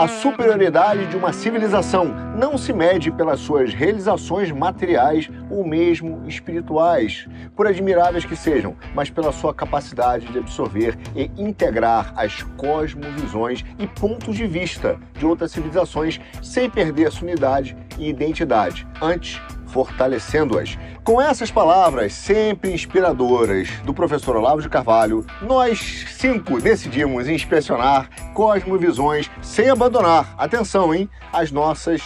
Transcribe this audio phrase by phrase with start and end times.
[0.00, 7.28] A superioridade de uma civilização não se mede pelas suas realizações materiais ou mesmo espirituais,
[7.54, 13.86] por admiráveis que sejam, mas pela sua capacidade de absorver e integrar as cosmovisões e
[13.86, 18.88] pontos de vista de outras civilizações sem perder sua unidade e identidade.
[19.02, 19.38] Antes,
[19.72, 20.78] fortalecendo-as.
[21.04, 29.30] Com essas palavras sempre inspiradoras do professor Olavo de Carvalho, nós cinco decidimos inspecionar cosmovisões
[29.40, 32.02] sem abandonar, atenção, hein, as nossas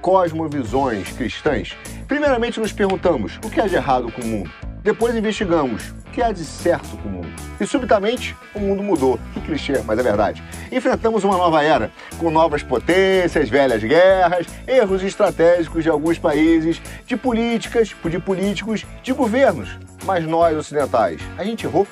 [0.00, 1.76] cosmovisões cristãs.
[2.06, 4.50] Primeiramente nos perguntamos o que há de errado com o mundo.
[4.82, 7.28] Depois investigamos que há de certo com o mundo.
[7.60, 9.20] E subitamente o mundo mudou.
[9.34, 10.42] Que clichê, mas é verdade.
[10.72, 17.18] Enfrentamos uma nova era, com novas potências, velhas guerras, erros estratégicos de alguns países, de
[17.18, 19.78] políticas, de políticos, de governos.
[20.06, 21.86] Mas nós, ocidentais, a gente errou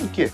[0.00, 0.28] em quê?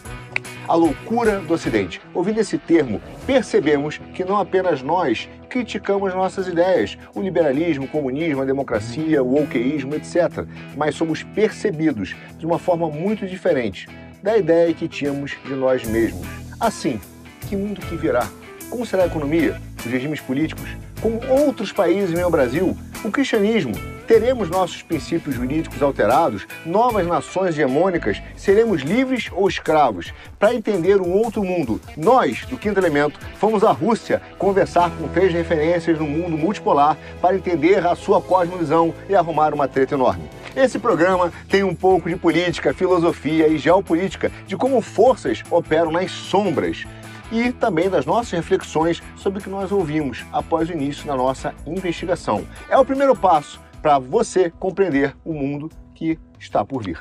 [0.67, 2.01] a loucura do Ocidente.
[2.15, 8.43] Ouvindo esse termo, percebemos que não apenas nós criticamos nossas ideias, o liberalismo, o comunismo,
[8.43, 10.45] a democracia, o wokeísmo, etc.,
[10.77, 13.87] mas somos percebidos de uma forma muito diferente
[14.21, 16.27] da ideia que tínhamos de nós mesmos.
[16.59, 17.01] Assim,
[17.49, 18.29] que mundo que virá?
[18.69, 20.69] Como será a economia, os regimes políticos?
[21.05, 22.75] Como outros países no Brasil?
[23.05, 23.75] O cristianismo?
[24.07, 26.47] Teremos nossos princípios jurídicos alterados?
[26.65, 28.23] Novas nações hegemônicas?
[28.35, 30.15] Seremos livres ou escravos?
[30.39, 35.31] Para entender um outro mundo, nós, do Quinto Elemento, fomos à Rússia conversar com três
[35.31, 40.31] referências no mundo multipolar para entender a sua cosmovisão e arrumar uma treta enorme.
[40.57, 46.11] Esse programa tem um pouco de política, filosofia e geopolítica, de como forças operam nas
[46.11, 46.87] sombras
[47.35, 51.53] e também das nossas reflexões sobre o que nós ouvimos após o início da nossa
[51.67, 52.47] investigação.
[52.69, 56.99] É o primeiro passo para você compreender o mundo que está por vir.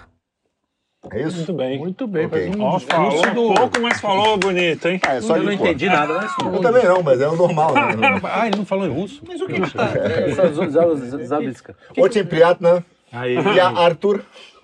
[1.12, 1.38] É isso?
[1.38, 1.80] Muito bem.
[1.80, 2.26] Muito bem.
[2.26, 2.50] Okay.
[2.50, 3.54] Um oh, falou do...
[3.54, 5.00] pouco, mas falou bonito, hein?
[5.06, 5.66] Ah, é só eu não pô.
[5.66, 6.34] entendi nada, mas...
[6.40, 7.74] Eu também não, mas é o normal.
[7.74, 7.82] Né?
[8.24, 9.22] ah, ele não falou em russo?
[9.28, 9.92] Mas o que está?
[9.94, 10.30] É.
[10.30, 11.26] É.
[11.26, 11.76] Zabisca.
[11.98, 12.26] Ontem
[13.14, 13.36] Aí.
[13.36, 14.26] E a Arthur.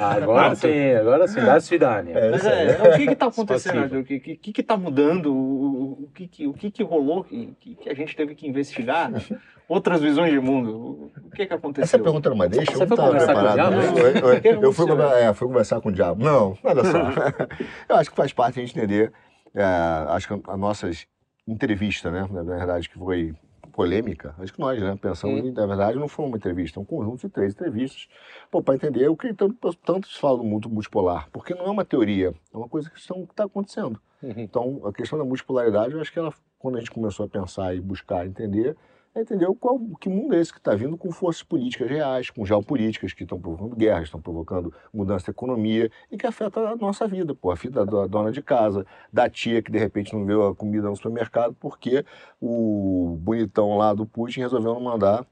[0.00, 2.12] Agora sim, agora sim, dá cidade.
[2.12, 3.98] É, Mas é, o que está acontecendo?
[3.98, 5.34] O que está que, que tá mudando?
[5.34, 7.24] O, que, que, o que, que rolou?
[7.24, 9.10] Que, que a gente teve que investigar?
[9.68, 11.10] Outras visões de mundo.
[11.24, 11.84] O que, que aconteceu?
[11.84, 12.72] Essa pergunta não é me deixa.
[12.72, 13.74] Você eu estava preparado.
[13.74, 14.86] Eu, eu, eu, eu fui,
[15.20, 16.24] é, fui, conversar com o diabo.
[16.24, 16.98] Não, olha só.
[17.90, 19.12] eu acho que faz parte a gente entender.
[19.52, 19.64] É,
[20.10, 21.06] acho que as nossas
[21.46, 22.26] entrevistas, né?
[22.30, 23.34] Na verdade, que foi
[23.78, 26.84] polêmica, acho que nós, né, pensamos, em, na verdade, não foi uma entrevista, é um
[26.84, 28.08] conjunto de três entrevistas,
[28.50, 29.54] para entender o que tanto,
[29.86, 32.98] tanto se fala do mundo multipolar, porque não é uma teoria, é uma coisa que
[32.98, 34.00] está acontecendo.
[34.20, 34.34] Uhum.
[34.36, 37.72] Então, a questão da multipolaridade, eu acho que ela, quando a gente começou a pensar
[37.72, 38.76] e buscar entender,
[39.14, 42.44] é entender qual, que mundo é esse que está vindo com forças políticas reais, com
[42.44, 47.06] geopolíticas que estão provocando guerras, estão provocando mudança da economia e que afeta a nossa
[47.06, 50.46] vida, pô, a vida da dona de casa, da tia que de repente não viu
[50.46, 52.04] a comida no supermercado porque
[52.40, 55.26] o bonitão lá do Putin resolveu não mandar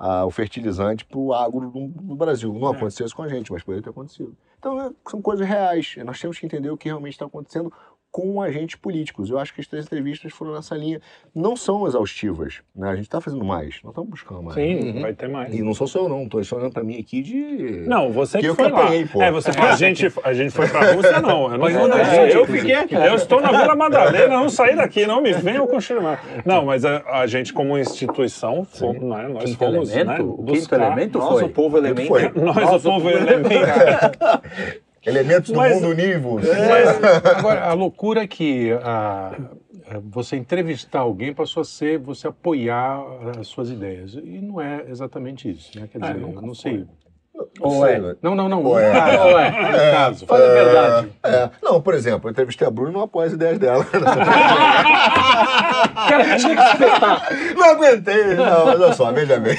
[0.00, 2.52] ah, o fertilizante para o agro do, do Brasil.
[2.54, 4.34] Não aconteceu isso com a gente, mas poderia ter acontecido.
[4.58, 5.94] Então, é, são coisas reais.
[6.04, 7.70] Nós temos que entender o que realmente está acontecendo
[8.10, 9.30] com agentes políticos.
[9.30, 11.00] Eu acho que as três entrevistas foram nessa linha.
[11.34, 12.90] Não são exaustivas, né?
[12.90, 14.54] A gente está fazendo mais, nós estamos buscando mais.
[14.54, 15.54] Sim, vai ter mais.
[15.54, 16.24] E não sou só eu, não.
[16.24, 17.84] Estou olhando para mim aqui de...
[17.86, 18.88] Não, você Que que, eu foi que lá.
[19.12, 19.22] pô.
[19.22, 21.52] É, você a gente, a gente foi pra Rússia, não.
[21.52, 22.94] Eu não a É, gente, eu fiquei aqui.
[22.94, 26.22] Eu estou na Vila Madalena, não saí daqui, não me venham confirmar.
[26.44, 30.30] Não, mas a, a gente, como instituição, fomos, né, nós Quinto fomos né, elemento?
[30.30, 30.80] o quinto buscar...
[30.80, 31.44] elemento Nós, foi?
[31.44, 32.08] o povo elemento.
[32.08, 32.32] foi.
[32.34, 33.48] Nós, o povo elemento.
[35.04, 36.42] Elementos do Mas- mundo univos.
[37.36, 39.34] Agora, a loucura é que ah,
[40.04, 43.02] você entrevistar alguém passou a ser você apoiar
[43.38, 44.14] as suas ideias.
[44.14, 45.88] E não é exatamente isso, né?
[45.90, 46.84] Quer Ah, dizer, nunca eu não sei.
[47.58, 47.98] Não Ou sei, é?
[47.98, 48.14] né?
[48.22, 48.62] Não, não, não.
[48.64, 48.92] Ou é?
[48.92, 49.50] Caso, Ou é?
[49.50, 50.26] no caso.
[50.26, 51.08] Fala a verdade.
[51.24, 53.84] É, não, por exemplo, eu entrevistei a Bruna e não apoio as ideias dela.
[56.08, 57.28] Cara, tinha que espetar.
[57.56, 59.56] Não aguentei, não, mas olha só, veja bem.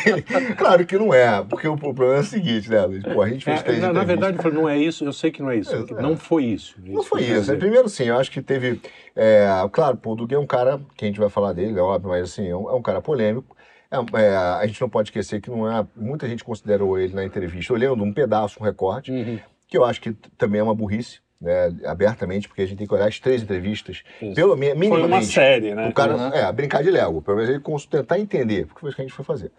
[0.57, 3.03] Claro que não é, porque o problema é o seguinte, né, Luiz?
[3.03, 5.13] Pô, a gente fez É, três na, na verdade, eu falei, não é isso, eu
[5.13, 5.75] sei que não é isso.
[5.75, 6.01] É, é.
[6.01, 6.75] Não foi isso.
[6.83, 7.55] Não foi isso.
[7.57, 8.81] Primeiro, sim, eu acho que teve.
[9.15, 11.81] é, claro, pô, o Duque é um cara que a gente vai falar dele, é
[11.81, 13.55] óbvio, mas assim, é um, é um cara polêmico.
[13.91, 15.85] É, é, a gente não pode esquecer que não é.
[15.95, 19.37] Muita gente considerou ele na entrevista, olhando um pedaço, um recorte, Uhum.
[19.67, 22.93] que eu acho que também é uma burrice, né, abertamente, porque a gente tem que
[22.93, 24.33] olhar as três entrevistas, Isso.
[24.35, 25.89] pelo mi- Foi uma série, né?
[25.89, 26.27] O cara, Uhum.
[26.33, 27.59] é, brincar de Lego, pelo menos ele
[27.89, 29.51] tentar entender, porque foi isso que a gente foi fazer.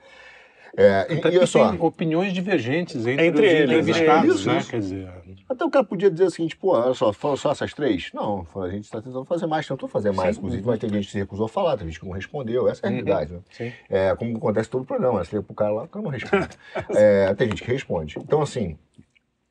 [0.76, 4.48] É, e, e olha porque só, tem opiniões divergentes entre, Entre os eles, entrevistados, isso,
[4.48, 4.58] né?
[4.58, 4.70] isso.
[4.70, 5.08] Quer dizer,
[5.48, 8.10] até o cara podia dizer o seguinte, pô, olha só, só essas três?
[8.14, 11.10] Não, a gente está tentando fazer mais, tentou fazer mais, inclusive vai ter gente que
[11.12, 12.96] se recusou a falar, tem gente que não respondeu, essa é a Uhum.
[12.96, 13.40] realidade, né?
[13.50, 13.72] sim.
[13.90, 15.24] É, como acontece todo o programa, né?
[15.24, 16.48] você liga pro cara lá, o cara não responde.
[16.96, 18.14] É, tem gente que responde.
[18.18, 18.78] Então, assim,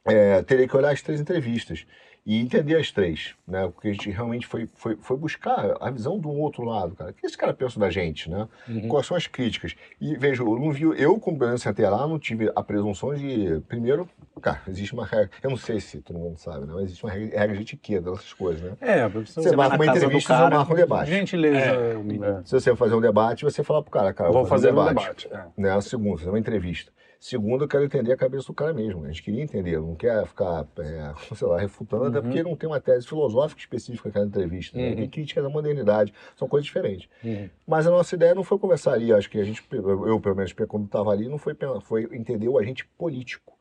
[0.06, 1.86] é, teria que olhar as três entrevistas.
[2.24, 3.68] E entender as três, né?
[3.74, 7.10] Porque a gente realmente foi, foi, foi buscar a visão do outro lado, cara.
[7.10, 8.48] O que esse cara pensa da gente, né?
[8.70, 8.88] Uhum.
[8.88, 9.76] Quais são as críticas?
[10.00, 14.08] E veja, eu não vi, eu como até lá, não tive a presunção de, primeiro,
[14.40, 16.74] cara, existe uma regra, eu não sei se todo mundo sabe, né?
[16.76, 18.78] Mas existe uma regra, regra de etiqueta dessas coisas, né?
[18.80, 21.10] É, Você, você vai marca uma entrevista, você cara, marca um debate.
[21.10, 21.94] gentileza, É.
[21.96, 22.42] menino.
[22.46, 24.76] Se você for fazer um debate, você fala pro cara, cara, eu Vou fazer um
[24.76, 25.28] debate.
[25.28, 25.30] debate.
[25.58, 25.62] é.
[25.62, 25.82] Né?
[25.82, 26.92] Segundo, fazer uma entrevista.
[27.22, 29.06] Segundo, eu quero entender a cabeça do cara mesmo.
[29.06, 32.68] A gente queria entender, não quer ficar, é, sei lá, refutando, até porque não tem
[32.68, 34.76] uma tese filosófica específica naquela entrevista.
[34.76, 34.90] Né?
[34.90, 34.96] Uhum.
[34.96, 37.08] Tem crítica da modernidade, são coisas diferentes.
[37.24, 37.48] Uhum.
[37.68, 40.52] Mas a nossa ideia não foi conversar ali, acho que a gente, eu pelo menos
[40.68, 43.54] quando estava ali, não foi, foi entender o agente político.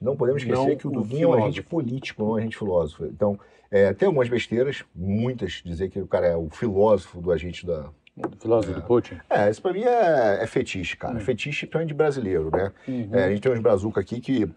[0.00, 3.06] Não podemos esquecer Não que o Duguinho é um agente político, não um agente filósofo.
[3.06, 3.38] Então,
[3.70, 7.92] é, tem algumas besteiras, muitas, dizer que o cara é o filósofo do agente da,
[8.40, 9.16] Filósofo do Putin.
[9.28, 11.18] é, isso pra mim é, é fetiche, cara.
[11.20, 12.72] Fetiche pra mim de brasileiro, né?
[13.12, 14.48] É, a gente tem uns brazuca aqui que,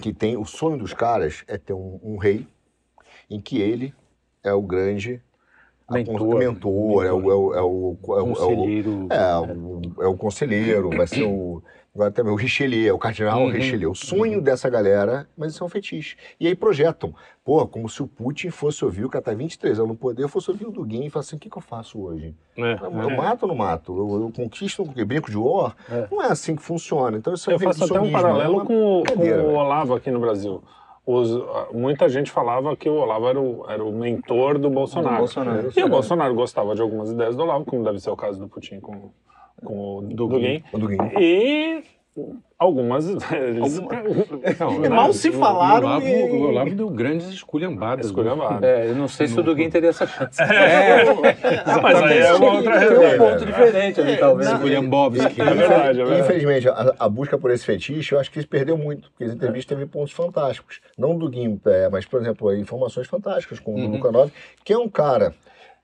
[0.00, 0.36] que tem...
[0.36, 2.46] O sonho dos caras é ter um, um rei
[3.28, 3.92] em que ele
[4.44, 5.20] é o grande
[5.90, 6.38] Mentor.
[6.38, 7.32] mentor, é o...
[7.32, 9.06] É o, é o, é o- é o- Conselheiro.
[9.10, 11.62] é, o, é o conselheiro, vai ser o...
[11.96, 13.50] Agora também o Richelieu, o cardinal Uhum.
[13.50, 13.90] Richelieu.
[13.92, 16.14] O sonho dessa galera, mas isso é um fetiche.
[16.38, 17.14] E aí projetam.
[17.42, 20.50] Pô, como se o Putin fosse ouvir, o cara tá 23 anos no poder, fosse
[20.50, 22.34] ouvir o Duguin e falar assim, o que, que eu faço hoje?
[22.54, 23.96] É, Eu, eu mato ou não mato?
[23.96, 25.74] Eu, eu conquisto um brinco de war?
[25.90, 26.06] É.
[26.10, 27.16] Não é assim que funciona.
[27.16, 29.54] Então isso é Eu faço até um é paralelo uma com, o- com o.
[29.54, 30.62] Olavo aqui no Brasil.
[31.06, 31.30] Os-
[31.72, 35.14] muita gente falava que o Olavo era o, era o mentor do Bolsonaro.
[35.14, 35.70] Do Bolsonaro.
[35.74, 38.48] E o Bolsonaro gostava de algumas ideias do Olavo, como deve ser o caso do
[38.48, 39.12] Putin com,
[39.64, 40.62] com o Dugin.
[40.72, 40.96] O Duguin.
[41.18, 41.82] E
[42.58, 43.06] algumas.
[43.30, 43.78] Eles,
[44.58, 48.06] Não, mal se o- falaram O Olavo, e- o Olavo deu grandes esculhambadas.
[48.06, 48.62] Esculhambadas.
[48.62, 50.38] É, eu não sei se o Duguin teria essa chance.
[51.82, 54.50] mas aí é uma outra Tem um ponto diferente ali, talvez.
[54.50, 55.40] Esculhambovski.
[55.40, 56.20] É verdade, é verdade.
[56.22, 59.32] Infelizmente, a, a busca por esse fetiche, eu acho que se perdeu muito, porque as
[59.34, 60.80] entrevistas teve pontos fantásticos.
[60.96, 64.32] Não do Guim, é, mas, por exemplo, informações fantásticas, como o do Luca Nove,
[64.64, 65.34] que é um cara.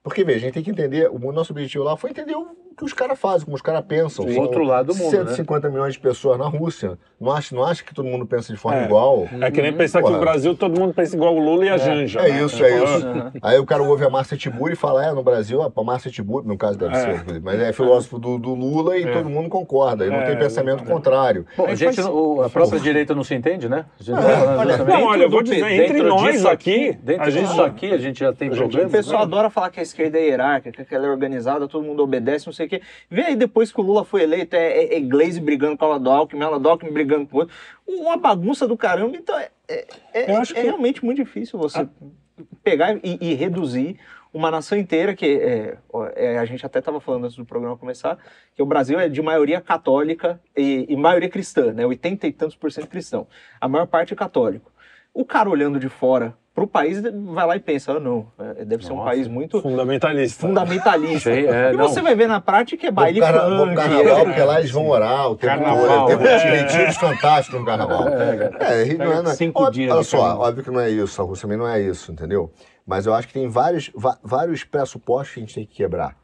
[0.03, 2.83] Porque, veja, a gente tem que entender, o nosso objetivo lá foi entender o que
[2.83, 4.25] os caras fazem, como os caras pensam.
[4.25, 5.25] O São outro lado do mundo, né?
[5.25, 6.97] 150 milhões de pessoas na Rússia.
[7.19, 8.85] Não acha, não acha que todo mundo pensa de forma É.
[8.85, 9.27] igual?
[9.41, 10.17] É que nem pensar que Porra.
[10.17, 12.19] o Brasil todo mundo pensa igual o Lula e a Janja.
[12.19, 12.43] É né?
[12.43, 13.07] isso, é Tipo, isso.
[13.41, 16.45] Aí o cara ouve a Márcia Tiburi e fala, é, no Brasil, a Márcia Tiburi,
[16.47, 16.99] no caso deve É.
[17.19, 19.11] ser, mas é filósofo do, do Lula e É.
[19.13, 20.91] todo mundo concorda, e não É, tem pensamento exatamente.
[20.93, 21.45] contrário.
[21.55, 23.85] Bom, a, gente, a própria direita não se entende, né?
[23.99, 26.47] A gente tá falando olha, Não, olha, eu vou dizer, do- entre dentro nós disso
[26.49, 28.91] aqui, Dentro a gente disso aqui a gente já tem gente- O problemas.
[28.91, 29.23] pessoal né?
[29.25, 32.53] adora falar que a esquerda é hierárquica, que ela é organizada, todo mundo obedece, não
[32.53, 32.81] sei o quê.
[33.09, 35.95] Vê aí depois que o Lula foi eleito, é, é, é Gleisi brigando com a
[35.95, 37.55] Ela Alckmin, ela Alckmin brigando com o outro.
[37.87, 39.15] Uma bagunça do caramba.
[39.15, 41.87] Então é, é, é- Eu acho é realmente muito difícil você
[42.63, 43.99] pegar e, e reduzir
[44.33, 45.77] uma nação inteira, que é,
[46.15, 48.17] é, a gente até estava falando antes do programa começar,
[48.55, 51.85] que o Brasil é de maioria católica e, e maioria cristã, né?
[51.85, 53.27] 80 e tantos por cento cristão.
[53.61, 54.71] A maior parte é católico.
[55.13, 58.85] O cara olhando de fora pro país vai lá e pensa, ah, não, é, deve
[58.85, 60.41] ser um país muito fundamentalista.
[60.47, 61.31] fundamentalista.
[61.33, 61.87] Sei, é, e não.
[61.89, 63.75] você vai ver na prática é baile carna- funk.
[63.75, 66.17] carnaval, porque lá eles vão orar o tempo Carnaval, todo.
[66.19, 66.61] Tem é.
[66.61, 68.07] retiros fantásticos no carnaval.
[68.07, 70.47] É, e não é, não é- Cinco óbvio- dias Olha só, carnaval.
[70.47, 72.51] óbvio que não é isso, a Rússia também não é isso, entendeu?
[72.85, 73.91] Mas eu acho que tem vários,
[74.23, 76.15] vários pressupostos que a gente tem que quebrar.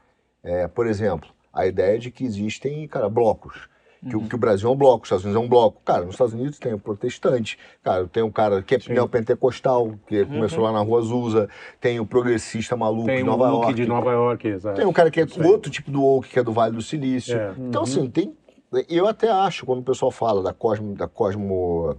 [0.44, 3.68] É, por exemplo, a ideia de que existem, cara, blocos.
[4.08, 5.82] Que, o- que o Brasil é um bloco, os Estados Unidos é um bloco.
[5.84, 10.26] Cara, nos Estados Unidos tem o protestante, cara, tem um cara que é neopentecostal, que
[10.26, 11.50] começou lá na rua Azusa,
[11.82, 13.74] tem o progressista maluco Tem de Nova York.
[13.74, 14.78] de Nova York, exato.
[14.78, 17.38] Tem um cara que é outro tipo do woke, que é do Vale do Silício.
[17.38, 17.54] É.
[17.58, 18.34] Então, assim, tem.
[18.88, 21.96] Eu até acho, quando o pessoal fala da cosmo, da cosmo,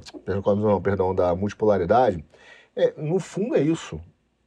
[0.56, 2.24] não, perdão, da multipolaridade,
[2.76, 4.00] é, no fundo é isso.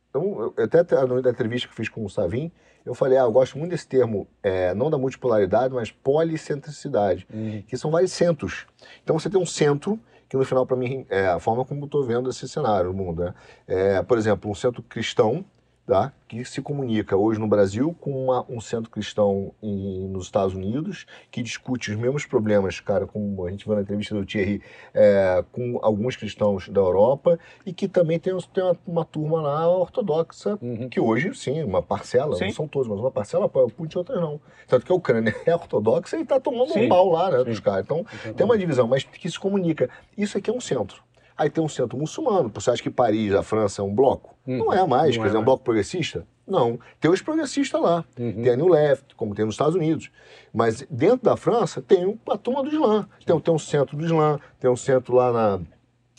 [0.09, 2.51] Então, eu, até na entrevista que fiz com o Savin,
[2.85, 7.25] eu falei, ah, eu gosto muito desse termo, é, não da multipolaridade, mas policentricidade,
[7.67, 8.65] que são vários centros.
[9.03, 11.85] Então você tem um centro, que no final, para mim, é a forma como eu
[11.85, 13.23] estou vendo esse cenário no mundo.
[13.23, 13.33] Né?
[13.67, 15.45] É, por exemplo, um centro cristão,
[15.85, 16.13] tá?
[16.27, 21.05] que se comunica hoje no Brasil com uma- um centro cristão em- nos Estados Unidos,
[21.29, 24.61] que discute os mesmos problemas, cara, como a gente viu na entrevista do Thierry,
[24.95, 29.67] é, com alguns cristãos da Europa, e que também tem, tem uma, uma turma lá
[29.69, 30.89] ortodoxa, Uhum.
[30.89, 32.45] que hoje, sim, uma parcela, Sim.
[32.45, 34.39] não são todos, mas uma parcela apoia o Putin e outras não.
[34.67, 36.85] Tanto que a Ucrânia é ortodoxa e está tomando Sim.
[36.85, 37.83] um pau lá, né, dos caras.
[37.85, 38.03] Então,
[38.35, 39.87] tem uma divisão, mas que se comunica.
[40.17, 41.03] Isso aqui é um centro.
[41.37, 42.51] Aí tem um centro muçulmano.
[42.53, 44.35] Você acha que Paris, a França, é um bloco?
[44.45, 45.15] Não é mais.
[45.15, 45.45] Não Quer é dizer, é um mais.
[45.45, 46.27] bloco progressista?
[46.47, 46.77] Não.
[46.99, 48.03] Tem os progressistas lá.
[48.19, 48.43] Uhum.
[48.43, 50.11] Tem a New Left, como tem nos Estados Unidos.
[50.53, 53.07] Mas dentro da França tem a turma do Islã.
[53.25, 55.59] Tem, tem um centro do Islã, tem um centro lá na,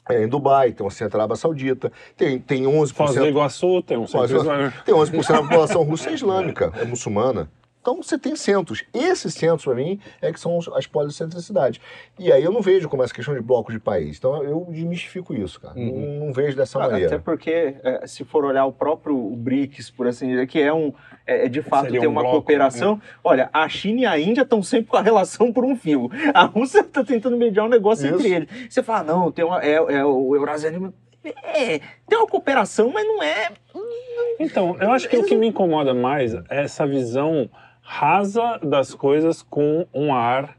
[0.09, 2.93] é, em Dubai, tem um centro Arábia Saudita, tem, tem 11%.
[2.93, 4.85] Foz do Iguaçu tem um Foz centro islâmico.
[4.85, 7.49] Tem 11% da população russa é islâmica, é muçulmana.
[7.85, 8.83] Então você tem centros.
[8.95, 11.79] Esses centros, para mim, é que são as policentricidades.
[12.19, 14.17] E aí eu não vejo como essa questão de blocos de país.
[14.17, 15.79] Então eu desmistifico isso, cara.
[15.79, 16.17] Uhum.
[16.19, 17.09] Não, não vejo dessa Ah, maneira.
[17.09, 20.95] Até porque, é, se for olhar o próprio BRICS, por assim dizer, que é um
[21.27, 22.99] é, de fato Seria tem um uma bloco, cooperação.
[23.23, 26.11] Olha, a China e a Índia estão sempre com a relação por um fio.
[26.33, 28.15] A Rússia está tentando mediar um negócio Isso.
[28.15, 28.49] entre eles.
[28.71, 30.95] Você fala, não, tem uma, é, é o Eurasianismo.
[31.23, 33.51] É, tem uma cooperação, mas não é.
[34.41, 37.51] Então, eu acho que o que me incomoda mais é essa visão
[37.85, 40.57] rasa das coisas com um ar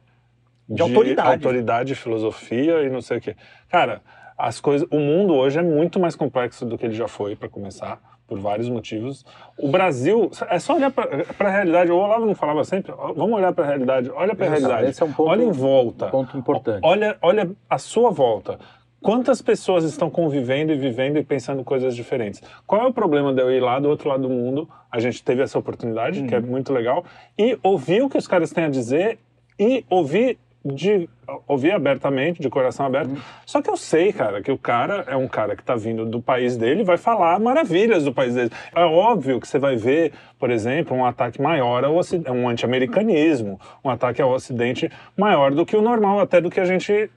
[0.70, 1.28] De autoridade.
[1.30, 3.36] autoridade, filosofia e não sei o quê.
[3.68, 4.02] Cara,
[4.38, 7.50] as coisas, o mundo hoje é muito mais complexo do que ele já foi, para
[7.50, 9.26] começar, por vários motivos.
[9.58, 11.92] O Brasil, é só olhar para a realidade.
[11.92, 14.90] O Olavo não falava sempre, vamos olhar para a realidade, olha para a realidade.
[14.90, 16.08] Esse é um ponto, olha em volta.
[16.08, 16.82] ponto importante.
[16.84, 18.60] Olha, olha a sua volta.
[19.06, 22.42] Quantas pessoas estão convivendo e vivendo e pensando coisas diferentes?
[22.66, 24.68] Qual é o problema de eu ir lá do outro lado do mundo?
[24.92, 27.06] A gente teve essa oportunidade, que é muito legal,
[27.38, 29.20] e ouvir o que os caras têm a dizer
[29.60, 31.08] e ouvir de
[31.48, 33.12] ouvir abertamente, de coração aberto.
[33.46, 36.22] Só que eu sei, cara, que o cara é um cara que está vindo do
[36.22, 38.52] país dele e vai falar maravilhas do país dele.
[38.76, 43.60] É óbvio que você vai ver, por exemplo, um ataque maior ao Ocidente, um anti-americanismo,
[43.84, 47.10] um ataque ao Ocidente maior do que o normal, até do que a gente,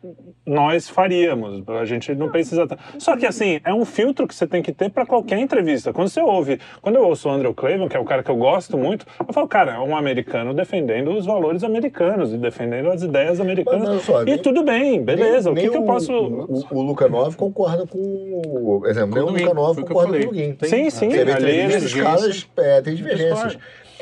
[0.46, 1.62] nós faríamos.
[1.68, 2.66] A gente não precisa...
[2.98, 5.92] Só que, assim, é um filtro que você tem que ter para qualquer entrevista.
[5.92, 8.36] Quando você ouve, quando eu ouço o Andrew Clavin, que é um cara que eu
[8.36, 13.02] gosto muito, eu falo, cara, é um americano defendendo os valores americanos e defendendo as
[13.02, 13.88] ideias americanas.
[13.88, 15.50] Mas, olha só, e nem- tudo bem, beleza.
[15.52, 16.12] Nem- o que, que eu posso.
[16.12, 18.82] O, o, o Luca 9 concorda com o.
[18.86, 20.52] Exemplo, nem o Luca Guin, 9 foi o que eu concorda com o Guin.
[20.54, 22.02] Tem- Sim, sim, Você vê ali entrevistas, os divergência.
[22.04, 23.58] caras é, tem divergências.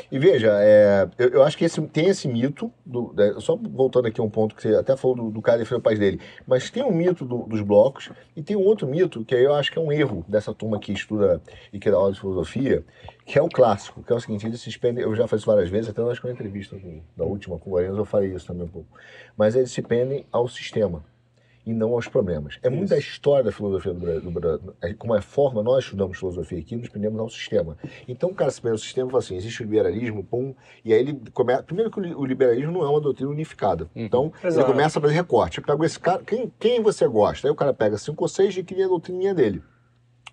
[0.09, 4.07] E veja, é, eu, eu acho que esse, tem esse mito, do, né, só voltando
[4.07, 6.21] aqui a um ponto que você até falou do, do cara defender o país dele,
[6.47, 9.53] mas tem um mito do- dos blocos e tem um outro mito que aí eu
[9.53, 11.41] acho que é um erro dessa turma que estuda
[11.73, 12.85] e que dá aula de filosofia,
[13.25, 15.45] que é o clássico, que é o seguinte, eles se pendem, eu já fiz isso
[15.45, 16.77] várias vezes, até acho que na entrevista
[17.17, 18.87] da última com o Guarani eu falei isso também um pouco,
[19.35, 21.03] mas eles se pendem ao sistema
[21.67, 22.57] e não aos problemas.
[22.63, 24.73] É muito da história da filosofia do Brasil, Brasil.
[24.97, 27.77] Como é forma, nós estudamos filosofia aqui, nos prendemos ao sistema.
[28.07, 30.55] Então o cara se prende ao sistema e fala assim, existe o liberalismo, pum,
[30.85, 31.63] e aí ele começa...
[31.63, 33.89] Primeiro que o li- o liberalismo não é uma doutrina unificada.
[33.93, 34.71] Então ele Exato.
[34.71, 35.57] começa a fazer recorte.
[35.57, 37.45] Eu pego esse cara, quem, quem você gosta?
[37.47, 39.61] Aí o cara pega cinco ou seis e cria a doutrininha dele.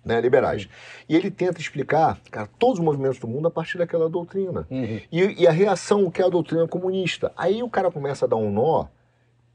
[0.05, 0.69] Né, liberais.
[1.09, 4.67] E ele tenta explicar, cara, todos os movimentos do mundo a partir daquela doutrina.
[4.69, 5.01] Uhum.
[5.11, 7.33] E, e a reação que é a doutrina comunista.
[7.35, 8.85] Aí o cara começa a dar um nó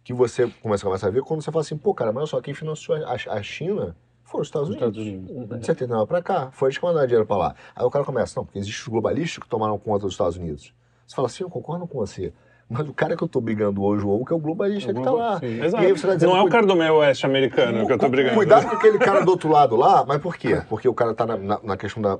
[0.04, 2.40] que você começa, começa a ver quando você fala assim, pô, cara, mas olha só,
[2.40, 4.96] quem financiou a, a China foram os Estados Os Unidos.
[4.98, 5.60] Estados Unidos.
[5.60, 7.54] De 79 para cá, foi eles que mandaram dinheiro para lá.
[7.74, 10.72] Aí o cara começa, não, porque existem os globalistas que tomaram conta dos Estados Unidos.
[11.06, 12.32] Você fala assim, eu concordo com você.
[12.72, 15.02] Mas o cara que eu tô brigando hoje, o que é o globalista O que
[15.02, 15.40] tá lá.
[15.40, 15.60] Sim.
[15.60, 15.82] Exato.
[15.82, 18.08] E aí você vai dizendo, não é o cu- cardomel oeste americano que eu tô
[18.08, 18.36] brigando.
[18.36, 20.62] Cuidado com aquele cara do outro lado lá, mas por quê?
[20.68, 22.16] Porque o cara tá na, na- na questão da,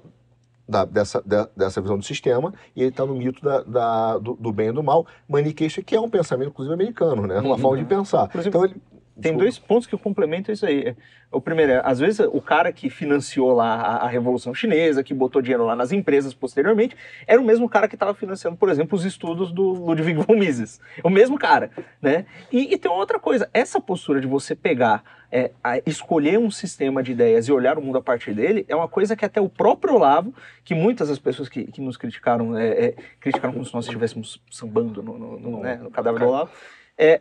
[0.70, 1.22] da- dessa,
[1.56, 4.72] dessa visão do sistema e ele tá no mito da, da- do, do bem e
[4.72, 7.40] do mal, maniqueísta, que é um pensamento, inclusive, americano, né?
[7.40, 8.26] Uma forma de pensar.
[8.26, 8.76] Inclusive, Então ele.
[9.20, 10.94] Tem dois pontos que complementam isso aí.
[11.30, 15.14] O primeiro é, às vezes, o cara que financiou lá a, a Revolução Chinesa, que
[15.14, 16.96] botou dinheiro lá nas empresas posteriormente,
[17.26, 20.80] era o mesmo cara que estava financiando, por exemplo, os estudos do Ludwig von Mises.
[21.04, 21.70] O mesmo cara,
[22.02, 22.26] né?
[22.50, 27.00] E, e tem outra coisa, essa postura de você pegar, é, a- escolher um sistema
[27.02, 29.48] de ideias e olhar o mundo a partir dele, é uma coisa que até o
[29.48, 30.34] próprio Olavo,
[30.64, 34.42] que muitas das pessoas que, que nos criticaram, é, é, criticaram como se nós estivéssemos
[34.50, 36.50] sambando no, no, no, né, no cadáver do Olavo,
[36.98, 37.20] é, é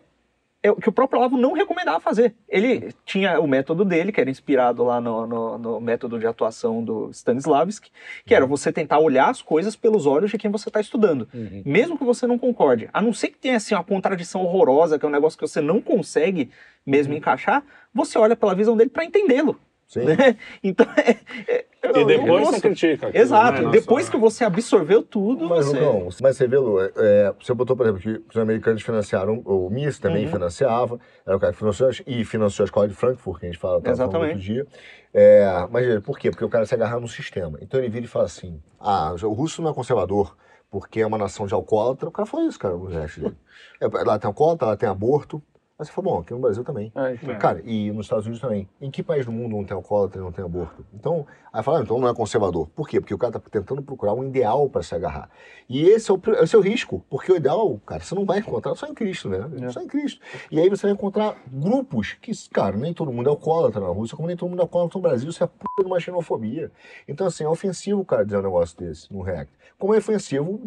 [0.82, 2.36] que o próprio Olavo não recomendava fazer.
[2.48, 6.84] Ele tinha o método dele, que era inspirado lá no, no- no método de atuação
[6.84, 7.90] do Stanislavski,
[8.26, 11.28] que era você tentar olhar as coisas pelos olhos de quem você está estudando.
[11.34, 11.62] Uhum.
[11.66, 12.90] Mesmo que você não concorde.
[12.94, 15.62] A não ser que tenha assim, uma contradição horrorosa, que é um negócio que você
[15.62, 16.50] não consegue
[16.86, 17.64] mesmo encaixar,
[17.94, 19.58] você olha pela visão dele para entendê-lo.
[19.90, 20.06] Sim.
[20.06, 20.16] né?
[20.64, 21.18] Então, é,
[21.52, 21.66] é,
[22.00, 23.08] E depois você critica.
[23.08, 23.62] aquilo, Exato.
[23.64, 23.72] né?
[23.72, 25.80] Depois Nossa, que você absorveu tudo, Mas, você...
[25.80, 29.42] não, mas você vê, Lu, é, é, você botou, por exemplo, que os americanos financiaram,
[29.44, 30.32] o MIS também Uhum.
[30.32, 33.60] financiava, era o cara que financiou, e financiou a escola de Frankfurt, que a gente
[33.60, 34.68] fala outro dia.
[35.12, 36.30] É, mas por quê?
[36.30, 37.58] Porque o cara se agarra no sistema.
[37.60, 40.38] Então ele vira e fala assim, ah, o russo não é conservador,
[40.70, 42.10] porque é uma nação de alcoólatra.
[42.10, 43.36] O cara falou isso, cara, no gesto dele.
[43.82, 45.42] É, lá tem alcoólatra, lá tem aborto.
[45.80, 46.92] Aí você falou, bom, aqui no Brasil também.
[46.94, 47.38] É, então.
[47.38, 48.68] Cara, e nos Estados Unidos também.
[48.82, 50.86] Em que país do mundo não tem alcoólatra e não tem aborto?
[50.94, 52.68] Então, aí fala, ah, então não é conservador.
[52.76, 53.00] Por quê?
[53.00, 55.30] Porque o cara tá tentando procurar um ideal para se agarrar.
[55.70, 58.40] E esse é, o, esse é o risco, porque o ideal, cara, você não vai
[58.40, 59.50] encontrar só em Cristo, né?
[59.62, 59.70] É.
[59.70, 60.20] Só em Cristo.
[60.52, 64.18] E aí você vai encontrar grupos que, cara, nem todo mundo é alcoólatra na Rússia,
[64.18, 66.70] como nem todo mundo é alcoólatra no Brasil, isso é puta de uma xenofobia.
[67.08, 69.54] Então, assim, é ofensivo, cara, dizer um negócio desse no React.
[69.78, 70.60] Como é ofensivo,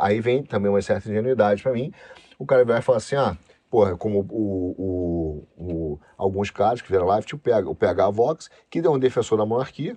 [0.00, 1.92] aí vem também uma certa ingenuidade para mim,
[2.36, 3.36] o cara vai falar assim, ah,
[3.70, 8.78] porra, como o, o- o- alguns caras que vieram live, tipo o PH, Vox, que
[8.78, 9.96] é um defensor da monarquia,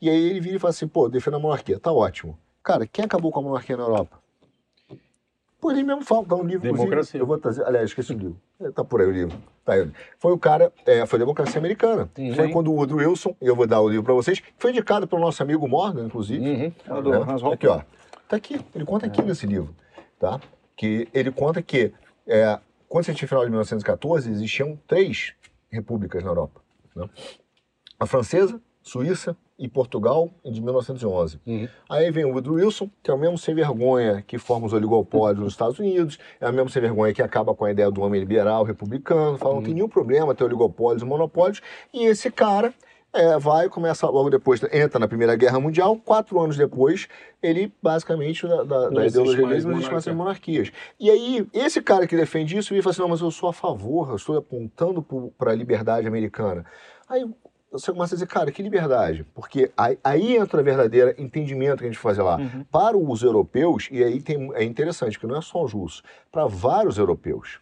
[0.00, 2.38] e aí ele vira e fala assim, pô, defenda a monarquia, tá ótimo.
[2.62, 4.18] Cara, quem acabou com a monarquia na Europa?
[5.60, 7.20] Pô, ele mesmo fala, tá um livro, inclusive, Democracia.
[7.20, 9.90] eu vou trazer, aliás, esqueci o livro, É, tá por aí o livro, tá aí.
[10.18, 13.80] Foi o cara, é, foi Democracia Americana, foi quando o Woodrow Wilson, eu vou dar
[13.82, 16.72] o livro para vocês, foi indicado pelo nosso amigo Morgan, inclusive, Uhum.
[16.98, 17.18] É do né?
[17.18, 17.52] Hoppe.
[17.54, 17.82] Aqui, ó.
[18.26, 18.58] Tá aqui.
[18.74, 19.74] Ele conta aqui nesse livro,
[20.18, 20.40] tá?
[20.76, 21.92] Que ele conta que
[22.26, 22.58] é,
[22.90, 25.32] quando você tinha final de 1914, existiam três
[25.70, 26.60] repúblicas na Europa.
[26.96, 27.08] né?
[28.00, 31.38] A francesa, Suíça e Portugal de 1911.
[31.46, 31.68] Uhum.
[31.88, 35.44] Aí vem o Woodrow Wilson, que é o mesmo sem vergonha que forma os oligopódios
[35.44, 38.18] nos Estados Unidos, é o mesmo sem vergonha que acaba com a ideia do homem
[38.18, 41.62] liberal, republicano, fala não tem nenhum problema ter oligopólios e monopólios,
[41.94, 42.74] e esse cara
[43.12, 47.08] é, vai, começa logo depois, entra na Primeira Guerra Mundial, quatro anos depois,
[47.42, 50.14] ele basicamente, da, da, da ideologia dele, não existe mais as monarquia.
[50.14, 50.72] monarquias.
[50.98, 53.52] E aí, esse cara que defende isso, ele fala assim, não, mas eu sou a
[53.52, 55.02] favor, eu estou apontando
[55.36, 56.64] para a liberdade americana.
[57.08, 57.28] Aí
[57.72, 59.24] você começa a dizer, cara, que liberdade?
[59.34, 62.36] Porque aí, aí entra o verdadeiro entendimento que a gente faz lá.
[62.36, 62.64] Uhum.
[62.64, 66.02] Para os europeus, e aí tem, é interessante, que não é só os russos,
[66.32, 67.60] para vários europeus.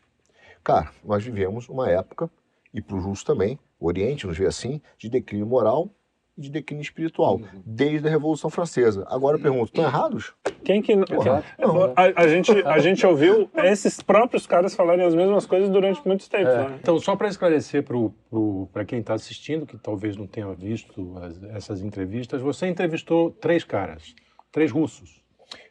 [0.64, 2.31] Cara, nós vivemos uma época,
[2.73, 5.91] e para os russos também, o Oriente nos vê assim, de declínio moral
[6.37, 9.05] e de declínio espiritual, desde a Revolução Francesa.
[9.09, 10.33] Agora eu pergunto, estão errados?
[10.65, 10.97] Quem que.
[11.07, 11.93] Porra, não.
[11.97, 16.29] A, a gente, a gente ouviu esses próprios caras falarem as mesmas coisas durante muito
[16.31, 16.49] tempo.
[16.49, 16.69] É.
[16.69, 16.79] Né?
[16.81, 17.85] Então, só para esclarecer
[18.73, 23.65] para quem está assistindo, que talvez não tenha visto as- essas entrevistas, você entrevistou três
[23.65, 24.15] caras,
[24.53, 25.19] três russos,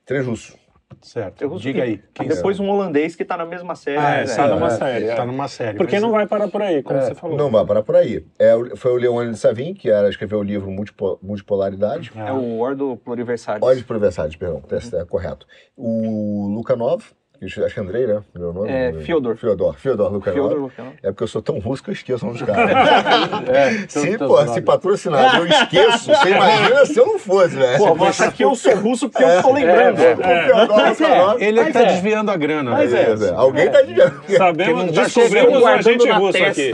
[0.05, 0.55] Três russos.
[1.01, 1.41] Certo?
[1.41, 2.01] Eu Diga aí.
[2.13, 3.97] Quem Depois um holandês que tá na mesma série.
[3.97, 4.55] Ah, é, né, tá velho?
[4.55, 5.05] numa série.
[5.05, 5.25] Está é.
[5.25, 5.77] numa série.
[5.77, 7.37] Porque mas- não vai parar por aí, como você falou.
[7.37, 8.25] Não vai parar por aí.
[8.39, 12.11] É, o- foi o Leônidas Savin, que era, escreveu o livro Multipo- Multipolaridade.
[12.15, 13.61] É o Ordo Pluriversalis.
[13.63, 15.45] Olhos Proversados, perdão, é, é correto.
[15.75, 18.23] O Lukanov, que eu acho que é Andrei, né?
[18.33, 18.69] Meu nome?
[18.69, 19.35] É, Fyodor.
[19.37, 20.39] Fyodor, Fyodor Lukanov.
[20.39, 20.93] Fyodor Lukanov.
[21.03, 22.67] É porque eu sou tão russo que eu esqueço o nome dos caras.
[23.47, 24.51] É, se, teus pô, brothers.
[24.51, 27.77] se patrocinar eu esqueço, você imagina se eu não fosse, velho.
[27.77, 29.99] Pô, mas aqui eu sou russo porque eu tô lembrando.
[30.01, 31.43] É, o Fyodor Lukanov.
[31.43, 31.85] Ele Mas está é.
[31.85, 32.71] desviando a grana.
[32.71, 33.01] Mas né?
[33.01, 33.33] é.
[33.35, 34.21] Alguém tá dizendo.
[34.37, 36.71] Sabemos, tá descobrimos um guardando agente russo aqui.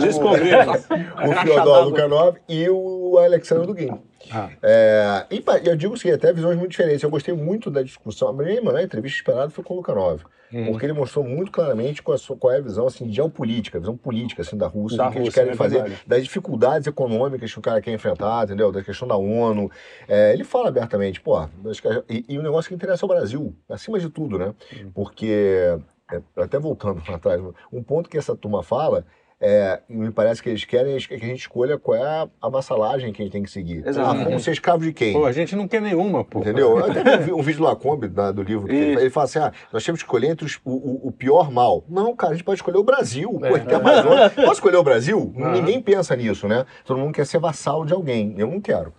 [0.00, 0.76] Descobrimos.
[0.78, 1.80] o Fyodor d'água.
[1.80, 4.09] Lukanov e o Alexandre Dugin.
[4.32, 4.50] Ah.
[4.62, 7.02] É, e eu digo o seguinte, até visões muito diferentes.
[7.02, 8.28] Eu gostei muito da discussão.
[8.28, 10.22] A minha né, a entrevista esperada foi com o Lukanov.
[10.66, 13.80] Porque ele mostrou muito claramente qual, a sua- qual é a visão assim, geopolítica, a
[13.80, 16.02] visão política assim, da Rússia, Da do que eles Rússia, querem é fazer, verdade.
[16.04, 18.72] das dificuldades econômicas que o cara quer enfrentar, entendeu?
[18.72, 19.70] Da questão da ONU.
[20.08, 23.54] É, ele fala abertamente, pô, que e, e o negócio que interessa é o Brasil,
[23.68, 24.52] acima de tudo, né?
[24.92, 25.78] Porque,
[26.12, 27.40] é, até voltando lá atrás,
[27.72, 29.04] um ponto que essa turma fala
[29.42, 32.48] é, me parece que eles querem é que a gente escolha qual é a, a
[32.50, 33.86] vassalagem que a gente tem que seguir.
[33.86, 34.08] Exato.
[34.20, 35.14] Ah, vamos ser escravos de quem?
[35.14, 36.40] Pô, a gente não quer nenhuma, pô.
[36.40, 36.78] Entendeu?
[36.78, 39.50] Eu até vi um vídeo do Lacombe, da- do livro, ele, ele fala assim: ah,
[39.72, 41.82] nós temos que escolher entre os- o, o- o pior mal.
[41.88, 43.30] Não, cara, a gente pode escolher o Brasil.
[43.30, 44.30] Pô, tem a Amazônia.
[44.30, 45.32] Posso escolher o Brasil?
[45.34, 46.66] Ninguém pensa nisso, né?
[46.84, 48.34] Todo mundo quer ser vassalo de alguém.
[48.36, 48.92] Eu não quero.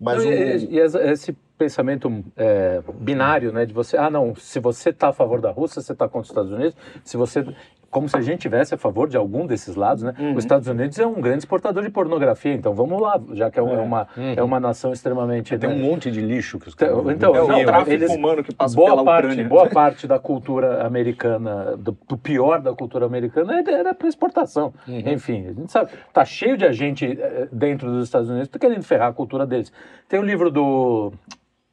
[0.00, 0.34] Mas Não, o.
[0.34, 5.12] e, e esse pensamento é, binário, né, de você, ah, não, se você está a
[5.12, 7.44] favor da Rússia, você está contra os Estados Unidos, se você,
[7.90, 10.14] como se a gente tivesse a favor de algum desses lados, né?
[10.36, 13.62] Os Estados Unidos é um grande exportador de pornografia, então vamos lá, já que é,
[13.62, 16.74] um- é uma é uma nação extremamente Tem né, um monte de lixo que os
[16.74, 17.16] Então, caras...
[17.16, 19.48] então, É o não, tráfico eles- humano que passa boa pela parte, Ucrânia.
[19.48, 24.72] boa parte da cultura americana, do, do pior da cultura americana, era- era para exportação.
[24.86, 28.66] Enfim, a gente sabe, tá cheio de gente eh, dentro dos Estados Unidos que tá
[28.66, 29.72] querendo ferrar a cultura deles.
[30.08, 31.12] Tem o livro do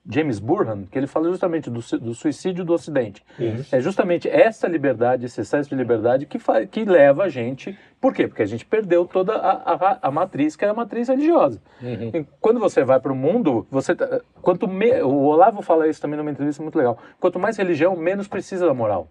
[0.10, 3.24] James Burhan, que ele fala justamente do, do suicídio do Ocidente.
[3.72, 6.40] É justamente essa liberdade, esse excesso de liberdade que,
[6.72, 7.78] que leva a gente.
[8.00, 8.28] Por quê?
[8.28, 11.62] Porque a gente perdeu toda a, a, a matriz, que é a matriz religiosa.
[11.82, 16.00] E quando você vai para o mundo, você tá- quanto me- o Olavo fala isso
[16.02, 16.98] também numa entrevista muito legal.
[17.20, 19.10] Quanto mais religião, menos precisa da moral.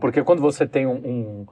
[0.00, 1.46] Porque quando você tem um, um-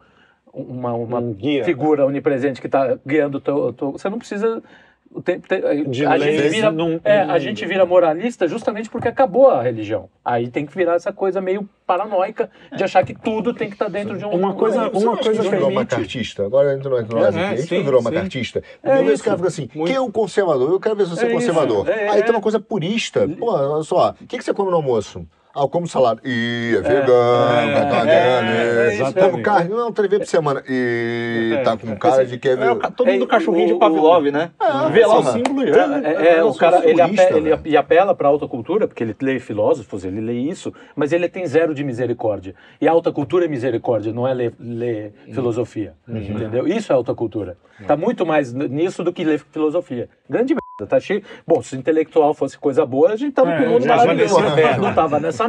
[0.54, 1.62] uma, uma Um guia.
[1.64, 4.62] figura onipresente que está guiando o teu, o teu- você não precisa
[5.10, 8.88] o tempo- te- De a gente vira num- é, num a gente vira moralista justamente
[8.90, 10.08] porque acabou a religião.
[10.24, 13.88] Aí tem que virar essa coisa meio paranoica de achar que tudo tem que estar
[13.88, 16.44] dentro de um Uma coisa- uma acha coisa que a gente que virou macartista.
[16.44, 18.62] Agora entra nós nós É, é, a gente sim, não virou macartista.
[18.82, 19.24] Porque É isso.
[19.24, 19.86] cara fica assim: Muito.
[19.88, 20.70] quem é o conservador?
[20.70, 21.34] Eu quero ver se você é, É isso.
[21.36, 21.88] conservador.
[21.88, 22.22] É, Aí é.
[22.22, 23.26] tem uma coisa purista.
[23.28, 24.14] Pô, olha só.
[24.20, 25.26] O que, que você come no almoço?
[25.60, 26.20] Ah, como salada.
[26.24, 29.18] Ih, é vegano, vai tomar é, vegano.
[29.18, 29.70] é, Como carne?
[29.70, 30.62] Não, três vezes por semana.
[30.68, 32.80] E tá com cara de que é É, vegano.
[32.96, 34.50] todo mundo É, cachorrinho o- de Pavlov, né?
[34.92, 35.70] Vê lá o símbolo e...
[35.70, 39.02] É, é, o cara ele, purista, ape- ele e apela para a alta cultura, porque
[39.02, 42.54] ele lê filósofos, ele lê isso, mas ele tem zero de misericórdia.
[42.80, 45.94] E a alta cultura é misericórdia, não é ler, ler filosofia.
[46.08, 46.66] Entendeu?
[46.68, 47.56] Isso é alta cultura.
[47.86, 50.08] Tá muito mais nisso do que ler filosofia.
[50.28, 50.64] Grande merda.
[50.88, 51.22] Tá cheio.
[51.44, 54.36] Bom, se intelectual fosse coisa boa, a gente tava É, com o mundo maravilhoso.
[54.80, 55.47] Não tava nessa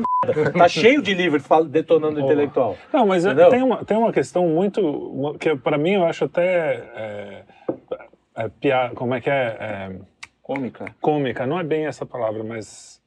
[0.58, 2.76] Tá cheio de livro detonando intelectual.
[2.94, 3.50] Não, mas é- Entendeu?
[3.50, 5.36] tem uma, tem uma questão muito.
[5.40, 6.76] que para mim eu acho até.
[6.96, 7.44] É,
[8.36, 9.58] é, pia- como é que é?
[9.60, 9.96] É,
[10.42, 10.86] Cômica.
[11.00, 13.02] cômica, não é bem essa palavra, mas.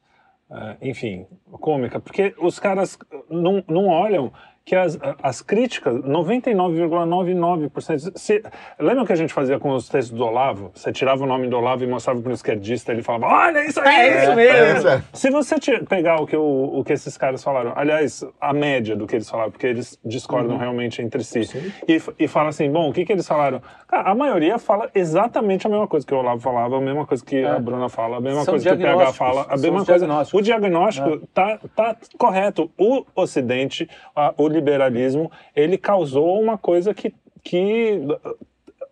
[0.50, 4.32] é, enfim, cômica, porque os caras não, não olham
[4.64, 8.12] que as, as críticas, 99,99%.
[8.16, 8.42] Se,
[8.78, 10.70] lembra que a gente fazia com os textos do Olavo?
[10.74, 13.80] Você tirava o nome do Olavo e mostrava para o esquerdista, ele falava: Olha isso
[13.80, 14.08] aí!
[14.08, 14.88] É isso mesmo.
[14.88, 15.56] É, Se você
[15.88, 19.28] pegar o que, o, o que esses caras falaram, aliás, a média do que eles
[19.28, 21.40] falaram, porque eles discordam realmente entre si,
[21.88, 23.60] e, e fala assim: bom, o que, que eles falaram?
[23.88, 27.24] Cara, a maioria fala exatamente a mesma coisa que o Olavo falava, a mesma coisa
[27.24, 30.06] que a Bruna fala, a mesma São coisa que o PH fala, a mesma coisa.
[30.38, 32.70] O diagnóstico tá, tá correto.
[32.78, 37.12] O Ocidente, a- o liberalismo, ele causou uma coisa que,
[37.42, 38.00] que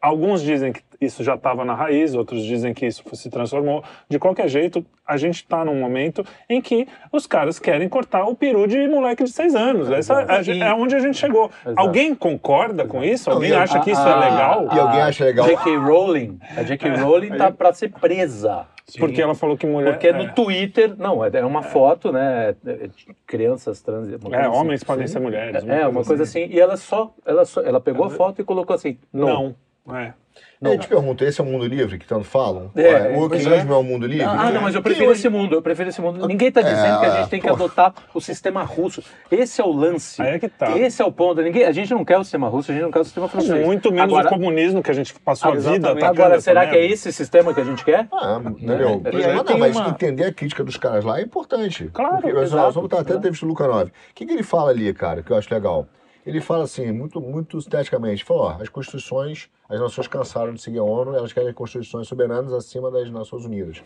[0.01, 3.83] alguns dizem que isso já estava na raiz, outros dizem que isso se transformou.
[4.09, 8.35] De qualquer jeito, a gente está num momento em que os caras querem cortar o
[8.35, 9.90] peru de moleque de seis anos.
[9.90, 11.51] Essa é, é onde a gente chegou.
[11.64, 11.81] Exato.
[11.81, 13.31] Alguém concorda com isso?
[13.31, 14.68] Não, Alguém e a- acha que isso a- é legal?
[14.75, 15.46] E alguém acha legal.
[15.46, 15.77] J.K.
[15.79, 16.90] Rowling, a J.K.
[17.01, 18.66] Rowling tá para ser presa.
[18.98, 19.92] Porque ela falou que mulher.
[19.92, 22.55] Porque é, no Twitter, não, é é uma foto, né?
[22.66, 22.90] é
[23.26, 24.09] Crianças trans.
[24.09, 24.48] é, assim.
[24.48, 25.64] homens podem ser mulheres.
[25.64, 26.46] É, uma coisa assim.
[26.46, 29.55] E ela só, ela só, ela pegou a foto e colocou assim, não.
[29.87, 29.96] Não.
[29.96, 30.14] É.
[30.62, 32.70] Eu te pergunto, esse é o mundo livre que tanto falam?
[32.77, 33.77] É, o pois oquilismo é.
[33.77, 34.27] o mundo livre?
[34.27, 36.27] Ah, não, mas eu prefiro Que hoje- esse mundo, eu prefiro esse mundo.
[36.27, 39.03] Ninguém está dizendo que a gente tem que adotar o sistema russo.
[39.31, 40.20] Esse é o lance.
[40.20, 40.77] Aí é que tá.
[40.77, 41.40] Esse é o ponto.
[41.40, 43.64] Ninguém, a gente não quer o sistema russo, a gente não quer o sistema francês.
[43.64, 46.85] Muito menos Agora, o comunismo que a gente passou a vida Agora, será que é
[46.87, 48.07] esse sistema que a gente quer?
[48.12, 49.01] Ah, entendeu?
[49.07, 51.88] É, não, tem mas uma- entender a crítica dos caras lá é importante.
[51.92, 53.90] Claro, Porque, nós exato, vamos estar até entrevista do Luca 9.
[53.90, 55.87] O que, que ele fala ali, cara, que eu acho legal?
[56.26, 60.78] Ele fala assim, muito, muito esteticamente, fala, ó, as constituições, as nações cansaram de seguir
[60.78, 63.83] a ONU, elas querem constituições soberanas acima das Nações Unidas.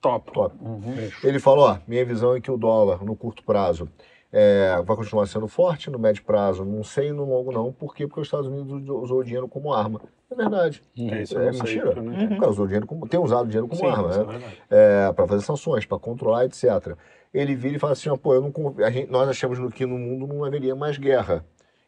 [0.00, 0.32] Top.
[0.32, 0.56] Top.
[1.22, 3.88] Ele falou, ó, minha visão é que o dólar, no curto prazo,
[4.32, 7.72] é, vai continuar sendo forte, no médio prazo, não sei, no longo não.
[7.72, 8.06] Por quê?
[8.06, 10.00] Porque os Estados Unidos usou- o dinheiro como arma.
[10.30, 10.82] É verdade.
[10.98, 11.90] É isso, É sei, mentira.
[11.92, 12.34] entendo.
[12.36, 14.32] O cara usou dinheiro como, tem usado o dinheiro como Sim, arma, isso é né?
[14.32, 14.62] verdade.
[14.70, 16.96] É, para fazer sanções, para controlar, etc.
[17.34, 19.98] Ele vira e fala assim, ó, pô, eu não, gente- nós achamos no que no
[19.98, 21.44] mundo não haveria mais guerra.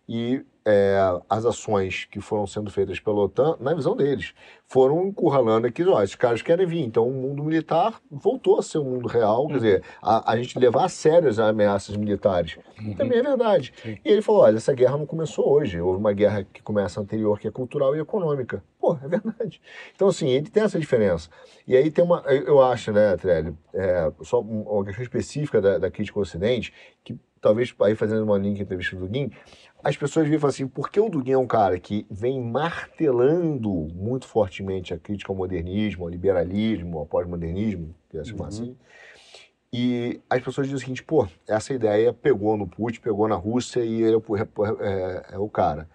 [0.09, 4.33] E é, as ações que foram sendo feitas pela OTAN, na visão deles,
[4.67, 6.81] foram encurralando aqui, ó, esses caras querem vir.
[6.81, 10.59] Então o mundo militar voltou a ser um mundo real, quer dizer, a, a gente
[10.59, 12.59] levar a sério as ameaças militares.
[12.97, 13.73] Também é verdade.
[13.85, 17.39] E ele falou, olha, essa guerra não começou hoje, houve uma guerra que começa anterior,
[17.39, 18.63] que é cultural e econômica.
[18.81, 19.61] Pô, é verdade.
[19.95, 21.29] Então, assim, ele tem essa diferença.
[21.67, 25.79] E aí tem uma, eu acho, né, Trelli, é, só um- uma questão específica da,
[25.79, 29.31] da crítica ao Ocidente, que talvez, aí fazendo uma link entre a entrevista do Duguin,
[29.83, 32.41] as pessoas vêm e falam assim, por que o Duguin é um cara que vem
[32.41, 38.77] martelando muito fortemente a crítica ao modernismo, ao liberalismo, ao pós-modernismo, que é chamar assim,
[39.73, 43.81] e as pessoas dizem o seguinte, pô, essa ideia pegou no Putin, pegou na Rússia
[43.85, 44.37] e ele é, o-
[44.81, 45.89] é- é o cara.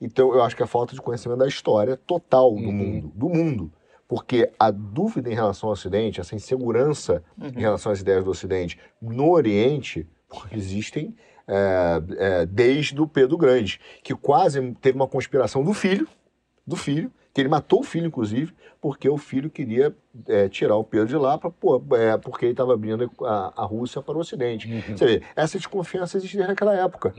[0.00, 3.72] Então, eu acho que é falta de conhecimento da história total do mundo, do mundo.
[4.08, 7.22] Porque a dúvida em relação ao Ocidente, essa insegurança
[7.56, 10.08] em relação às ideias do Ocidente no Oriente,
[10.52, 11.14] existem
[11.46, 16.06] é, é, desde o Pedro Grande, que quase teve uma conspiração do filho,
[16.66, 19.94] do filho, que ele matou o filho, inclusive, porque o filho queria
[20.26, 23.64] é, tirar o Pedro de lá, pra, pô, é, porque ele estava abrindo a, a
[23.64, 24.68] Rússia para o Ocidente.
[24.96, 27.12] Você vê, essa desconfiança existe desde aquela época.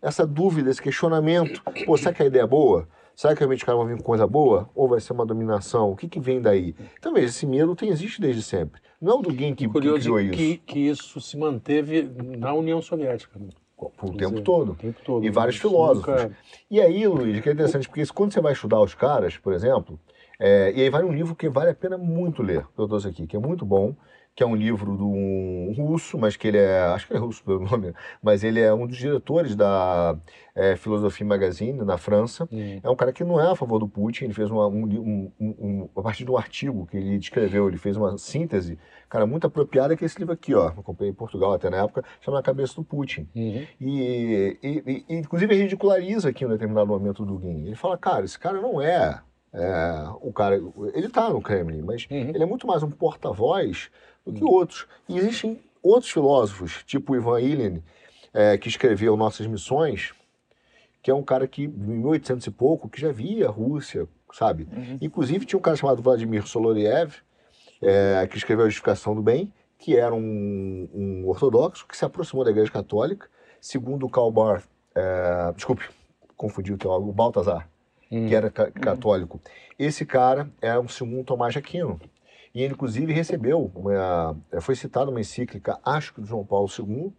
[0.00, 1.62] Essa dúvida, esse questionamento.
[1.84, 2.88] Pô, será que a ideia é boa?
[3.14, 4.70] Será que realmente os caras vão vir com coisa boa?
[4.74, 5.90] Ou vai ser uma dominação?
[5.90, 6.74] O que, que vem daí?
[6.98, 8.80] Então, veja, esse medo tem, existe desde sempre.
[9.00, 10.32] Não é o Dugin que, que Curioso criou isso.
[10.36, 12.02] que, que isso se manteve
[12.36, 13.38] na União Soviética.
[13.38, 13.48] né?
[13.76, 14.72] Por o tempo dizer, todo.
[14.72, 15.24] o tempo todo.
[15.24, 16.22] E vários Isso filósofos.
[16.22, 16.36] nunca-
[16.68, 19.52] E aí, Luiz, que é interessante, porque isso, quando você vai estudar os caras, por
[19.52, 20.00] exemplo,
[20.40, 23.06] é, e aí vai um livro que vale a pena muito ler, que eu trouxe
[23.06, 23.94] aqui, que é muito bom,
[24.38, 27.42] que é um livro de um russo, mas que ele é, acho que é russo
[27.42, 30.16] pelo nome, mas ele é um dos diretores da
[30.54, 32.48] é, Philosophie Magazine, na França.
[32.52, 32.78] Hum.
[32.80, 35.32] É um cara que não é a favor do Putin, ele fez uma, um, um,
[35.40, 39.44] um, a partir de um artigo que ele escreveu, ele fez uma síntese, cara, muito
[39.44, 42.38] apropriada, que é esse livro aqui, ó, eu comprei em Portugal até na época, chama
[42.38, 43.26] A Cabeça do Putin.
[43.34, 43.66] Uhum.
[43.80, 47.66] E, e- e, inclusive, ele ridiculariza aqui em um determinado momento do Guin.
[47.66, 49.20] Ele fala, cara, esse cara não é,
[49.52, 50.54] é, o cara.
[50.94, 52.30] Ele tá no Kremlin, mas Uhum.
[52.32, 53.90] ele é muito mais um porta-voz
[54.30, 54.86] do que outros.
[55.08, 57.82] E existem outros filósofos, tipo o Ivan Ilyin,
[58.32, 60.12] é, que escreveu Nossas Missões,
[61.02, 64.68] que é um cara que, em 1800 e pouco, que já via a Rússia, sabe?
[65.00, 67.14] Inclusive, tinha um cara chamado Vladimir Soloriev,
[67.80, 72.44] é, que escreveu A Justificação do Bem, que era um, um ortodoxo que se aproximou
[72.44, 73.28] da Igreja Católica,
[73.60, 74.64] segundo o Karl Barth,
[74.94, 75.88] é, desculpe,
[76.36, 77.68] confundi o teólogo, o Baltazar,
[78.26, 79.40] que era ca- católico.
[79.78, 82.00] Esse cara é um segundo Tomás de Aquino.
[82.58, 86.68] E ele, inclusive, recebeu, uma, é, foi citado uma encíclica, acho que do João Paulo
[86.76, 87.12] II,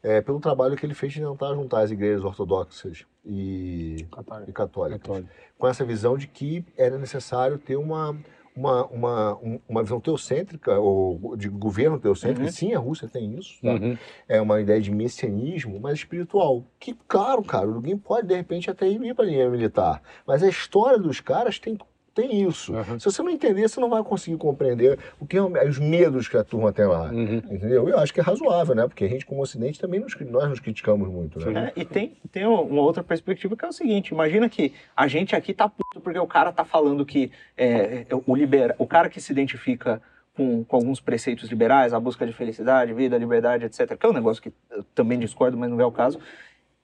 [0.00, 4.06] é, pelo trabalho que ele fez de tentar juntar as igrejas ortodoxas e,
[4.46, 5.24] e católicas
[5.58, 8.16] com essa visão de que era necessário ter uma,
[8.54, 12.52] uma, uma, um- uma visão teocêntrica, ou de governo teocêntrico, Uhum.
[12.52, 13.72] sim, a Rússia tem isso, tá?
[13.72, 13.98] Uhum.
[14.28, 16.62] é uma ideia de messianismo, mas espiritual.
[16.78, 20.00] Que, claro, cara, alguém pode, de repente, até ir para a linha militar.
[20.24, 21.76] Mas a história dos caras tem,
[22.14, 22.72] tem isso.
[22.72, 22.98] Uhum.
[22.98, 26.36] Se você não entender, você não vai conseguir compreender o que é os medos que
[26.36, 27.10] a turma tem lá.
[27.10, 27.36] Uhum.
[27.36, 27.88] Entendeu?
[27.88, 28.86] Eu acho que é razoável, né?
[28.86, 31.72] Porque a gente, como Ocidente, também nos, nós nos criticamos muito, né?
[31.74, 35.34] É, e tem, tem uma outra perspectiva que é o seguinte: imagina que a gente
[35.34, 39.08] aqui tá puto porque o cara tá falando que é, é, o, libera, o cara
[39.08, 40.00] que se identifica
[40.36, 44.12] com, com alguns preceitos liberais, a busca de felicidade, vida, liberdade, etc., que é um
[44.12, 46.18] negócio que eu também discordo, mas não é o caso,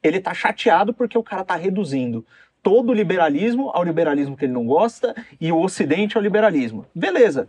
[0.03, 2.25] ele tá chateado porque o cara tá reduzindo
[2.63, 6.87] todo o liberalismo ao liberalismo que ele não gosta e o ocidente ao liberalismo.
[6.95, 7.49] Beleza.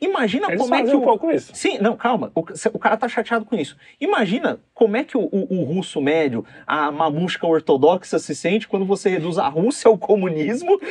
[0.00, 1.50] Imagina Eles como é que um o, pouco isso.
[1.56, 2.30] Sim, não, calma.
[2.32, 2.38] O,
[2.72, 3.76] o cara tá chateado com isso.
[4.00, 8.84] Imagina como é que o, o- o russo médio, a mamusca ortodoxa se sente quando
[8.86, 10.78] você reduz a Rússia ao comunismo.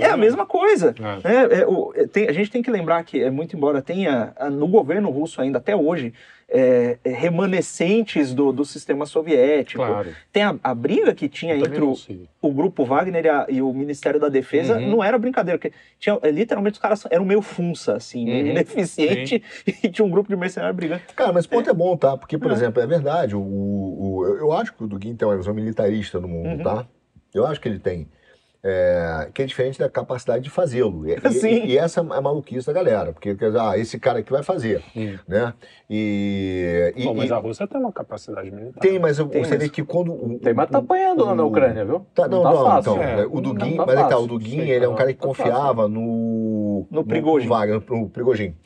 [0.00, 0.94] É a mesma coisa.
[1.24, 1.56] É.
[1.56, 4.32] É, é, o- é, tem- a gente tem que lembrar que, é, muito embora tenha
[4.36, 6.12] ah, no governo russo ainda até hoje
[6.50, 10.10] é, é, remanescentes do, do sistema soviético, Claro.
[10.32, 11.94] tem a, a briga que tinha Eu entre o,
[12.42, 14.90] o grupo Wagner e, a- e o Ministério da Defesa Uhum.
[14.90, 18.50] não era brincadeira, porque tinha, é, literalmente os caras eram meio funça, assim, meio Uhum.
[18.52, 19.42] ineficiente,
[19.82, 21.02] e tinha um grupo de mercenários brigando.
[21.14, 22.16] Cara, mas esse ponto é, bom, tá?
[22.16, 22.54] Porque, por É.
[22.54, 26.18] exemplo, é verdade, o, o- eu- eu acho que o Dugin tem uma visão militarista
[26.20, 26.62] no mundo, Uhum.
[26.64, 26.86] tá?
[27.32, 28.08] Eu acho que ele tem.
[28.62, 31.06] É, que é diferente da capacidade de fazê-lo.
[31.08, 31.12] E,
[31.46, 34.30] e- e essa é a maluquice da galera, porque quer dizer, ah, esse cara aqui
[34.30, 35.16] vai fazer, Hum.
[35.26, 35.54] né?
[35.88, 38.80] E, e- Bom, mas a Rússia tem uma capacidade militar.
[38.80, 41.42] tem, mas eu- Tem você vê que quando o- Tem, mas tá apanhando lá na
[41.44, 42.06] Ucrânia, viu?
[42.14, 42.92] Tá, não, tá não, fácil.
[42.92, 43.26] então, é.
[43.26, 44.24] o Dugin, Não tá mas é tá, fácil.
[44.24, 45.42] o Dugin, ele é um não, cara que tá fácil.
[45.44, 47.46] confiava no No Prigozhin.
[47.48, 48.56] no Wagner, no Prigogine.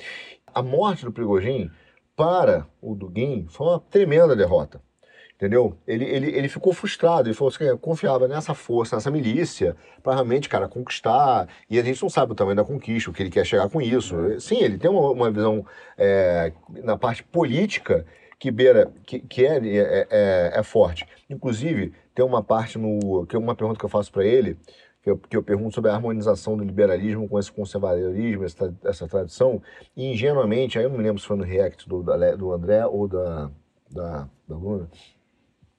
[0.52, 1.70] A morte do Prigogine
[2.16, 4.80] para o Dugin foi uma tremenda derrota.
[5.37, 5.77] Entendeu?
[5.87, 10.14] Ele, ele, ele ficou frustrado, ele falou assim, eu confiava nessa força, nessa milícia, para
[10.14, 11.49] realmente, cara, conquistar.
[11.68, 13.83] E a gente não sabe o tamanho da conquista, o que ele quer chegar com
[13.83, 14.16] isso.
[14.40, 15.66] Sim, ele tem uma, uma visão
[15.99, 16.53] é,
[16.85, 18.07] na parte política
[18.38, 21.07] que beira, que, que é, é, é, é forte.
[21.29, 23.27] Inclusive, tem uma parte no.
[23.27, 24.57] que é uma pergunta que eu faço para ele,
[25.03, 29.09] que eu, que eu pergunto sobre a harmonização do liberalismo com esse conservadorismo, essa, essa
[29.09, 29.61] tradição,
[29.97, 33.09] e ingenuamente, aí eu não me lembro se foi no React do, do André ou
[33.09, 33.51] da,
[33.90, 34.88] da, da Luna,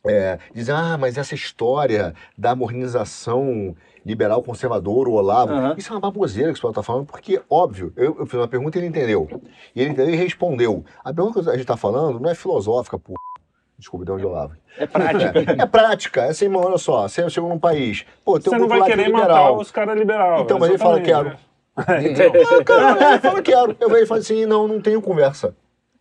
[0.06, 5.76] é, dizem, ah, mas essa história da modernização liberal conservador, o Olavo, Aham.
[5.78, 8.48] isso é uma baboseira que o pessoal está falando, porque, óbvio, eu, eu fiz uma
[8.48, 9.28] pergunta e ele entendeu.
[9.76, 10.86] E ele entendeu e respondeu.
[11.04, 13.14] A pergunta que a gente está falando não é filosófica, pô.
[13.78, 14.54] Desculpa, de onde eu lavo.
[14.78, 15.34] É prática.
[15.62, 18.60] É prática, é assim, mano, olha só, você chegou num país, pô, tem Você um
[18.60, 19.58] não grupo lá vai é querer matar liberal.
[19.58, 20.42] os caras liberal.
[20.42, 21.30] Então, mas ele fala, quero.
[21.30, 21.38] né?
[22.04, 22.26] então,
[22.60, 23.76] Ah, cara, ele fala, quero.
[23.80, 25.54] Eu vejo e falo assim, não, não tenho conversa.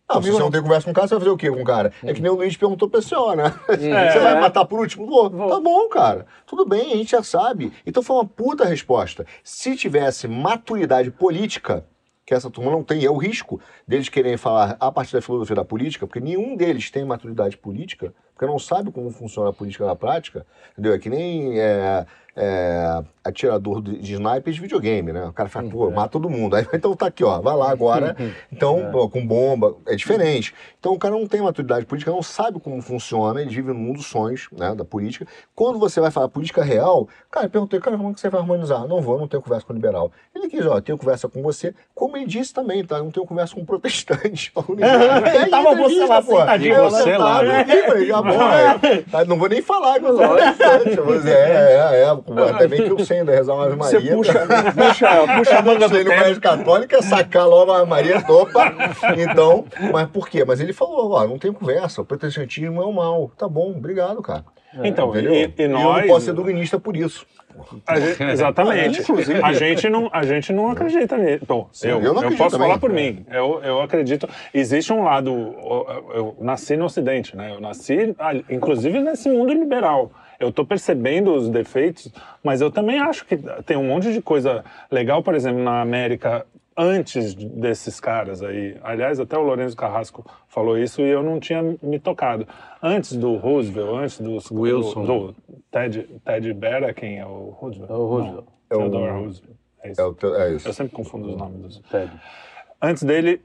[0.07, 1.61] Ah, se você não tem conversa com o cara, você vai fazer o quê com
[1.61, 1.91] o cara?
[2.03, 3.53] É que nem o Luiz perguntou pra senhora, né?
[4.11, 5.07] Você vai matar por último?
[5.07, 5.29] Vou.
[5.29, 6.27] Tá bom, cara.
[6.45, 7.73] Tudo bem, a gente já sabe.
[7.85, 9.25] Então foi uma puta resposta.
[9.43, 11.83] Se tivesse maturidade política,
[12.25, 15.55] que essa turma não tem, é o risco deles quererem falar a partir da filosofia
[15.55, 19.85] da política, porque nenhum deles tem maturidade política, porque não sabe como funciona a política
[19.85, 20.93] na prática, entendeu?
[20.93, 25.25] É que nem é, é, atirador de, sniper de videogame, né?
[25.25, 26.55] O cara fala, pô, mata todo mundo.
[26.55, 28.15] Aí então tá aqui, ó, vai lá agora.
[28.51, 30.53] Então, pô, com bomba, é diferente.
[30.79, 33.97] Então o cara não tem maturidade política, não sabe como funciona, ele vive no mundo
[33.97, 35.27] dos sonhos, né, da política.
[35.53, 38.39] Quando você vai falar política real, cara, eu perguntei, cara, como é que você vai
[38.39, 38.87] harmonizar?
[38.87, 40.11] Não vou, não tenho conversa com o liberal.
[40.33, 42.97] Ele quis, ó, tenho conversa com você, como ele disse também, tá?
[42.97, 44.53] Eu não tenho conversa com um protestante.
[45.35, 49.03] Ele tava você lá sentadinho, Eu você lá, aqui, falei, já bom, é.
[49.11, 52.15] Ah, Não vou nem falar mas É, é, é.
[52.53, 53.99] Até bem que eu sei ainda rezar uma Ave Maria.
[53.99, 57.79] Você puxa, puxa, puxa a manga do Sei no colégio católico, é sacar logo a
[57.81, 58.73] Ave Maria, opa.
[59.17, 60.43] Então, mas por quê?
[60.43, 63.31] Mas ele falou, ó, não tem conversa, o protestantismo é o mal.
[63.37, 64.43] Tá bom, obrigado, cara.
[64.83, 65.33] Então, Entendeu?
[65.33, 66.01] e, e eu nós...
[66.01, 67.25] não posso ser duginista por isso.
[67.87, 69.01] A gente- exatamente.
[69.01, 69.39] Inclusive.
[69.41, 71.45] A gente não, a gente não acredita nisso.
[71.47, 72.67] Bom, Sim, eu, eu não eu posso também.
[72.67, 73.25] falar por mim.
[73.31, 74.27] Eu, eu acredito.
[74.53, 75.29] Existe um lado.
[75.31, 77.53] Eu, eu nasci no Ocidente, né?
[77.55, 80.11] Eu nasci, ah, inclusive, nesse mundo liberal.
[80.39, 82.11] Eu estou percebendo os defeitos,
[82.43, 86.45] mas eu também acho que tem um monte de coisa legal, por exemplo, na América
[86.77, 88.77] antes desses caras aí.
[88.83, 92.45] Aliás, até o Lourenço Carrasco falou isso e eu não tinha me tocado.
[92.83, 95.05] Antes do Roosevelt, antes dos, Wilson.
[95.05, 95.35] do, do
[95.71, 97.89] Ted, Ted Bera, quem é o Roosevelt?
[97.89, 98.45] É o Roosevelt.
[98.45, 99.55] Não, É o- Theodore Roosevelt.
[99.83, 100.01] É isso.
[100.01, 100.67] É, o é isso.
[100.67, 101.79] Eu sempre confundo os nomes dos.
[101.89, 102.11] Ted.
[102.81, 103.41] Antes dele,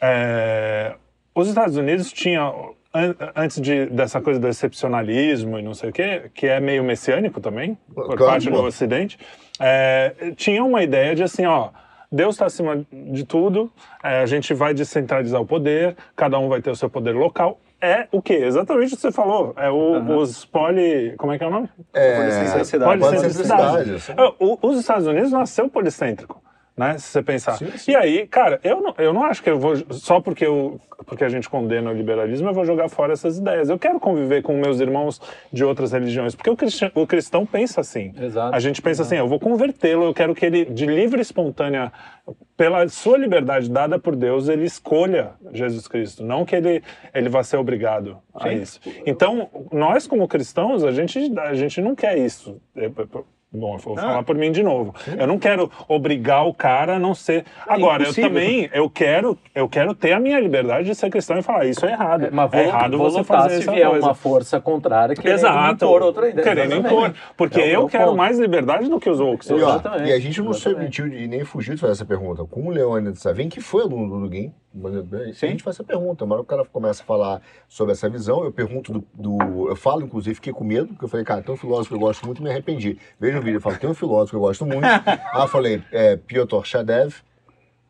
[0.00, 0.94] é,
[1.34, 5.92] os Estados Unidos tinham, an- antes de, dessa coisa do excepcionalismo e não sei o
[5.92, 8.62] quê, que é meio messiânico também, por Claro, parte do.
[8.62, 9.18] Ocidente,
[9.60, 11.70] é, tinha uma ideia de assim, ó,
[12.10, 13.70] Deus está acima de tudo,
[14.02, 17.60] é, a gente vai descentralizar o poder, cada um vai ter o seu poder local.
[17.80, 18.34] é o quê?
[18.34, 19.52] Exatamente o que você falou.
[19.56, 20.16] É o, Aham.
[20.16, 21.14] os poli...
[21.16, 21.68] Como é que é o nome?
[21.92, 22.98] Policentricidade.
[22.98, 23.72] Policentricidade.
[23.84, 24.20] Policentricidade.
[24.20, 26.42] É, Os Estados Unidos nasceu policêntrico.
[26.78, 27.56] Né, se você pensar.
[27.58, 27.90] Sim, sim.
[27.90, 29.74] E aí, cara, eu não, eu não acho que eu vou.
[29.90, 33.68] Só porque, eu, porque a gente condena o liberalismo, eu vou jogar fora essas ideias.
[33.68, 35.20] Eu quero conviver com meus irmãos
[35.52, 36.36] de outras religiões.
[36.36, 38.14] Porque o cristão, o cristão pensa assim.
[38.16, 38.54] Exato.
[38.54, 41.92] A gente pensa assim, eu vou convertê-lo, eu quero que ele, de livre e espontânea,
[42.56, 46.82] pela sua liberdade dada por Deus, ele escolha Jesus Cristo, não que ele,
[47.14, 48.54] ele vá ser obrigado a Sim.
[48.54, 48.80] isso.
[49.06, 52.60] Então, nós como cristãos, a gente, a gente não quer isso.
[52.76, 54.02] Eu- eu- Bom, eu vou Ah.
[54.02, 54.94] falar por mim de novo.
[55.18, 57.46] Eu não quero obrigar o cara a não ser.
[57.66, 58.28] Agora, eu impossível.
[58.28, 61.86] também eu quero, eu quero ter a minha liberdade de ser cristão e falar isso
[61.86, 62.26] é errado.
[62.26, 64.06] É, mas é vou, errado vou você lutar fazer se essa vier coisa.
[64.06, 65.84] uma força contrária querendo Exato.
[65.86, 66.44] impor outra ideia.
[66.46, 67.14] Querendo impor.
[67.38, 68.16] Porque É é eu quero ponto.
[68.18, 69.48] mais liberdade do que os outros.
[69.48, 70.10] E, Exatamente.
[70.10, 72.44] e a gente não se omitiu de nem fugiu de fazer essa pergunta.
[72.44, 75.46] Com o Leônidas Savim, que foi aluno do Duguin, mas, Sim.
[75.46, 76.24] a gente faz essa pergunta.
[76.26, 80.02] Mas o cara começa a falar sobre essa visão, eu pergunto do, do- Eu falo,
[80.02, 82.40] inclusive, fiquei com medo, porque eu falei, cara, tem um filósofo que eu gosto muito
[82.40, 82.98] e me arrependi.
[83.18, 84.84] Veja o vídeo, eu falo, tem um filósofo que eu gosto muito.
[84.84, 87.14] Aí eu falei, é, Piotr Shadev.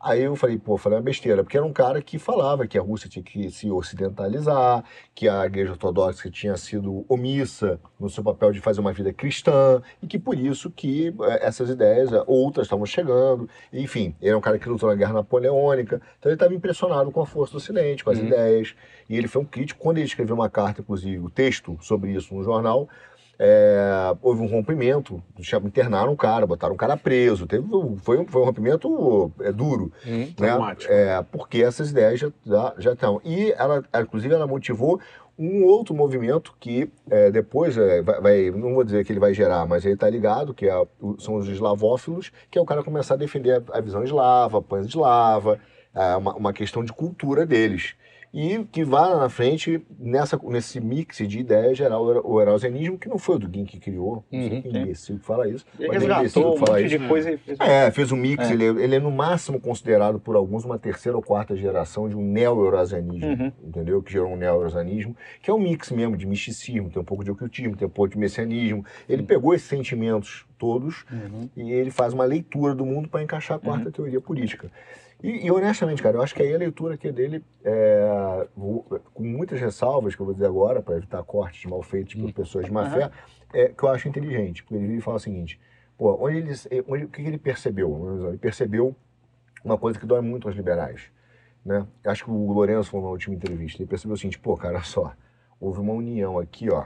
[0.01, 2.81] Aí eu falei, pô, falei uma besteira, porque era um cara que falava que a
[2.81, 4.81] Rússia tinha que se ocidentalizar,
[5.13, 9.81] que a igreja ortodoxa tinha sido omissa no seu papel de fazer uma vida cristã,
[10.01, 14.37] e que por isso que eh, essas ideias, eh, outras estavam chegando, enfim, ele é
[14.37, 17.57] um cara que lutou na Guerra Napoleônica, então ele estava impressionado com a força do
[17.57, 18.75] Ocidente, com as ideias,
[19.09, 22.33] e ele foi um crítico, quando ele escreveu uma carta, inclusive, o texto sobre isso
[22.33, 22.87] no jornal,
[23.39, 25.23] é, houve um rompimento,
[25.65, 27.65] internaram um cara, botaram um cara preso, teve,
[28.01, 30.33] foi, um- foi um rompimento é, duro, né?
[30.35, 30.91] traumático.
[30.91, 33.21] É, porque essas ideias já, já, já estão.
[33.23, 34.99] E ela, inclusive, ela motivou
[35.37, 39.33] um outro movimento que é, depois é, vai, vai- não vou dizer que ele vai
[39.33, 43.13] gerar, mas ele está ligado, que é, são os eslavófilos, que é o cara começar
[43.13, 45.57] a defender a, a visão eslava, pães eslava,
[45.95, 47.93] é, uma, uma questão de cultura deles.
[48.31, 53.09] E que vai lá na frente, nessa, nesse mix de ideias, gerar o, erausianismo, que
[53.09, 54.61] não foi o Dugin que criou, não sei Uhum.
[54.61, 56.99] quem imbecil que fala isso, Ele resgatou um monte isso.
[56.99, 58.47] de coisa e fez É, fez um mix.
[58.47, 58.53] É.
[58.53, 62.15] Ele, é- ele é no máximo considerado por alguns uma terceira ou quarta geração de
[62.15, 63.51] um neo-eurasianismo, Uhum.
[63.63, 64.01] entendeu?
[64.03, 67.31] Que gerou um neo-eurasianismo, que é um mix mesmo de misticismo, tem um pouco de
[67.31, 68.85] ocultismo, tem um pouco de messianismo.
[69.07, 71.49] Ele pegou esses sentimentos todos Uhum.
[71.57, 74.69] e ele faz uma leitura do mundo para encaixar a quarta teoria política.
[75.21, 79.59] E, e, honestamente, cara, eu acho que aí a leitura é dele, é, com muitas
[79.59, 82.89] ressalvas que eu vou dizer agora, para evitar cortes mal feitos por pessoas de má
[82.89, 83.11] fé,
[83.53, 84.63] é, que eu acho inteligente.
[84.63, 85.59] Porque ele fala o seguinte:
[85.97, 86.51] pô, onde ele,
[86.87, 88.29] onde, o que ele percebeu?
[88.29, 88.95] Ele percebeu
[89.63, 91.11] uma coisa que dói muito aos liberais.
[91.65, 91.85] Né?
[92.05, 93.81] Acho que o Lourenço falou na última entrevista.
[93.81, 95.13] Ele percebeu o seguinte: pô, cara, só,
[95.59, 96.85] houve uma união aqui, ó,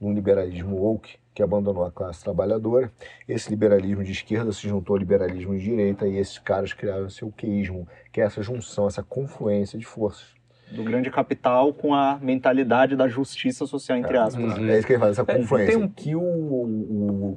[0.00, 2.90] num liberalismo woke que abandonou a classe trabalhadora.
[3.28, 7.24] Esse liberalismo de esquerda se juntou ao liberalismo de direita e esses caras criaram esse
[7.30, 10.36] queísmo, que é essa junção, essa confluência de forças.
[10.72, 14.58] do grande capital com a mentalidade da justiça social, entre aspas.
[14.58, 14.68] Uhum.
[14.68, 15.72] É isso que ele faz, essa É, confluência.
[15.74, 16.20] tem um- Que o,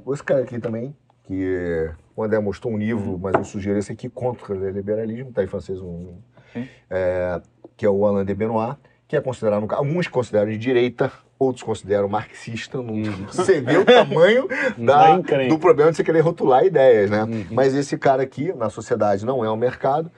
[0.04, 3.90] o- Esse cara aqui também, que o André mostrou um livro, mas eu sugiro esse
[3.92, 6.16] aqui, contra o liberalismo, tá em francês, um,
[6.90, 7.40] é,
[7.76, 8.76] que é o Alain de Benoit,
[9.08, 11.10] que é considerado, alguns consideram de direita,
[11.42, 12.78] outros consideram marxista.
[12.78, 12.94] Não,
[13.32, 15.48] Você vê o tamanho da, Da encrenca.
[15.54, 17.24] do problema de você querer rotular ideias, né?
[17.24, 17.46] Uhum.
[17.50, 20.10] Mas esse cara aqui, na sociedade, não é o mercado.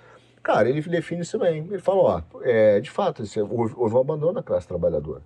[0.43, 1.67] Cara, ele define isso bem.
[1.71, 5.23] Ele fala, ó, é, de fato, esse- houve, houve um abandono da classe trabalhadora.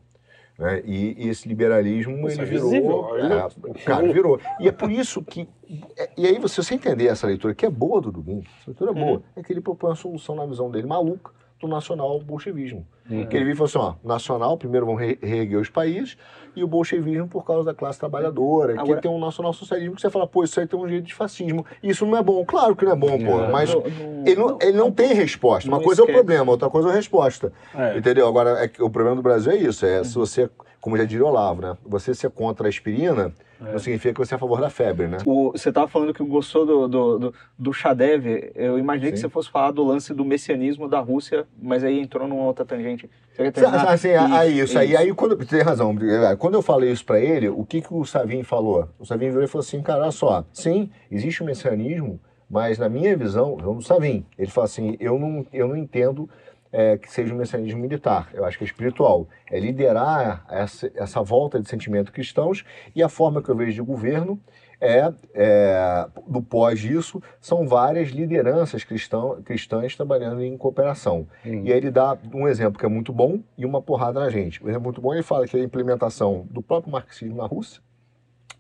[0.57, 0.83] Né?
[0.85, 2.71] E, e esse liberalismo, Isso ele é virou...
[2.71, 4.41] visível, é, cara, virou.
[4.59, 5.49] E é por isso que...
[5.97, 8.69] é- E aí, você, se você entender essa leitura, que é boa do Dugin, essa
[8.71, 12.19] leitura é boa, é que ele propõe uma solução na visão dele maluca do nacional
[12.21, 12.87] bolchevismo.
[13.31, 16.17] Que ele viu e falou assim, ó, nacional, primeiro vão re- reerguer os países,
[16.55, 20.03] e o bolchevismo por causa da classe trabalhadora, que Agora- tem um nacional socialismo que
[20.03, 21.65] você fala, pô, isso aí tem um jeito de fascismo.
[21.83, 22.45] Isso não é bom.
[22.45, 23.49] Claro que não é bom, pô, É.
[23.51, 25.69] mas No- no- ele não, ele não tem resposta.
[25.71, 26.19] Uma não coisa é o esquece.
[26.19, 27.51] problema, outra coisa é a resposta.
[27.75, 27.97] É.
[27.97, 28.29] Entendeu?
[28.29, 31.25] Agora, é que o problema do Brasil é isso, é se você, como já diria
[31.25, 34.61] o Olavo, né, você ser contra a aspirina, não significa que você é a favor
[34.61, 35.19] da febre, né?
[35.27, 38.53] O- você estava falando que gostou do, do, do, do Shadev.
[38.55, 39.23] Eu imaginei que Sim.
[39.23, 43.11] você fosse falar do lance do messianismo da Rússia, mas aí entrou numa outra tangente.
[43.33, 43.67] Você quer?
[43.67, 45.93] Assim, aí, isso, aí, aí quando, tem razão,
[46.39, 48.89] quando eu falei isso pra ele, o que, que o Savin falou?
[48.99, 52.89] O Savin virou e falou assim, cara, olha só, sim, existe o messianismo, mas na
[52.89, 56.29] minha visão, vamos Savin, ele fala assim, eu não, eu não entendo
[56.73, 61.23] é, que seja um messianismo militar, eu acho que é espiritual, é liderar essa, essa
[61.23, 64.39] volta de sentimentos cristãos e a forma que eu vejo de governo
[64.81, 71.27] é, é, do pós disso, são várias lideranças cristão, cristãs trabalhando em cooperação.
[71.65, 74.63] E aí ele dá um exemplo que é muito bom e uma porrada na gente.
[74.65, 77.83] Um exemplo muito bom, ele fala que é a implementação do próprio marxismo na Rússia,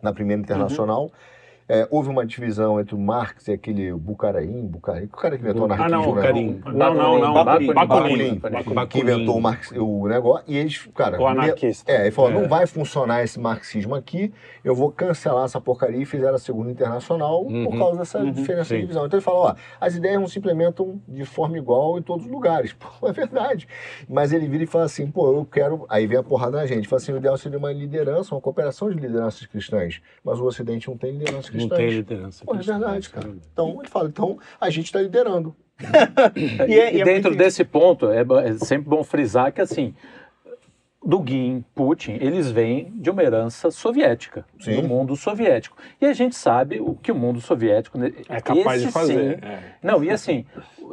[0.03, 1.11] na primeira internacional,
[1.69, 5.69] é, houve uma divisão entre o Marx e aquele Bucaraim, Bucaraim, o cara que inventou
[5.69, 6.23] o Ah, anarquismo, não, né?
[6.23, 6.63] Carim.
[6.67, 7.35] Não, não, não.
[7.45, 7.75] Bakunin.
[7.75, 8.35] Bakunin.
[8.39, 11.21] Bakunin, que inventou o, Marx, o negócio, e eles, cara...
[11.21, 11.91] O anarquista.
[11.93, 12.35] É, ele falou, É.
[12.35, 14.33] não vai funcionar esse marxismo aqui,
[14.65, 17.79] eu vou cancelar essa porcaria e fizeram a Segunda Internacional por Uhum.
[17.79, 18.31] causa dessa Uhum.
[18.33, 18.75] diferença Sim.
[18.77, 19.07] de divisão.
[19.07, 22.31] Então ele falou, ó, as ideias não se implementam de forma igual em todos os
[22.33, 22.73] lugares.
[23.01, 23.69] Pô, é verdade.
[24.09, 25.85] Mas ele vira e fala assim, pô, eu quero...
[25.89, 26.89] Aí vem a porrada na gente.
[26.89, 30.01] Fala assim, o ideal seria uma liderança, uma cooperação de lideranças cristãs.
[30.25, 31.79] Mas o Ocidente não tem lideranças Não cristãs.
[31.79, 32.45] tem liderança.
[32.45, 33.29] Pô, é verdade, cara.
[33.53, 35.55] Então, ele fala, então a gente está liderando.
[36.69, 39.95] E, é- e é dentro desse ponto, é, é sempre bom frisar que, assim,
[41.05, 44.75] Dugin, Putin, eles vêm de uma herança soviética, Sim.
[44.83, 45.77] do mundo soviético.
[46.01, 47.97] E a gente sabe o que o mundo soviético...
[47.97, 49.39] né, É capaz de fazer.
[49.39, 49.77] sim, é.
[49.81, 50.45] Não, e assim,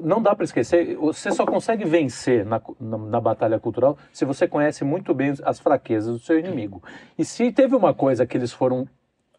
[0.04, 4.48] não dá para esquecer, você só consegue vencer na, na, na batalha cultural se você
[4.48, 6.84] conhece muito bem as fraquezas do seu inimigo.
[7.18, 8.88] E se teve uma coisa que eles foram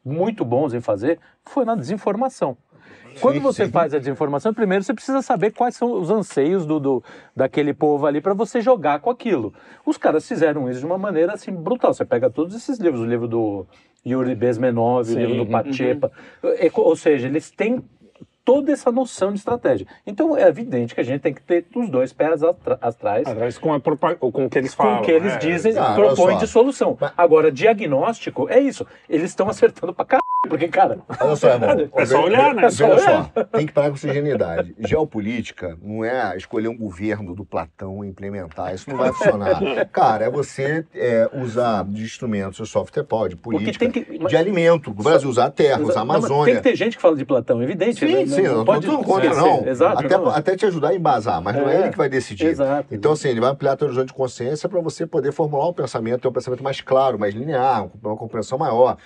[0.07, 2.57] muito bons em fazer, foi na desinformação.
[3.20, 7.02] Quando você faz a desinformação, primeiro você precisa saber quais são os anseios do, do-
[7.34, 9.52] daquele povo ali para você jogar com aquilo.
[9.86, 11.94] Os caras fizeram isso de uma maneira assim brutal.
[11.94, 13.66] Você pega todos esses livros, o livro do
[14.07, 15.16] Yuri Bezmenov, o Sim.
[15.18, 16.12] livro do Pachepa,
[16.44, 17.82] é, ou seja, eles têm
[18.47, 19.86] toda essa noção de estratégia.
[20.07, 22.42] Então é evidente que a gente tem que ter os dois pés
[22.80, 24.97] atrás Atrás com, a propa- com o que eles falam.
[24.99, 25.38] com o que eles é.
[25.38, 26.97] dizem, Ah, olha propõem de solução.
[27.01, 28.86] Mas- Agora, diagnóstico é isso.
[29.09, 31.90] Eles estão acertando pra caralho, porque, cara, Olha só, irmão.
[31.97, 32.62] É só olhar, né?
[32.62, 33.22] Olha É só só,
[33.53, 34.74] tem que parar com essa ingenuidade.
[34.78, 38.72] Geopolítica não é escolher um governo do Platão e implementar.
[38.74, 39.61] Isso não vai funcionar.
[39.92, 44.90] Cara, é você é, usar de instrumentos, o software pode, política, tem que- de alimento.
[44.90, 46.44] O Brasil usar a terra, usar a Não, Amazônia.
[46.55, 47.99] tem que ter gente que fala de Platão, evidente.
[48.07, 48.36] Sim, né?
[48.37, 49.43] Sim, eu não pode estou contra, esquecer.
[49.49, 49.66] não.
[49.66, 49.99] Exato.
[50.05, 50.28] até, não.
[50.28, 52.47] até te ajudar a embasar, mas não é É, ele que vai decidir.
[52.47, 52.95] Exato.
[52.95, 56.20] Então, assim, ele vai ampliar teu horizonte de consciência para você poder formular um pensamento,
[56.22, 58.97] ter um pensamento mais claro, mais linear, uma compreensão maior,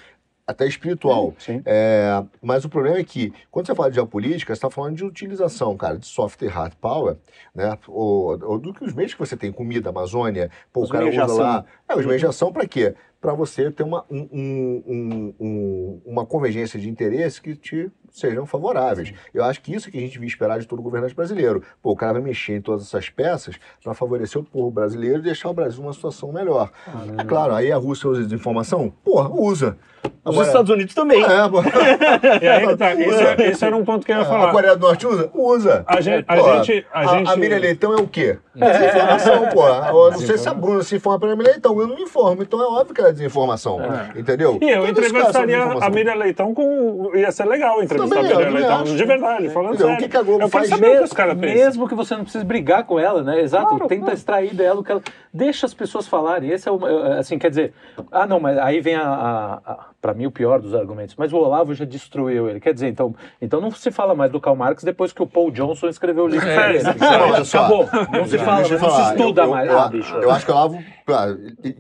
[0.47, 1.33] até espiritual.
[1.39, 1.63] Sim.
[1.65, 5.05] É, mas o problema é que, quando você fala de geopolítica, você está falando de
[5.05, 7.17] utilização, cara, de soft e hard power,
[7.55, 7.79] né?
[7.87, 11.09] Ou, ou do que os meios que você tem, comida, Amazônia, pô, Os o cara
[11.09, 11.39] usa ação.
[11.39, 11.65] lá.
[11.89, 12.95] É, os meios de ação para quê?
[13.21, 18.47] Para você ter uma, um- um- um- um- uma convergência de interesses que te sejam
[18.47, 19.13] favoráveis.
[19.33, 21.63] Eu acho que isso que a gente devia esperar de todo governante brasileiro.
[21.83, 25.23] Pô, o cara vai mexer em todas essas peças para favorecer o povo brasileiro e
[25.23, 26.71] deixar o Brasil numa situação melhor.
[27.19, 28.93] É claro, aí a Rússia usa desinformação?
[29.05, 29.77] Porra, usa.
[30.25, 31.23] Os Estados Unidos também.
[31.23, 31.61] É, pô.
[32.41, 34.51] E aí que tá, isso, é- isso era um ponto que eu ia A falar.
[34.53, 35.31] Coreia do Norte usa?
[35.35, 35.85] Usa.
[35.87, 38.39] A gente, a Pô, gente, a, a, gente a Miriam Leitão é o quê?
[38.55, 39.67] Desinformação, pô.
[39.91, 42.43] Eu não sei se a Bruna se informa pela Miriam Leitão, eu não me informo,
[42.43, 43.79] então é óbvio que ela é desinformação.
[44.17, 44.59] Entendeu?
[44.61, 45.91] E eu Todos entrevistaria a.
[45.91, 47.11] Miriam Leitão com.
[47.15, 48.81] Ia ser legal entrevistar Também, eu Leitão.
[48.83, 48.97] acho.
[48.97, 49.87] De verdade, falando Entendeu?
[49.87, 50.05] O sério.
[50.05, 51.37] que que a Globo eu quero faz saber o que os caras.
[51.37, 53.41] Mesmo que você não precise brigar com ela, né?
[53.41, 53.69] Exato.
[53.69, 54.15] Claro, Tenta claro.
[54.17, 55.03] extrair dela o que ela.
[55.33, 56.51] Deixa as pessoas falarem.
[56.51, 56.87] Esse é o.
[56.87, 57.73] é, Assim, quer dizer.
[58.11, 59.03] Ah, não, mas aí vem a.
[59.03, 61.15] a, a para mim, o pior dos argumentos.
[61.17, 62.59] Mas o Olavo já destruiu ele.
[62.61, 65.51] Quer dizer, então, então não se fala mais do Karl Marx depois que o Paul
[65.51, 66.49] Johnson escreveu o livro.
[66.49, 66.85] É, dele.
[66.99, 67.59] Não, só.
[67.59, 67.89] Acabou.
[68.13, 69.69] Não se fala, eu não se estuda eu, mais.
[69.71, 70.15] Eu, ah, eu, bicho.
[70.17, 70.79] eu acho que o Olavo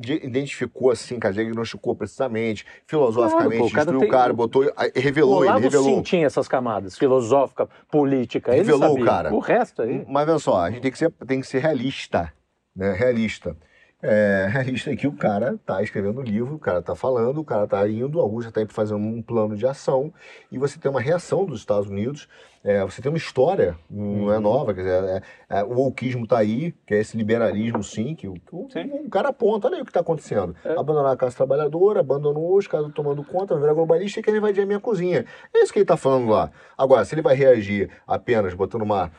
[0.07, 4.73] identificou assim, cara, diagnosticou precisamente, filosoficamente, Claro, pô, o cara destruiu tem- o cara, botou,
[4.77, 5.85] aí o revelou, ele Olavo revelou.
[5.97, 9.05] sim tinha essas camadas, filosófica, política, ele Revelou o sabia.
[9.07, 9.35] cara.
[9.35, 10.05] O resto aí.
[10.09, 12.33] Mas olha só, a gente tem que ser, tem que ser realista,
[12.75, 12.93] né?
[12.93, 13.57] Realista.
[14.03, 17.45] É, realista é que o cara tá escrevendo um livro, o cara tá falando, o
[17.45, 20.13] cara tá indo, a Rússia tá fazendo um plano de ação
[20.51, 22.27] e você tem uma reação dos Estados Unidos,
[22.65, 25.23] é, você tem uma história, não é nova, quer dizer, é-
[25.61, 28.69] é, o wokeismo tá aí, que é esse liberalismo sim, que, o- que o,
[29.07, 30.55] o cara aponta, olha aí o que tá acontecendo.
[30.79, 34.67] Abandonar a classe trabalhadora, abandonou os caras tomando conta, virar globalista e quer invadir a
[34.67, 35.25] minha cozinha.
[35.55, 36.51] É isso que ele tá falando lá.
[36.77, 39.11] Agora, se ele vai reagir apenas botando uma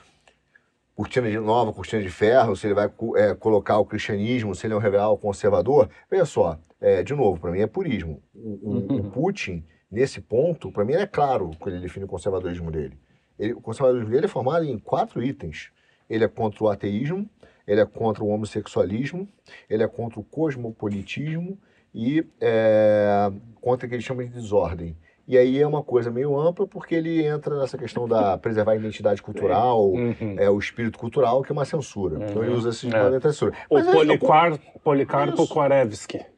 [1.01, 4.73] cortina de nova, cortina de ferro, se ele vai é, colocar o cristianismo, se ele
[4.75, 5.89] é um real conservador.
[6.09, 8.21] Veja só, é, de novo, para mim é purismo.
[8.35, 12.69] O, o- o Putin, nesse ponto, para mim é claro quando ele define o conservadorismo
[12.69, 12.95] dele.
[13.39, 15.71] Ele- o conservadorismo dele é formado em quatro itens.
[16.07, 17.27] Ele é contra o ateísmo,
[17.67, 19.27] ele é contra o homossexualismo,
[19.67, 21.57] ele é contra o cosmopolitismo
[21.95, 24.95] e é, contra o que ele chama de desordem.
[25.27, 28.75] E aí é uma coisa meio ampla, porque ele entra nessa questão da preservar a
[28.75, 30.35] identidade cultural, Uhum.
[30.37, 32.17] é, o espírito cultural, que é uma censura.
[32.29, 32.97] Então ele usa esses É.
[33.15, 33.19] é.
[33.21, 33.53] censura.
[33.69, 35.53] O Mas Policar, Policarpo Isso.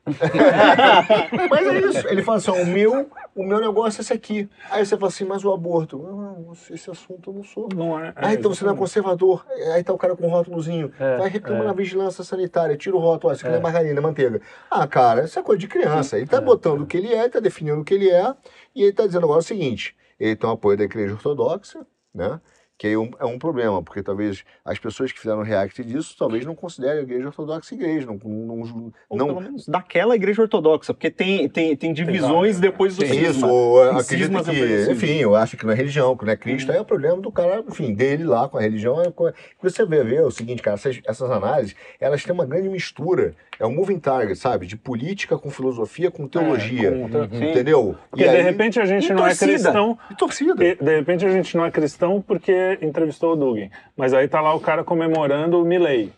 [1.49, 2.07] mas é isso.
[2.09, 4.49] Ele fala assim: ó, o, meu, o meu negócio é esse aqui.
[4.69, 5.97] Aí você fala assim, mas o aborto?
[5.97, 7.69] Não, esse assunto eu não sou.
[7.73, 8.11] Não é.
[8.15, 9.45] Ah, então você não é conservador.
[9.73, 10.91] Aí tá o cara com o rótulozinho.
[10.99, 11.67] É, Vai reclamar é.
[11.67, 14.41] na vigilância sanitária, tira o rótulo, ó, isso aqui não é margarina, é manteiga.
[14.69, 16.17] Ah, cara, isso é coisa de criança.
[16.17, 18.33] Ele tá botando o que ele é, ele tá definindo o que ele é,
[18.75, 22.41] e ele tá dizendo agora o seguinte: ele tem o apoio da igreja ortodoxa, né?
[22.75, 26.15] Que aí é um, é um problema, porque talvez as pessoas que fizeram react disso
[26.17, 30.41] talvez não considerem a igreja ortodoxa igreja, não, não, Ou não, pelo menos daquela igreja
[30.41, 33.47] ortodoxa, porque tem, tem, tem divisões depois do Tem isso, cisma.
[33.47, 36.77] Tem acredito que, enfim, eu acho que não é religião, que não é Cristo, aí
[36.77, 38.99] é o problema do cara, enfim, dele lá com a religião.
[39.01, 42.45] É, co- porque você vê, vê o seguinte, cara, essas, essas análises, elas têm uma
[42.45, 47.49] grande mistura, é um moving target, sabe, de política com filosofia, com teologia, com- Sim.
[47.51, 47.95] entendeu?
[48.09, 49.97] Porque E de aí- repente a gente não é cristão.
[50.11, 50.63] E torcida.
[50.63, 53.69] E, de repente a gente não é cristão porque entrevistou o Dugin.
[53.95, 56.11] Mas aí tá lá o cara comemorando o Milley.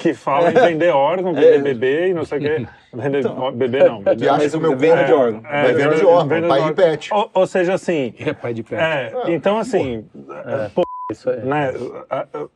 [0.00, 2.66] Que fala em vender órgão, vender bebê e não sei o quê.
[2.92, 4.02] Vender ó, bebê não.
[4.02, 5.42] Bebê E acha que o meu venda de órgão.
[5.48, 7.14] é venda de órgão, pai de pet.
[7.14, 8.12] Ou, ou seja, assim.
[8.18, 8.76] É pai de pé.
[8.76, 10.04] É, então assim,
[10.74, 11.40] pô, Isso aí.
[11.40, 11.72] né,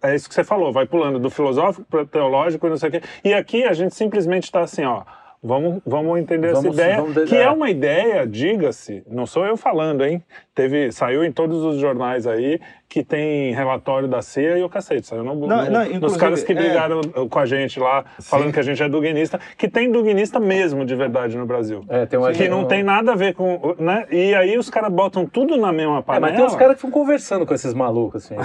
[0.02, 2.88] é, é isso que você falou, vai pulando do filosófico para teológico e não sei
[2.88, 3.02] o quê.
[3.24, 5.02] E aqui a gente simplesmente está assim, ó.
[5.46, 7.50] Vamos, vamos entender Vamos- essa ideia, vamos que é é.
[7.50, 10.22] uma ideia, diga-se, não sou eu falando, hein?
[10.54, 15.06] Teve, saiu em todos os jornais aí que tem relatório da CIA e o cacete.
[15.06, 16.54] Saiu no, Não, no- nos caras que é.
[16.54, 20.82] brigaram com a gente lá, falando que a gente é duguinista, que tem duguinista mesmo,
[20.84, 21.84] de verdade, no Brasil.
[21.90, 23.74] É, tem uma- que não tem nada a ver com.
[23.78, 24.06] Né?
[24.10, 26.26] E aí os caras botam tudo na mesma É, panela.
[26.28, 28.34] mas tem uns caras que ficam conversando com esses malucos, assim.
[28.36, 28.42] né?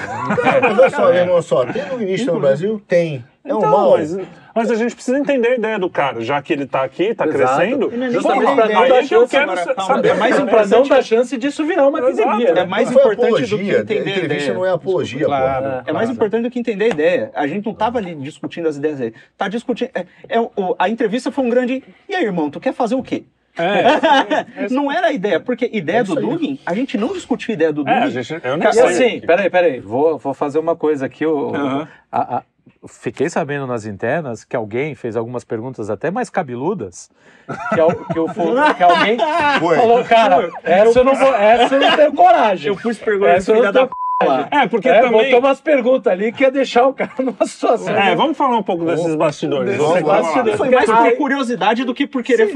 [0.61, 2.81] Mas olha só, meu irmão, só, tem luminista no Brasil?
[2.85, 3.23] Tem.
[3.45, 3.91] É um Então, mal.
[3.91, 4.17] mas,
[4.59, 7.25] mas a gente precisa entender a ideia do cara, já que ele tá aqui, tá
[7.25, 7.55] Exato.
[7.57, 7.93] crescendo.
[7.93, 9.65] E não é Justamente aí não é dar chance, é mais
[10.37, 12.19] não importante- dar chance disso virar uma Exato.
[12.19, 12.49] epidemia.
[12.49, 12.65] É né?
[12.65, 14.53] mais Não foi importante do que apologia, entender a entrevista ideia.
[14.53, 15.63] não é apologia, Claro.
[15.63, 15.69] pô.
[15.69, 17.31] É, É mais importante do que entender a ideia.
[17.33, 19.15] A gente não tava ali discutindo as ideias dele.
[19.37, 19.89] Tá discutindo.
[19.95, 21.81] É, é o- a entrevista foi um grande.
[22.09, 23.23] E aí, irmão, tu quer fazer o quê?
[23.57, 27.73] É, não era a ideia, porque ideia do Dugin, a gente não discutiu a ideia
[27.73, 27.97] do Dugin.
[27.97, 28.83] é, a gente, eu nem E sei.
[28.83, 31.25] assim, peraí, peraí, vou, vou fazer uma coisa aqui.
[31.25, 31.87] o- Aham.
[32.11, 32.43] a- a-
[32.87, 37.09] fiquei sabendo nas internas que alguém fez algumas perguntas até mais cabeludas.
[37.73, 39.17] Que, al- que, fu- que alguém
[39.59, 39.75] Foi.
[39.75, 42.67] falou, cara, essa eu não, vou, essa eu não tenho coragem.
[42.71, 43.89] Eu pus perguntas Essa eu filha não tenho.
[44.51, 45.23] É, porque É, também.
[45.25, 47.95] botou umas perguntas ali que ia deixar o cara numa situação.
[47.97, 49.77] É, vamos falar um pouco desses bastidores.
[49.77, 50.57] Vamos Você falar.
[50.57, 52.55] Foi mais por curiosidade do que por querer f...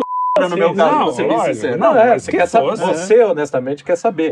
[0.49, 1.53] no meu caso, Não, lógico.
[1.55, 1.77] sincero.
[1.77, 2.93] Não, Não, é, você que quer saber, fosse, né?
[2.93, 4.31] você honestamente quer saber.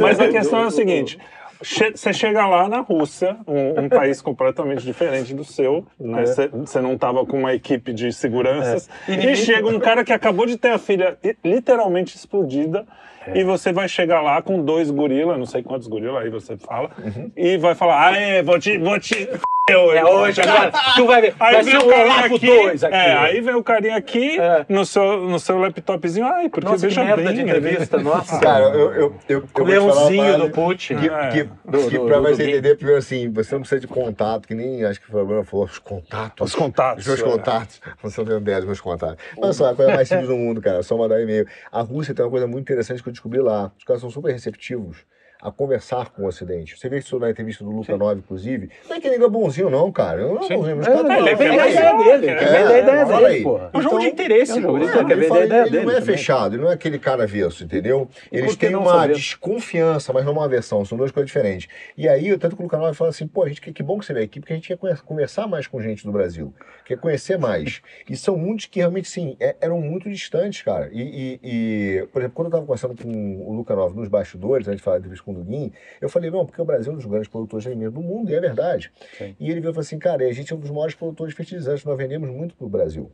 [0.00, 1.16] Mas a questão é o seguinte:
[1.64, 6.26] você chega lá na Rússia, um, um país completamente diferente do seu, né?
[6.26, 10.46] Você você não estava com uma equipe de seguranças, e chega um cara que acabou
[10.46, 12.86] de ter a filha literalmente explodida.
[13.34, 16.90] E você vai chegar lá com dois gorilas, não sei quantos gorilas aí você fala,
[17.36, 18.76] e vai falar: Ah, é, vou te.
[18.78, 19.28] Vou te
[19.66, 21.34] É hoje, agora, tu vai ver.
[21.40, 22.94] Aí Vai vem o carinha aqui, 2 aqui.
[22.94, 24.66] é, aí vem o carinha aqui É.
[24.68, 27.56] no, seu, no seu laptopzinho, ai, porque Nossa, que veja merda bem, de né?
[27.56, 28.38] entrevista, nossa.
[28.40, 30.96] Cara, eu, eu, eu, eu Leãozinho do Putin.
[30.96, 31.28] Que, É.
[31.30, 34.46] que, Do- que do- pra do- você entender, primeiro assim, você não precisa de contato,
[34.46, 36.50] que nem acho que o Bruno falou, os contatos.
[36.50, 37.32] Os contatos, Os meus é.
[37.32, 37.80] contatos.
[38.02, 39.16] Você não tem ideia dos meus contatos.
[39.38, 41.46] Olha só, a coisa mais simples do mundo, cara, é só mandar e-mail.
[41.72, 43.72] A Rússia tem uma coisa muito interessante que eu descobri lá.
[43.76, 45.04] Os caras são super receptivos
[45.44, 46.76] a conversar com o Ocidente.
[46.78, 48.70] Você vê isso na entrevista do Luca 9, inclusive.
[48.88, 50.22] Não é que ele é bonzinho, não, cara.
[50.22, 52.32] Eu não é bonzinho, mas os caras É, ele quer é a legal, ideia dele,
[52.32, 53.42] é, vender a ideia fala dele, aí.
[53.42, 53.70] porra.
[53.72, 54.76] É um jogo de Então, interesse, é de pô.
[54.78, 55.04] interesse.
[55.04, 58.08] quer ele, fala- a dele não é fechado, ele não é aquele cara avesso, entendeu?
[58.32, 61.68] Eles que têm uma desconfiança, mas não uma aversão, são duas coisas diferentes.
[61.96, 64.14] E aí, eu tento colocar e falo assim, pô, gente, que, que bom que você
[64.14, 66.54] veio aqui, porque a gente quer conversar mais com gente do Brasil,
[66.86, 67.82] quer conhecer mais.
[68.08, 70.88] E são muitos que realmente, sim, é- eram muito distantes, cara.
[70.92, 74.84] E, por exemplo, quando eu estava conversando com o Luca Nova nos bastidores, antes de
[74.84, 77.06] falar da entrevista com o Duguin, eu falei, não, porque o Brasil é um dos
[77.06, 78.92] grandes produtores de alimentos do mundo, e é verdade.
[79.18, 79.36] Sim.
[79.38, 81.36] E ele veio e falou assim, cara, a gente é um dos maiores produtores de
[81.36, 83.10] fertilizantes, nós vendemos muito para o Brasil.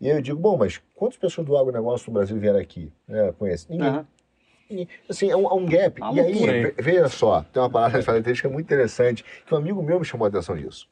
[0.00, 2.92] E aí eu digo, bom, mas quantas pessoas do agronegócio do Brasil vieram aqui?
[3.08, 3.70] É, conhece?
[3.70, 4.06] Ninguém.
[4.68, 4.88] Ninguém.
[5.08, 6.00] Assim, é um, é um gap.
[6.00, 9.82] Uma e aí, veja só, tem uma palavra de é muito interessante, que um amigo
[9.82, 10.88] meu me chamou a atenção disso.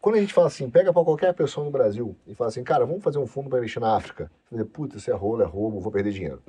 [0.00, 2.86] Quando a gente fala assim, pega para qualquer pessoa no Brasil e fala assim, cara,
[2.86, 4.30] vamos fazer um fundo para investir na África.
[4.48, 6.42] Falei, puta, isso é rolo, é roubo, vou perder dinheiro.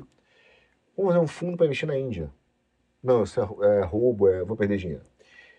[0.95, 2.29] Vamos fazer um fundo para investir na Índia.
[3.07, 5.01] Não, isso é, é roubo, é, vou perder dinheiro.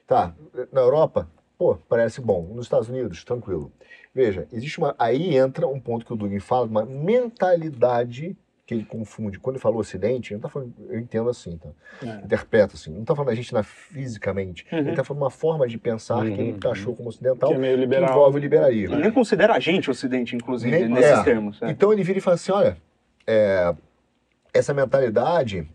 [0.06, 0.34] Tá,
[0.72, 1.28] na Europa,
[1.58, 2.42] pô, parece bom.
[2.54, 3.72] Nos Estados Unidos, tranquilo.
[4.14, 4.94] Veja, existe uma.
[4.98, 8.36] Aí entra um ponto que o Dugin fala, uma mentalidade
[8.66, 9.38] que ele confunde.
[9.38, 11.70] Quando ele falou Ocidente, ele tá falando, eu entendo assim, tá?
[12.06, 12.24] É.
[12.24, 12.90] Interpreto assim.
[12.92, 14.66] Não tá falando a gente na fisicamente.
[14.70, 14.78] Uhum.
[14.80, 16.58] Ele tá falando uma forma de pensar que ele Uhum.
[16.58, 18.10] taxou como ocidental, Que é meio que liberal.
[18.10, 18.96] envolve o liberalismo.
[18.96, 21.22] Nem considera a gente ocidente, inclusive, Nem- nesses é.
[21.24, 21.62] termos.
[21.62, 21.70] é.
[21.70, 22.76] Então ele vira e fala assim: olha,
[23.26, 23.74] é,
[24.52, 25.66] essa mentalidade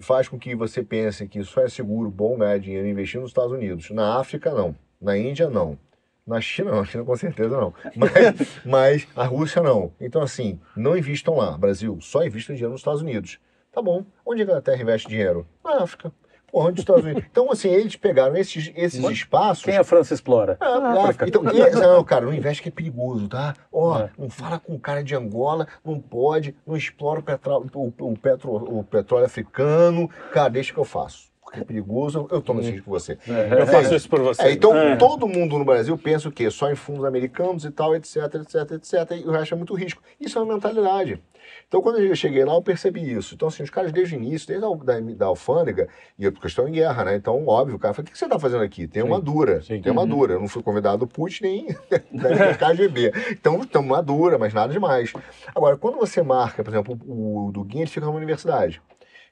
[0.00, 3.52] faz com que você pense que só é seguro, bom ganhar dinheiro investindo nos Estados
[3.52, 3.90] Unidos.
[3.90, 4.74] Na África, não.
[5.00, 5.78] Na Índia, não.
[6.26, 6.78] Na China, não.
[6.80, 7.74] Na China, com certeza, não.
[7.96, 8.12] Mas,
[8.64, 9.92] mas a Rússia, não.
[10.00, 11.56] Então, assim, não invistam lá.
[11.56, 13.38] Brasil, só invistam dinheiro nos Estados Unidos.
[13.72, 14.04] Tá bom.
[14.24, 15.46] Onde a Inglaterra investe dinheiro?
[15.64, 16.12] Na África.
[16.52, 17.24] Porra, onde os Estados Unidos?
[17.30, 19.64] Então, assim, eles pegaram esses, esses espaços...
[19.64, 20.58] Quem a França explora?
[20.60, 21.26] Ah, Na África.
[21.26, 23.54] Então, não, cara, não investe que é perigoso, tá?
[23.72, 24.10] Ó, É.
[24.18, 28.18] não fala com o cara de Angola, não pode, não explora o, petró- o, o
[28.18, 30.10] petro- o petróleo africano.
[30.30, 31.31] Cara, deixa que eu faço.
[31.54, 33.18] É perigoso, eu tomo esse risco com você.
[33.58, 34.42] Eu faço isso por você.
[34.42, 36.50] É, então, todo mundo no Brasil pensa o quê?
[36.50, 40.02] Só em fundos americanos e tal, etc, etc, etc, e o resto é muito risco.
[40.20, 41.20] Isso é uma mentalidade.
[41.68, 43.34] Então, quando eu cheguei lá, eu percebi isso.
[43.34, 45.88] Então, assim, os caras desde o início, desde a da, da alfândega,
[46.18, 47.16] e porque estão em guerra, né?
[47.16, 48.86] Então, óbvio, o cara falou, o que você está fazendo aqui?
[48.86, 49.80] Tem uma dura, Sim.
[49.80, 50.34] tem uma dura.
[50.34, 51.66] Eu não fui convidado do Putin nem
[52.12, 53.12] da KGB.
[53.30, 55.12] Então, tem uma dura, mas nada demais.
[55.54, 58.82] Agora, quando você marca, por exemplo, o, o Duguinho, ele fica numa universidade.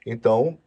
[0.05, 0.57] Então,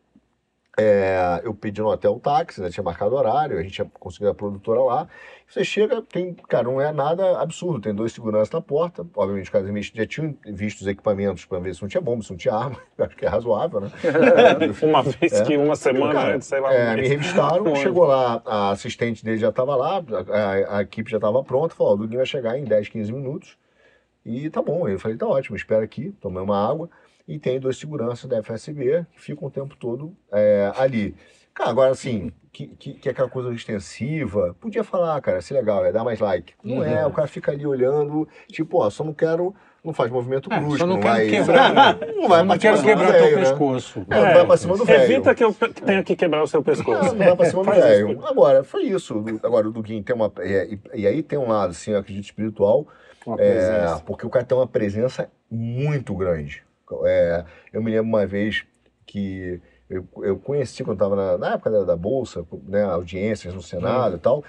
[0.77, 4.31] é, eu pedi no hotel um táxi, né, tinha marcado horário, a gente tinha conseguido
[4.31, 5.09] a produtora lá.
[5.47, 9.07] Você chega, tem, cara, não é nada absurdo, tem dois seguranças na porta.
[9.15, 12.31] Obviamente, os caras já tinham visto os equipamentos para ver se não tinha bomba, se
[12.31, 12.77] não tinha arma.
[12.99, 13.91] Acho que é razoável, né?
[14.83, 16.75] Uma vez que uma semana Cara, antes, sei lá.
[16.75, 20.03] é, um me revistaram, chegou lá, a assistente dele já estava lá,
[20.69, 23.57] a, a- equipe já estava pronta, falou, o Duguinho vai chegar em 10, 15 minutos.
[24.25, 26.89] E tá bom, eu falei, tá ótimo, espera aqui, tomei uma água.
[27.27, 31.15] E tem dois seguranças da FSB que ficam o tempo todo é, ali.
[31.55, 35.85] Cara, agora assim, que, que, que é aquela coisa extensiva, podia falar, cara, se legal,
[35.85, 36.53] é dar mais like.
[36.63, 39.55] Não é, o cara fica ali olhando, tipo, ó, só não quero,
[39.85, 41.29] não faz movimento É, brusco, só não não vai...
[41.29, 43.43] quebrar, não vai não quero quebrar teu velho, né?
[43.43, 44.07] pescoço.
[44.11, 45.03] É, não vai pra cima do velho.
[45.05, 47.05] Evita que eu tenha que quebrar o seu pescoço.
[47.05, 48.27] Não, não vai pra cima do velho.
[48.27, 49.25] Agora, foi isso.
[49.43, 50.33] Agora, o Duguinho tem uma.
[50.39, 52.87] é, e, e aí tem um lado, assim, eu acredito, espiritual,
[53.39, 56.65] é, porque o cara tem uma presença muito grande.
[57.05, 58.65] É, eu me lembro uma vez
[59.07, 63.63] que eu, eu conheci quando estava na, na época da, da Bolsa, né, audiências no
[63.63, 64.43] Senado e tal.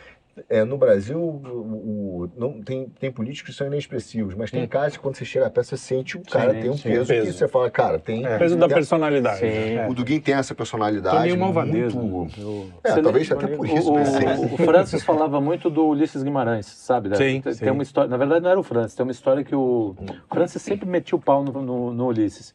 [0.49, 4.93] É, no Brasil, o, o- não, tem, tem políticos que são inexpressivos, mas tem caras
[4.97, 7.27] que quando você chega perto, você sente o cara tem um sim, peso, peso.
[7.31, 8.25] que você fala, cara, tem.
[8.25, 9.39] O peso da tem- personalidade.
[9.39, 9.79] Sim.
[9.89, 11.15] O Duguinho tem essa personalidade.
[11.15, 11.97] Toninho Malvadeza.
[11.97, 13.93] muito- Eu- É, Você talvez até por isso.
[13.93, 14.25] O, sim.
[14.51, 17.15] o, o Francis falava muito do Ulisses Guimarães, sabe?
[17.15, 17.63] Sim, tem, sim.
[17.63, 18.09] tem uma história.
[18.09, 18.93] Na verdade, não era o Francis.
[18.95, 22.53] Tem uma história que o, o Francis sempre metia o pau no, no- no Ulisses.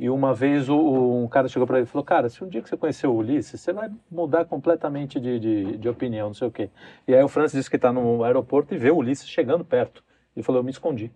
[0.00, 2.62] E uma vez o- um cara chegou para ele e falou: Cara, se um dia
[2.62, 6.48] que você conhecer o Ulisses, você vai mudar completamente de, de, de opinião, não sei
[6.48, 6.70] o quê.
[7.06, 10.02] E aí o Francis disse que está no aeroporto e vê o Ulisses chegando perto.
[10.34, 11.10] Ele falou: Eu me escondi.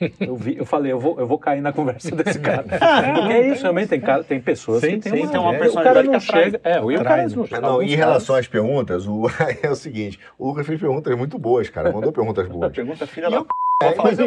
[0.18, 2.62] Eu, vi, eu falei, eu vou, eu vou cair na conversa desse cara.
[2.64, 5.50] Porque é isso, realmente, tem, cara, tem pessoas Sim, que tem sim, uma, tem uma
[5.50, 6.44] o cara personalidade não que atrai.
[6.44, 6.60] chega.
[6.64, 7.34] É, o cara né?
[7.36, 9.26] não Mas não, alguns em relação às perguntas, o,
[9.62, 11.92] é o seguinte: o Lucas fez perguntas muito boas, cara.
[11.92, 12.72] Mandou perguntas boas.
[12.72, 13.46] Pergunta filha da eu-
[13.82, 14.26] É, mas, eu,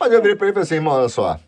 [0.00, 1.38] mas eu virei pra ele e falei assim, irmão, olha só.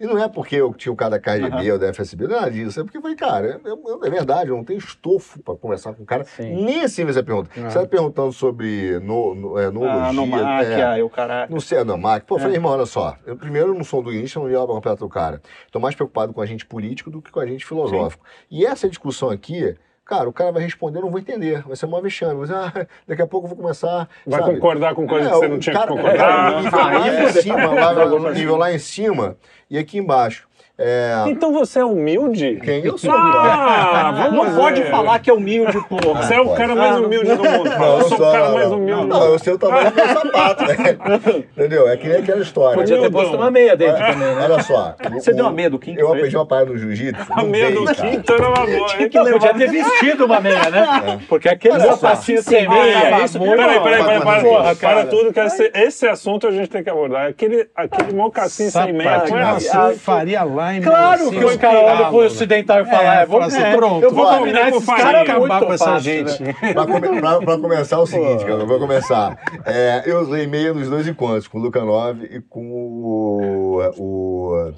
[0.00, 2.40] E não é porque eu tinha o cara da KGB ou da FSB, não é
[2.40, 2.80] nada disso.
[2.80, 5.92] É porque eu falei, cara, eu- eu- é verdade, eu não tenho estofo pra conversar
[5.92, 6.24] com o cara.
[6.24, 6.64] Sim.
[6.64, 7.50] Nem assim fazer pergunta.
[7.54, 10.12] Você tá perguntando sobre no, no, é, Ah, noologia.
[10.12, 11.46] no Mac, é, o cara.
[11.50, 12.24] Não sei, não, Mac.
[12.24, 13.14] Pô, eu falei, irmão, olha só.
[13.26, 15.42] Eu, primeiro, não sou do início, eu não ia completo do cara.
[15.70, 18.24] Tô mais preocupado com a gente político do que com a gente filosófico.
[18.50, 19.76] E essa discussão aqui,
[20.10, 21.62] cara, o cara vai responder, eu não vou entender.
[21.62, 22.34] Vai ser uma vexame.
[22.34, 24.08] Vai dizer, ah, daqui a pouco eu vou começar.
[24.26, 24.54] Vai sabe?
[24.54, 26.52] concordar com coisa É, que você não tinha cara- que concordar.
[26.52, 29.36] é, nível lá em cima, lá, nível lá em cima
[29.70, 30.48] e aqui embaixo.
[30.82, 32.58] É, Então você é humilde?
[32.64, 33.12] quem eu sou?
[33.12, 36.22] Ah, vamos Não pode falar que é humilde, porra.
[36.22, 36.56] Você é o pode.
[36.56, 37.70] cara mais humilde do mundo.
[37.70, 40.64] eu sou o cara mais humilde Não, não, eu sei o tamanho do meu sapato,
[40.64, 40.74] né?
[41.54, 41.86] Entendeu?
[41.86, 42.78] É que nem aquela história.
[42.78, 44.44] Podia ter posto uma meia dentro também, né?
[44.44, 44.94] Olha só.
[45.12, 47.26] Você o- deu uma meia do Quinto Eu aprendi uma parada no jiu-jitsu.
[47.30, 48.88] A não meia do quinto era uma boa?
[49.24, 51.20] Não, podia ter vestido uma meia, né?
[51.28, 53.38] Porque aquele sapatinho sem Ah, meia, é isso.
[53.38, 55.40] Peraí, peraí, peraí, para, tudo, que
[55.74, 57.28] esse, assunto a gente tem que abordar.
[57.28, 59.26] Aquele, aquele mocassim sem meia.
[59.26, 59.38] Sapatinho
[59.98, 60.14] Foi
[60.82, 63.76] Claro assim, que os caras olham pro ocidental e falam, É, é, vou, assim, é,
[63.76, 64.38] pronto, eu vou vai.
[64.38, 66.42] dominar esses caras acabar com essa gente.
[66.42, 66.52] né?
[66.72, 69.38] Pra, come- pra- pra começar é o seguinte, cara, eu vou começar.
[69.64, 73.80] É, eu usei meia nos dois encontros, com o Luca 9 e com o.
[73.98, 74.20] o.
[74.50, 74.72] O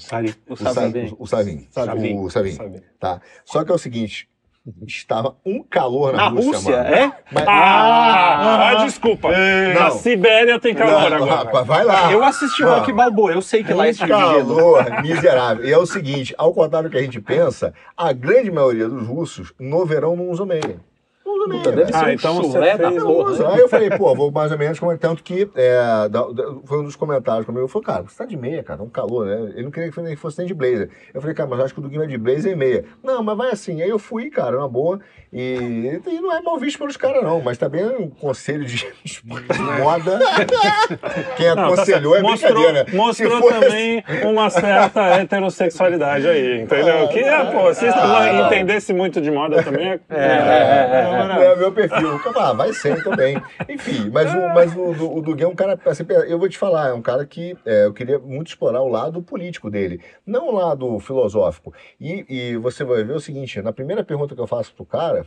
[0.49, 1.15] o Sa- Savin.
[1.19, 1.67] o Savin.
[1.71, 2.19] Savin.
[2.19, 2.53] O Savin.
[2.53, 2.81] Savin.
[3.01, 3.21] Tá.
[3.45, 4.29] Só que é o seguinte:
[4.87, 6.95] estava um calor na, Na Rússia, mano.
[6.95, 7.13] é?
[7.33, 9.29] Mas- Ah, ah, desculpa.
[9.75, 9.91] Na.
[9.91, 11.35] Sibéria tem calor Não, agora.
[11.45, 12.13] rapaz, vai lá.
[12.13, 12.79] Eu assisti Não.
[12.79, 14.21] Rock Balboa, eu sei que lá é Um esse de gelo.
[14.57, 15.65] calor miserável.
[15.67, 19.07] E é o seguinte, ao contrário do que a gente pensa, a grande maioria dos
[19.07, 20.81] russos no verão não usam meia.
[21.49, 21.59] Meia.
[21.63, 21.77] Puta, velho.
[21.87, 23.31] deve ser Ah, um então você chulé da fez porra.
[23.31, 23.49] Usa.
[23.49, 26.79] Aí eu falei, pô, vou mais ou menos como tanto que é, da- da- foi
[26.81, 27.65] um dos comentários comigo.
[27.65, 29.53] Eu falei, cara, você tá de meia, cara, tá um calor, né?
[29.55, 30.89] Ele não queria que fosse- nem de blazer.
[31.13, 32.85] Eu falei, cara, mas acho que o Duguinho vai de blazer e meia.
[33.03, 33.83] Não, mas vai assim.
[33.83, 35.01] Aí eu fui, cara, na boa.
[35.33, 39.23] E, e não é mal visto pelos caras, não, mas também um conselho de, de
[39.81, 40.19] moda.
[41.37, 42.27] Quem Não, tá aconselhou certo.
[42.27, 42.87] é brincadeira.
[42.93, 47.09] Mostrou, mostrou Se fosse- também uma certa heterossexualidade aí, entendeu?
[47.09, 48.43] Que, é, pô, se Ah.
[48.47, 52.21] entendesse muito de moda também, é, Não é o meu perfil.
[52.37, 53.41] Ah, vai ser também.
[53.69, 56.89] Enfim, mas, o, mas o, o, o é um cara, assim, eu vou te falar,
[56.89, 60.53] é um cara que é, eu queria muito explorar o lado político dele, não o
[60.53, 61.73] lado filosófico.
[62.01, 65.27] E, e você vai ver o seguinte, na primeira pergunta que eu faço pro cara,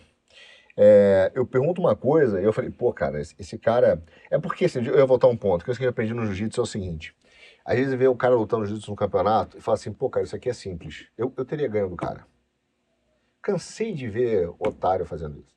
[0.77, 4.03] é, eu pergunto uma coisa e eu falei, pô, cara, esse, esse cara...
[4.29, 6.67] É porque, assim, eu ia voltar um ponto, que eu aprendi no jiu-jitsu é o
[6.67, 7.15] seguinte,
[7.63, 10.35] às vezes vê o cara lutando jiu-jitsu no campeonato e fala assim, pô, cara, isso
[10.35, 11.07] aqui é simples.
[11.17, 12.25] Eu, eu teria ganho do cara.
[13.41, 15.54] cansei de ver otário fazendo isso.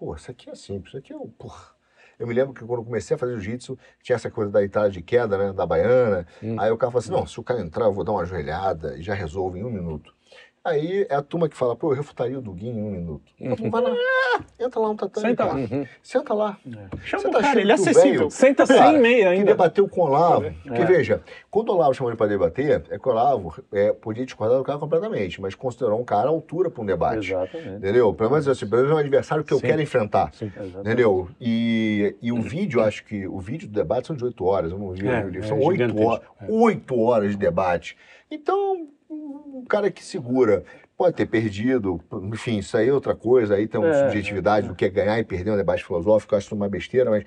[0.00, 1.28] Pô, isso aqui é simples, isso aqui é o.
[1.28, 1.72] Porra.
[2.18, 5.02] Eu me lembro que quando comecei a fazer jiu-jitsu, tinha essa coisa da entrada de
[5.02, 5.52] queda, né?
[5.52, 6.26] Da baiana.
[6.58, 8.96] Aí o cara fala assim: não, se o cara entrar, eu vou dar uma joelhada
[8.96, 10.14] e já resolve em um minuto.
[10.62, 13.32] Aí é a turma que fala, pô, eu refutaria o Duguinho em um minuto.
[13.40, 13.90] Então, vai lá,
[14.36, 15.58] ah, entra lá no tatame, Senta cara.
[15.58, 15.86] lá.
[16.02, 16.58] Senta lá.
[17.02, 18.18] Chama Você o tá cara, achando ele é que o acessível.
[18.18, 19.44] velho- Senta Cara, sem meia que ainda.
[19.46, 20.44] debateu com o Olavo.
[20.44, 20.50] É.
[20.50, 24.22] Porque, veja, quando o Olavo chamou ele para debater, é que o Olavo é, podia
[24.26, 27.32] discordar do cara completamente, mas considerou um cara à altura para um debate.
[27.32, 27.76] Exatamente.
[27.76, 28.12] Entendeu?
[28.12, 29.66] Pelo menos assim, pelo menos é um adversário que eu Sim.
[29.66, 30.30] quero enfrentar.
[30.34, 30.78] Exatamente.
[30.78, 31.28] Entendeu?
[31.40, 34.78] E, e o vídeo, acho que o vídeo do debate são de oito horas, eu
[34.78, 35.46] não vi É, o livro.
[35.46, 36.46] é São oito horas, é.
[36.50, 37.96] oito horas de debate.
[38.30, 40.62] Então, um cara que segura
[40.96, 44.74] pode ter perdido, enfim, isso aí é outra coisa, aí tem uma É, subjetividade do
[44.74, 47.24] que é ganhar e perder um debate filosófico, eu acho uma besteira, mas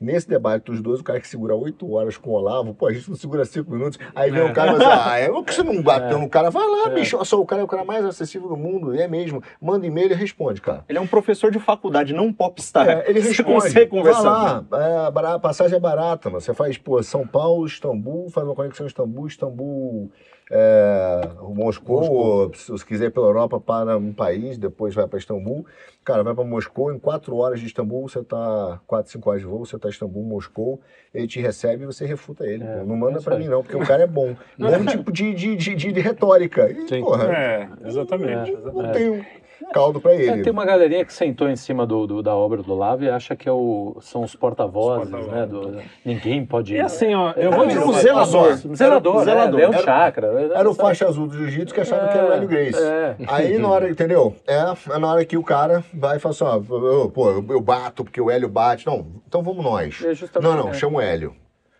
[0.00, 2.92] nesse debate dos dois, o cara que segura oito horas com o Olavo, pô, a
[2.92, 4.44] gente não segura cinco minutos, aí vem É.
[4.44, 6.50] o cara e fala ah, é o que você não bateu no cara?
[6.50, 9.06] Vai lá, bicho, eu sou o cara, é o cara mais acessível do mundo, é
[9.06, 10.82] mesmo, manda e-mail e responde, cara.
[10.88, 12.88] Ele é um professor de faculdade, não um popstar.
[12.88, 13.52] É, ele Você responde.
[13.60, 14.62] consegue conversar.
[14.70, 16.40] Vai lá, é, a passagem é barata, mano.
[16.40, 20.10] Você faz, pô, São Paulo, Istambul, faz uma conexão Istambul, Istambul,
[20.50, 21.20] é,
[21.54, 25.64] Moscou, ou se quiser ir pela Europa, para um país, depois vai para Istambul.
[26.04, 29.46] Cara, vai para Moscou, em quatro horas de Istambul, você tá, quatro, cinco horas de
[29.46, 30.80] voo, você tá em Istambul, Moscou,
[31.14, 32.64] ele te recebe e você refuta ele.
[32.64, 32.82] É.
[32.84, 34.34] Não manda isso para mim, não, porque o cara é bom.
[34.58, 36.70] Bom tipo de, de, de, de- de retórica.
[36.70, 37.00] E, Sim.
[37.02, 38.52] porra, É, exatamente.
[38.52, 38.92] não É.
[38.92, 39.24] tem um
[39.72, 40.42] caldo para É, ele.
[40.42, 43.34] tem uma galerinha que sentou em cima do, do- da obra do Olavo e acha
[43.36, 45.46] que é o, são os porta-vozes, Os né?
[45.46, 48.42] do- ninguém pode E assim, ó, eu É, vou é, dizer o zelador.
[48.44, 48.74] coisa.
[48.74, 49.60] Zelador, Zelador.
[49.60, 50.26] É, é um Era- chakra.
[50.54, 52.82] Era o faixa azul do jiu-jitsu que achava que era o Hélio Grace.
[52.82, 53.16] É.
[53.28, 54.34] Aí na hora, entendeu?
[54.46, 57.44] É, é na hora que o cara vai e fala assim, ó, eu- pô, eu,
[57.50, 58.86] eu bato porque o Hélio bate.
[58.86, 60.02] Não, então vamos nós.
[60.04, 60.74] É não, não, é.
[60.74, 61.34] chama o Hélio.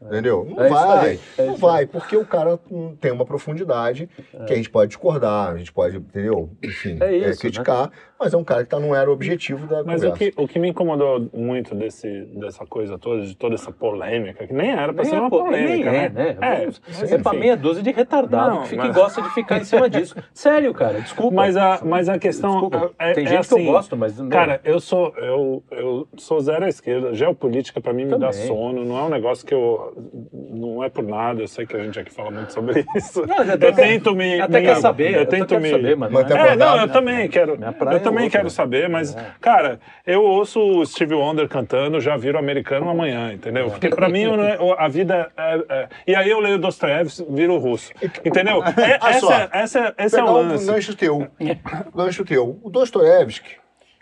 [0.06, 0.46] Entendeu?
[0.50, 2.58] Não É vai, aí, é não vai, porque o cara
[3.00, 4.08] tem uma profundidade
[4.46, 6.50] que a gente pode discordar, a gente pode, entendeu?
[6.62, 9.82] Enfim, É isso, criticar, mas é um cara que tá, não era o objetivo da
[9.84, 10.32] Mas o conversa.
[10.32, 14.52] que, o que me incomodou muito desse, dessa coisa toda, de toda essa polêmica, que
[14.52, 16.36] nem era pra Nem ser é, uma polêmica, nem é, né?
[16.38, 16.68] né?
[17.00, 19.64] É, É pra meia dúzia de retardado Não, que, fica, mas- gosta de ficar em
[19.64, 20.14] cima disso.
[20.34, 21.34] Sério, cara, desculpa.
[21.34, 22.90] Mas a, mas a questão Desculpa.
[22.98, 24.28] é, Tem é gente assim, que eu gosto, mas não.
[24.28, 27.14] Cara, eu sou, eu, eu sou zero à esquerda.
[27.14, 28.46] Geopolítica, pra mim, me dá Também.
[28.46, 28.84] sono.
[28.84, 29.91] Não é um negócio que eu.
[30.32, 31.42] Não é por nada.
[31.42, 33.24] Eu sei que a gente aqui fala muito sobre isso.
[33.26, 34.40] Não, até eu tento me.
[34.40, 35.70] até me- quer saber, Eu até tento quero me.
[35.70, 36.92] saber, mas Mas não até é- É, não, eu né?
[36.92, 37.52] também quero.
[37.52, 38.30] Eu também é outra.
[38.30, 39.32] quero saber, mas, É.
[39.40, 43.70] cara, eu ouço o Steve Wonder cantando, já viro americano amanhã, entendeu?
[43.70, 47.26] Porque pra mim eu não é- a vida é, é- E aí eu leio Dostoiévski,
[47.30, 47.92] viro russo.
[48.24, 48.62] Entendeu?
[48.64, 50.66] É, Olha só, essa, essa, esse é o um lance.
[50.66, 51.28] gancho teu.
[51.94, 52.58] gancho teu.
[52.62, 53.56] O Dostoiévski,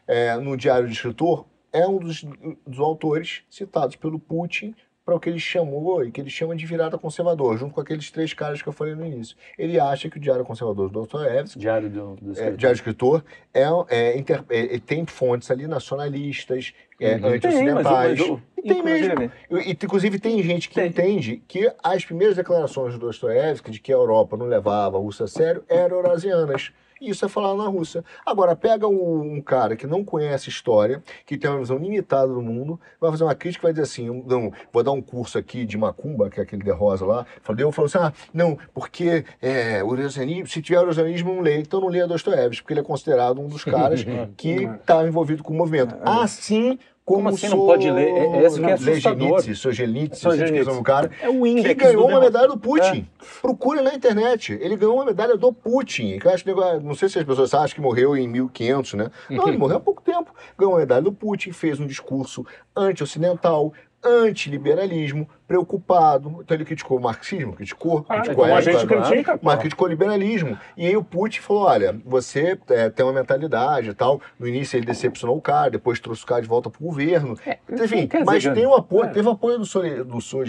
[0.07, 2.24] é, no Diário do Escritor, é um dos,
[2.66, 4.74] dos autores citados pelo Putin
[5.11, 8.12] para o que ele chamou e que ele chama de virada conservador, junto com aqueles
[8.12, 9.36] três caras que eu falei no início.
[9.58, 12.56] Ele acha que o Diário Conservador do Dostoiévski Diário do, do é, escritor.
[12.56, 17.26] Diário do Escritor é, é, inter- é, é, tem fontes ali nacionalistas, é, Uhum.
[17.26, 18.18] anti-ocidentais.
[18.22, 19.12] Tem, E tem mesmo.
[19.14, 19.30] Inclusive.
[19.50, 20.86] E, inclusive, tem gente que Tem.
[20.88, 25.24] entende que as primeiras declarações do Dostoiévski de que a Europa não levava a Rússia
[25.24, 26.70] a sério eram eurasianas.
[27.01, 28.05] E isso é falado na Rússia.
[28.26, 32.42] Agora, pega um, um cara que não conhece história, que tem uma visão limitada do
[32.42, 35.64] mundo, vai fazer uma crítica e vai dizer assim: não, vou dar um curso aqui
[35.64, 37.26] de Macumba, que é aquele de Rosa lá.
[37.42, 41.59] Falou assim: ah, não, porque é, o eurasianismo, se tiver eurasianismo, não lê.
[41.59, 44.05] Então não leia Dostoiévski, porque ele é considerado um dos caras
[44.36, 45.96] que estava envolvido com o movimento.
[46.03, 48.09] Assim como, Como assim não pode ler?
[48.09, 49.42] É- esse que é assustador.
[49.42, 50.30] Sei Solzhenitsyn.
[50.44, 53.09] esqueci o cara, É o que índex ganhou do uma medalha do Putin.
[53.42, 54.53] Procure na internet.
[54.61, 56.18] Ele ganhou uma medalha do Putin.
[56.18, 59.11] Que acho que, não sei se as pessoas acham que morreu em 1500, né?
[59.28, 60.32] Não, ele morreu há pouco tempo.
[60.57, 62.46] Ganhou uma medalha do Putin, fez um discurso
[62.76, 63.72] anti-ocidental,
[64.05, 66.38] anti-liberalismo, preocupado.
[66.40, 69.38] Então ele criticou o marxismo, criticou, Ah, criticou como a época, gente critica, pô.
[69.42, 70.57] mas criticou o liberalismo.
[70.76, 74.20] E aí o Putin falou: olha, você é, tem uma mentalidade e tal.
[74.38, 77.36] No início ele decepcionou o cara, depois trouxe o cara de volta pro governo.
[77.68, 79.09] Enfim, quer dizer, mas tem o apoio, é.
[79.09, 80.40] teve apoio do, Sole- do sei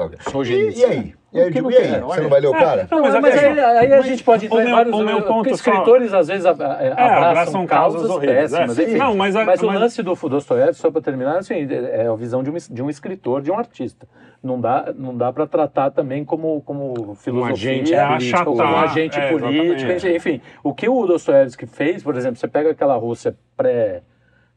[0.00, 0.10] lá.
[0.30, 0.70] Solzhenitsyn.
[0.70, 1.14] E, e aí?
[1.32, 2.00] E aí, digo, e aí?
[2.00, 2.88] Você não vai ler o cara?
[2.90, 4.94] Não, Mas, mas aí, aí a gente pode o entrar em vários.
[4.96, 8.16] o meu porque ponto só- escritores às vezes a- a- É, abraçam, abraçam causas, causas
[8.16, 8.78] horríveis, péssimas.
[8.78, 8.82] é.
[8.82, 8.96] enfim.
[8.96, 12.14] Não, mas a- mas o mas- lance do Dostoiévski, só para terminar, assim, é a
[12.16, 14.08] visão de um, de um escritor, de um artista.
[14.42, 18.76] Não dá, não dá para tratar também como, como filosofia, agente, é política, como um
[18.76, 20.16] agente é, político, exatamente.
[20.16, 20.40] enfim.
[20.64, 24.02] O que o Dostoiévski fez, por exemplo, você pega aquela Rússia pré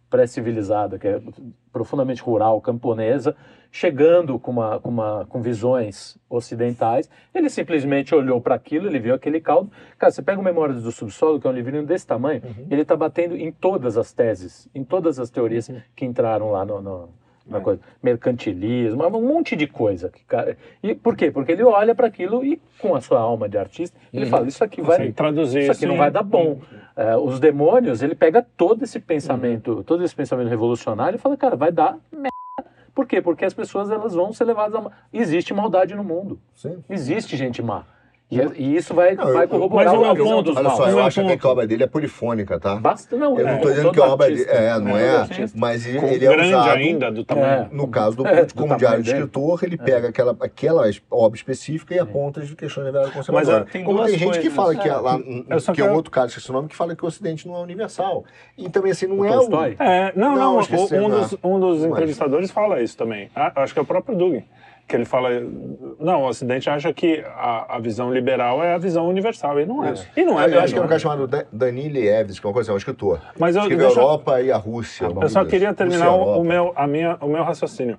[0.09, 1.19] pré-civilizada, que é
[1.71, 3.36] profundamente rural, camponesa,
[3.71, 9.15] chegando com, uma, com, uma, com visões ocidentais, ele simplesmente olhou para aquilo, ele viu
[9.15, 9.71] aquele caldo.
[9.97, 12.95] Cara, você pega o Memórias do Subsolo, que é um livrinho desse tamanho, ele está
[12.95, 17.09] batendo em todas as teses, em todas as teorias que entraram lá no, no-
[17.45, 17.81] na coisa.
[18.01, 20.09] Mercantilismo, um monte de coisa.
[20.09, 21.31] que, cara, e por quê?
[21.31, 24.63] Porque ele olha para aquilo e, com a sua alma de artista, ele fala, isso
[24.63, 25.11] aqui vai...
[25.11, 26.59] Traduzir Isso aqui não vai dar bom.
[26.95, 31.55] É, os demônios, ele pega todo esse pensamento, todo esse pensamento revolucionário e fala, cara,
[31.55, 32.29] vai dar merda.
[32.93, 33.21] Por quê?
[33.21, 34.91] Porque as pessoas elas vão ser levadas a...
[35.11, 36.39] Existe maldade no mundo.
[36.53, 36.83] Sim.
[36.89, 37.85] Existe gente má.
[38.34, 40.89] E, e isso vai, Não, vai eu- corroborar mas o meu ponto- dos Olha só,
[40.89, 41.38] eu acho ponto.
[41.38, 42.75] que a obra dele é polifônica, tá?
[42.75, 44.45] Basta, não, Eu é, não tô dizendo todo que a obra dele.
[44.49, 45.27] É, não é.
[45.55, 46.69] Mas ele, ele é grande usado.
[46.77, 47.69] ainda, do tamanho.
[47.71, 51.93] No caso do, É, do como diário de escritor, ele pega aquela, aquela obra específica
[51.93, 53.65] e aponta as questões da verdade Mas conservadora.
[53.67, 54.95] é, tem Como tem gente que fala que, É.
[54.95, 55.19] lá,
[55.73, 57.59] que é um outro cara, esqueci o nome, que fala que o Ocidente não é
[57.61, 58.23] universal.
[58.57, 59.29] E também assim, não O é?
[59.79, 60.63] É, não, Não, um, é
[61.59, 63.29] dos, Mas- entrevistadores fala isso também.
[63.36, 64.43] Ah, acho que é o próprio Dugin.
[64.86, 65.29] Que ele fala,
[65.97, 69.84] não, o Ocidente acha que a, a visão liberal é a visão universal, e não
[69.84, 69.93] é.
[70.15, 72.47] E não é Eu acho que é um cara chamado Dan- Danilo Eves, que é
[72.49, 73.21] uma coisa assim, um escritor.
[73.39, 75.05] Mas eu- deixa- a Europa e a Rússia.
[75.05, 77.97] Eu só queria terminar Rússia o, meu, a minha, o meu raciocínio.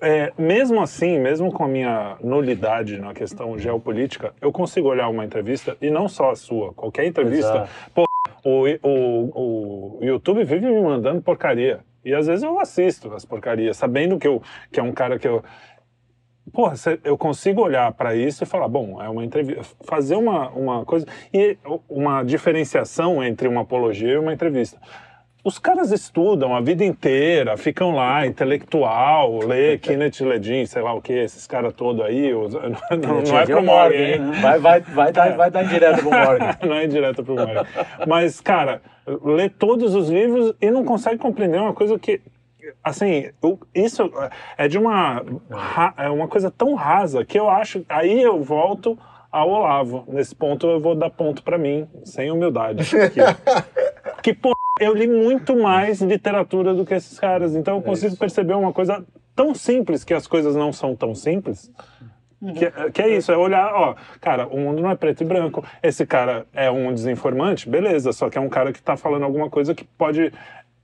[0.00, 5.24] É, mesmo assim, mesmo com a minha nulidade na questão geopolítica, eu consigo olhar uma
[5.24, 7.48] entrevista, e não só a sua, qualquer entrevista.
[7.48, 7.70] Exato.
[7.94, 8.04] Pô,
[8.44, 11.80] o, o, o YouTube vive me mandando porcaria.
[12.04, 14.42] E às vezes eu assisto as porcarias, sabendo que, eu,
[14.72, 15.42] que é um cara que eu.
[16.52, 16.74] Porra,
[17.04, 19.62] eu consigo olhar para isso e falar, bom, é uma entrevista.
[19.82, 21.06] Fazer uma, uma coisa.
[21.32, 21.56] E
[21.88, 24.80] uma diferenciação entre uma apologia e uma entrevista.
[25.42, 31.00] Os caras estudam a vida inteira, ficam lá, intelectual, lê Kenneth Ledin, sei lá o
[31.00, 32.34] que, esses caras todos aí.
[32.34, 34.12] os- não, não, não é pro Morgan, hein?
[34.14, 34.32] hein?
[34.42, 36.56] Vai, vai, vai, dar, vai dar direto pro Morgan.
[36.62, 37.64] não é direto pro Morgan.
[38.06, 42.20] Mas, cara, lê todos os livros e não consegue compreender uma coisa que.
[42.84, 43.30] Assim,
[43.74, 44.12] isso
[44.56, 45.24] é de uma,
[45.96, 47.84] é uma coisa tão rasa que eu acho.
[47.88, 48.98] Aí eu volto
[49.32, 50.04] ao Olavo.
[50.06, 52.84] Nesse ponto eu vou dar ponto pra mim, sem humildade.
[54.22, 54.34] Que, que
[54.80, 57.54] eu li muito mais literatura do que esses caras.
[57.54, 59.04] Então eu consigo perceber uma coisa
[59.36, 61.70] tão simples que as coisas não são tão simples.
[62.54, 65.62] Que, que é isso, é olhar, ó, cara, o mundo não é preto e branco.
[65.82, 69.50] Esse cara é um desinformante, beleza, só que é um cara que tá falando alguma
[69.50, 70.32] coisa que pode.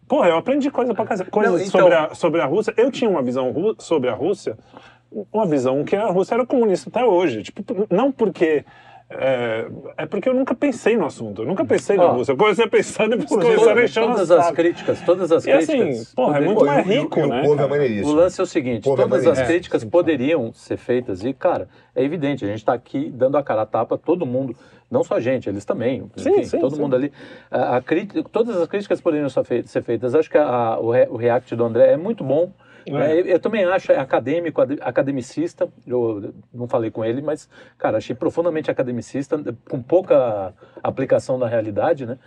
[0.07, 2.75] Pô, eu aprendi coisa pra casa, coisas Não, então- sobre, a, sobre a Rússia.
[2.77, 4.59] Eu tinha uma visão sobre a Rússia,
[5.33, 7.43] uma visão que a Rússia era comunista até hoje.
[7.43, 8.63] Tipo, não porque.
[9.09, 9.67] É,
[9.99, 12.13] é porque eu nunca pensei no assunto, eu nunca pensei na Ó.
[12.15, 12.33] Rússia.
[12.33, 15.47] Eu comecei a pensar depois Inclusive, começaram a encher o todas as críticas, todas as
[15.47, 16.13] E assim, críticas.
[16.15, 18.03] porra, é muito mais o- o- rico, o né, povo é.
[18.03, 21.69] O lance é o seguinte, Pô, todas é as críticas poderiam ser feitas e, cara,
[21.95, 24.57] é evidente, a gente está aqui dando a cara a tapa, todo mundo,
[24.91, 26.83] não só a gente, eles também, Sim, enfim, sim, todo sim.
[26.83, 27.13] mundo ali.
[27.49, 30.17] A, a crítica- todas as críticas poderiam ser fei- ser feitas.
[30.17, 32.51] Acho que a- o, re- o react do André é muito bom.
[32.87, 35.69] É, eu, eu também acho é acadêmico, ade- academicista.
[35.87, 42.07] Eu não falei com ele, mas, cara, achei profundamente academicista, com pouca aplicação da realidade,
[42.07, 42.19] né?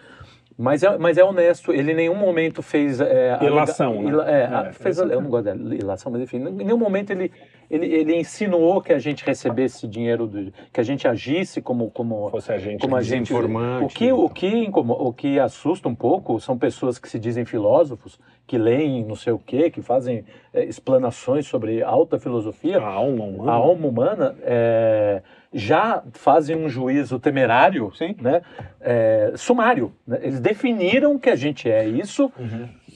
[0.62, 3.00] Mas é, mas é honesto, ele em nenhum momento fez.
[3.00, 4.10] É, alega- Ilação, né?
[4.10, 5.06] ila- é, É, fez, isso.
[5.08, 7.32] eu não gosto da ilação, mas enfim, em nenhum momento ele,
[7.72, 11.90] ele, ele insinuou que a gente recebesse dinheiro, do, que a gente agisse como.
[11.90, 13.86] como Fosse a gente como a gente desinformante.
[13.86, 17.46] o que o que incomo- o que assusta um pouco são pessoas que se dizem
[17.46, 18.20] filósofos
[18.50, 23.24] que leem não sei o quê que fazem é, explanações sobre alta filosofia A alma
[23.26, 23.52] humana.
[23.52, 25.22] a alma humana é,
[25.54, 28.16] já fazem um juízo temerário, Sim.
[28.20, 28.42] né,
[28.82, 29.94] é, sumário.
[30.08, 30.18] né?
[30.24, 32.32] Eles definiram que a gente é isso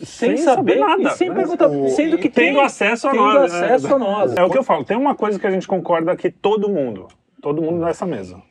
[0.03, 1.35] sem, Sem saber, saber nada, e sem né?
[1.35, 3.59] perguntar, O- sendo que tendo tem, acesso a tendo nós, né?
[3.65, 4.35] acesso a nós.
[4.35, 7.07] É o que eu falo, tem uma coisa que a gente concorda aqui, todo mundo.
[7.43, 8.41] Todo mundo nessa mesa.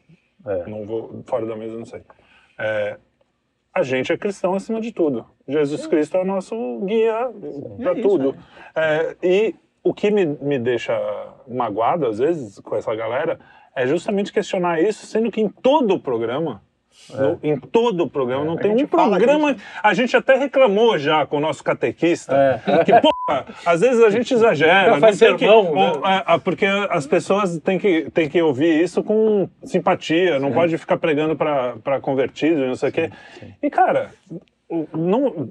[0.47, 0.71] É.
[0.71, 2.03] Não vou fora da mesa, não sei.
[2.59, 2.97] É,
[3.75, 5.25] a gente é cristão acima de tudo.
[5.49, 7.31] Jesus Cristo é o nosso guia
[7.79, 8.37] para isso, tudo.
[8.75, 10.93] É, e o que me, me deixa
[11.49, 13.39] magoado, às vezes, com essa galera,
[13.75, 16.63] é justamente questionar isso, sendo que em todo o programa.
[17.11, 19.57] No- em todo o programa, não tem um programa.
[19.83, 22.35] A gente até reclamou já com o nosso catequista.
[22.67, 22.85] É.
[22.85, 24.95] Que, porra, às vezes a gente exagera.
[24.95, 25.93] Já faz não tem que- sermão, né?
[25.97, 30.53] ou, é, é, porque as pessoas têm que, têm que ouvir isso com simpatia, não
[30.53, 33.11] pode ficar pregando para convertidos, não sei o quê.
[33.63, 34.11] E, cara,
[34.93, 35.51] não,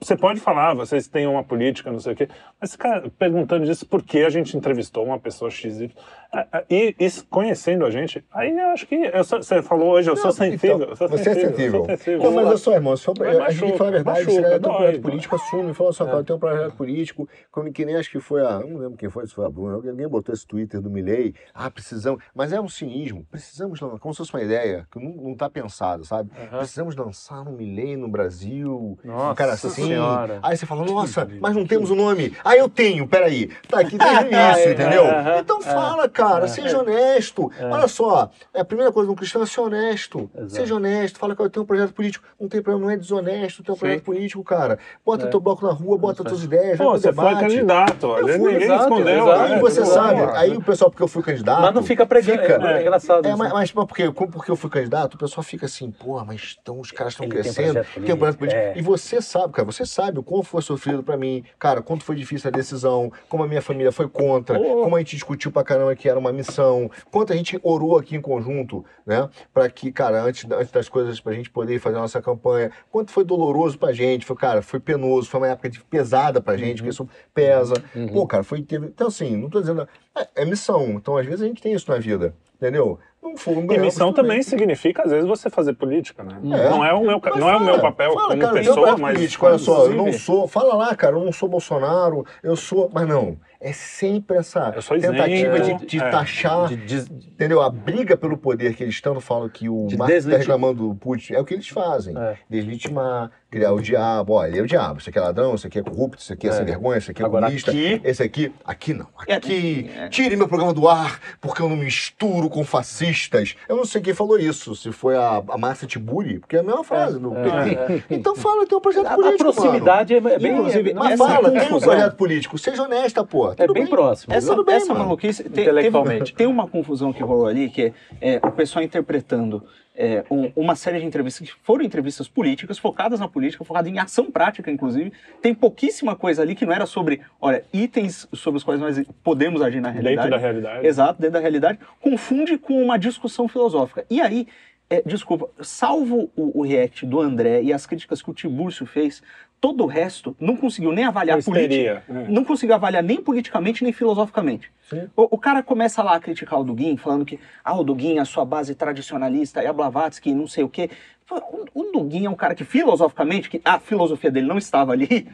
[0.00, 2.28] você pode falar, vocês têm uma política, não sei o quê,
[2.60, 5.90] mas, cara, perguntando disso, por que a gente entrevistou uma pessoa X, Y,
[6.32, 9.90] é, é, e, e conhecendo a gente, aí eu acho que, eu sou- você falou
[9.90, 10.76] hoje, eu sou Não, sensível.
[10.82, 11.78] então, sou você é sensível, eu sensível.
[11.84, 12.22] sou sensível.
[12.22, 14.24] Não, mas eu sou, irmão, só, Mas a gente falar a verdade.
[14.26, 15.00] machuca, ela tem um projeto dói.
[15.00, 15.74] político, assume.
[15.74, 18.60] Fala só, cara, tem um projeto político, como que nem acho que foi a.
[18.60, 19.74] Não lembro quem foi, se foi a Bruna.
[19.74, 21.34] Alguém botou esse Twitter do Milley.
[21.52, 22.22] Ah, precisamos.
[22.34, 23.26] Mas é um cinismo.
[23.30, 26.30] Precisamos, como se fosse uma ideia que não, não tá pensada, sabe?
[26.58, 28.98] Precisamos lançar um Milley no Brasil Brasil.
[29.04, 29.70] Nossa um cara assim.
[29.70, 30.38] Senhora.
[30.42, 32.36] Aí você fala, nossa, mas não temos o nome.
[32.44, 33.50] Ah, eu tenho, peraí.
[33.68, 34.34] Tá aqui desde o início,
[34.68, 35.04] É, entendeu?
[35.06, 37.50] é, então é, fala, cara, seja honesto.
[37.60, 40.30] Olha só, a primeira coisa de um cristão é ser honesto.
[40.34, 40.50] Exato.
[40.52, 42.24] Seja honesto, fala que eu tenho um projeto político.
[42.38, 43.80] Não tem problema, não é desonesto, tem um Sim.
[43.80, 44.78] projeto político, cara.
[45.04, 47.40] Bota teu bloco na rua, bota tuas ideias, Pô, você foi debate.
[47.40, 48.12] candidato.
[48.14, 49.22] A Eu fui, ninguém exato, escondeu.
[49.24, 49.38] exato.
[49.48, 49.54] né?
[49.54, 51.62] Aí você sabe, aí o pessoal, porque eu fui candidato.
[51.62, 52.66] Mas não fica pregando.
[52.66, 53.26] É, engraçado.
[53.26, 56.78] É, mas, mas porque, porque eu fui candidato, o pessoal fica assim, porra, mas então
[56.80, 58.72] os caras estão crescendo, tem um projeto político, é.
[58.76, 62.16] E você sabe, cara, você sabe o quão foi sofrido pra mim, cara, quanto foi
[62.16, 64.82] difícil a decisão, como a minha família foi contra, Oh.
[64.82, 68.16] como a gente discutiu pra caramba que era uma missão, quanto a gente orou aqui
[68.16, 72.00] em conjunto, né, pra que, cara, antes, antes das coisas, pra gente poder fazer a
[72.00, 76.40] nossa campanha, quanto foi doloroso pra gente, foi, cara, foi penoso, foi uma época pesada
[76.40, 77.74] pra gente, porque isso pesa.
[78.12, 78.62] Pô, cara, foi.
[78.62, 79.86] teve- Então, assim, não tô dizendo.
[80.16, 80.84] É, é missão.
[80.90, 82.34] Então, às vezes, a gente tem isso na vida.
[82.56, 82.98] Entendeu?
[83.22, 86.38] Não foi um E missão também significa, às vezes, você fazer política, né?
[86.42, 86.70] É.
[86.70, 88.96] Não é o meu, Mas não é o meu fala, papel fala, como cara, pessoa,
[88.96, 89.14] mas.
[89.14, 90.48] político, olha só, eu não sou.
[90.48, 92.90] Fala lá, cara, eu não sou Bolsonaro, eu sou.
[92.92, 93.36] Mas não.
[93.62, 96.08] É sempre essa Eu sou tentativa isento, de, de é.
[96.10, 96.66] taxar.
[96.68, 97.60] De- de- Entendeu?
[97.60, 100.94] A briga pelo poder que eles tanto falam que o De Marx está reclamando do
[100.94, 102.16] Putin é o que eles fazem.
[102.16, 102.36] É.
[102.48, 104.34] Deslegitimar, criar o diabo.
[104.34, 105.00] Olha, ele é o diabo.
[105.00, 106.52] Isso aqui é ladrão, isso aqui é corrupto, isso aqui é, É.
[106.52, 107.70] sem vergonha, isso aqui é Agora, comunista.
[107.70, 109.06] aqui- Esse aqui, aqui não.
[109.26, 110.08] É, Aqui, é.
[110.08, 113.56] tire meu programa do ar, porque eu não misturo com fascistas.
[113.68, 116.62] Eu não sei quem falou isso, se foi a, a Márcia Tiburi, porque é a
[116.62, 118.04] mesma frase do PT.
[118.10, 119.54] Então fala, tem um projeto A, a político, mano.
[119.54, 120.52] proximidade é bem.
[120.52, 122.58] Inclusive, Mas fala, tem um projeto político.
[122.58, 123.50] Seja honesta, pô.
[123.50, 124.32] É Tudo bem próximo.
[124.32, 125.06] Essa, bem, essa mano.
[125.06, 126.24] maluquice tem, Intelectualmente.
[126.32, 129.62] teve- tem uma confusão que rolou ali, que é, é, o pessoal interpretando
[129.96, 133.98] é, um- uma série de entrevistas que foram entrevistas políticas, focadas na política, focadas em
[133.98, 135.12] ação prática, inclusive.
[135.42, 139.60] Tem pouquíssima coisa ali que não era sobre, olha, itens sobre os quais nós podemos
[139.60, 140.16] agir na realidade.
[140.16, 140.86] Dentro da realidade.
[140.86, 141.78] Exato, dentro da realidade.
[142.00, 144.04] Confunde com uma discussão filosófica.
[144.08, 144.46] E aí,
[144.88, 149.22] é, desculpa, salvo o, o react do André e as críticas que o Tibúrcio fez,
[149.60, 152.28] todo o resto não conseguiu nem avaliar política é.
[152.28, 154.70] não conseguiu avaliar nem politicamente nem filosoficamente.
[155.14, 158.24] O, o cara começa lá a criticar o Dugin, falando que ah, o Dugin, a
[158.24, 160.90] sua base tradicionalista, e a Blavatsky, não sei o quê.
[161.30, 165.28] O, o Dugin é um cara que filosoficamente, que a filosofia dele não estava ali.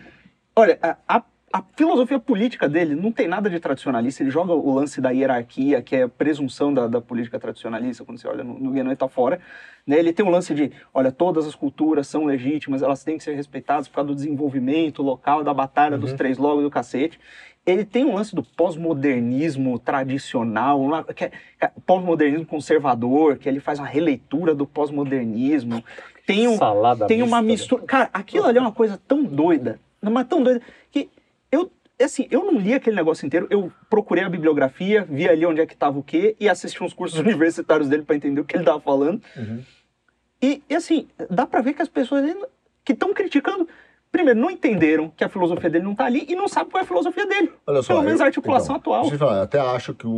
[0.54, 1.22] Olha, a, a-
[1.52, 4.22] a filosofia política dele não tem nada de tradicionalista.
[4.22, 8.18] Ele joga o lance da hierarquia, que é a presunção da, da política tradicionalista, quando
[8.18, 9.40] você olha no, no Guénon, ele tá fora.
[9.86, 9.98] Né?
[9.98, 13.34] Ele tem o lance de, olha, todas as culturas são legítimas, elas têm que ser
[13.34, 17.18] respeitadas por causa do desenvolvimento local, da batalha dos três logos do cacete.
[17.64, 20.80] Ele tem um lance do pós-modernismo tradicional,
[21.18, 21.30] é-
[21.60, 25.82] é pós-modernismo conservador, que ele faz uma releitura do pós-modernismo.
[26.26, 27.82] Tem um, Salada tem uma mista, mistura.
[27.84, 31.08] Cara, aquilo ali é uma coisa tão doida, mas tão doida, que
[32.04, 35.66] assim, eu não li aquele negócio inteiro, eu procurei a bibliografia, vi ali onde é
[35.66, 38.64] que tava o quê, e assisti uns cursos universitários dele para entender o que ele
[38.64, 39.20] tava falando.
[40.42, 42.22] E, e, assim, dá pra ver que as pessoas
[42.84, 43.66] que estão criticando,
[44.12, 46.84] primeiro, não entenderam que a filosofia dele não tá ali e não sabem qual é
[46.84, 47.52] a filosofia dele.
[47.66, 49.10] Olha só, Pelo menos eu- a articulação então, atual.
[49.18, 50.10] Falar, eu até acho que o,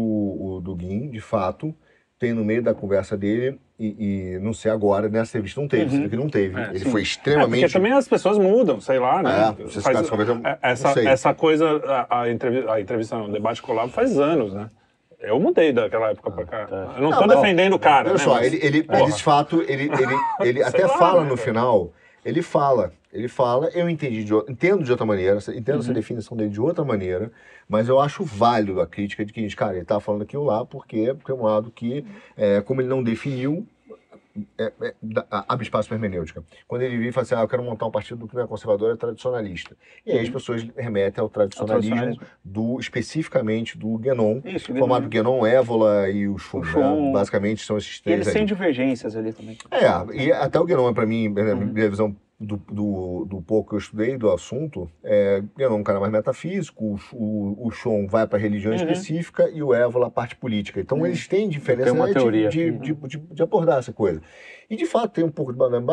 [0.56, 1.72] o Dugin, de fato,
[2.18, 5.96] tem no meio da conversa dele, e, e não sei agora, nessa entrevista não teve,
[5.96, 6.08] Uhum.
[6.08, 6.60] que não teve.
[6.60, 6.90] É, Ele sim.
[6.90, 7.60] foi É, extremamente.
[7.60, 9.54] porque também as pessoas mudam, sei lá, né?
[9.64, 11.06] É, Faz- conversam- é, não essa, sei.
[11.06, 14.68] essa coisa, a, a entrevista, a entrevista não, o debate colado faz anos, né?
[15.20, 16.66] Eu mudei daquela época pra cá.
[16.96, 18.24] Eu não, Não, tô ó, defendendo o cara, Olha né?
[18.24, 19.90] só, mas- ele, ele, ele, de fato, ele, ele,
[20.42, 21.50] ele até lá, fala né, no cara?
[22.28, 25.80] Ele fala, ele fala, eu entendi, de, entendo de outra maneira, entendo Uhum.
[25.80, 27.32] essa definição dele de outra maneira,
[27.68, 31.14] mas eu acho válido a crítica de que, cara, ele tá falando aquilo lá porque
[31.24, 32.04] tem um lado que,
[32.36, 33.66] é, como ele não definiu,
[34.58, 34.94] é, é,
[35.30, 36.42] abre espaço para hermenêutica.
[36.66, 38.46] Quando ele vira e fala assim, ah, eu quero montar um partido que não é
[38.46, 39.76] conservador, é tradicionalista.
[40.04, 42.26] E aí as pessoas remetem ao tradicionalismo, tradicionalismo.
[42.44, 46.60] do, especificamente do Guénon, Isso, formado Guénon, Évola e o Chum.
[46.60, 47.12] O né?
[47.12, 48.34] Basicamente são esses E três eles aí.
[48.34, 49.56] têm divergências ali também.
[49.70, 51.66] É, e até o Guénon, para mim, na Uhum.
[51.66, 55.82] minha visão do, do, do pouco que eu estudei do assunto, é, Guénon é um
[55.82, 57.72] cara mais metafísico, o, o, o
[58.06, 58.76] vai para religião Uhum.
[58.76, 60.80] específica e o Évola a parte política.
[60.80, 62.48] Então eles têm diferença né, de- teoria.
[62.48, 64.22] De, de, de, de abordar essa coisa.
[64.70, 65.84] E de fato tem um pouco de Madame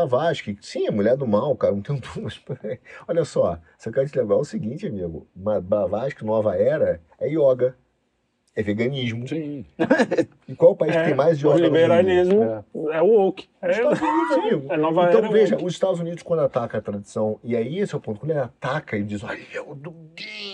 [0.55, 1.99] que sim, é mulher do mal, cara, não tem um
[2.43, 2.79] peraí.
[3.07, 7.75] Olha só, você quer te lembrar o seguinte, amigo, Blavatsky, nova era, é yoga,
[8.55, 9.27] é veganismo.
[9.27, 9.65] Sim.
[10.47, 11.63] E qual é o país que tem mais o no mundo?
[11.63, 12.43] liberalismo
[12.91, 13.47] é, o woke.
[13.61, 15.65] É, Os Estados Unidos, é nova então, veja, woke.
[15.65, 18.39] os Estados Unidos, quando ataca a tradição, e aí esse é o ponto, quando ele
[18.39, 19.97] ataca e diz, olha, é o Dugin,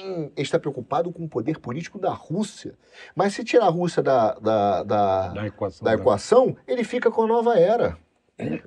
[0.04, 2.74] ele está preocupado com o poder político da Rússia.
[3.16, 5.86] Mas se tirar a Rússia da, da, da, Da equação.
[5.86, 7.98] da equação, ele fica com a nova era.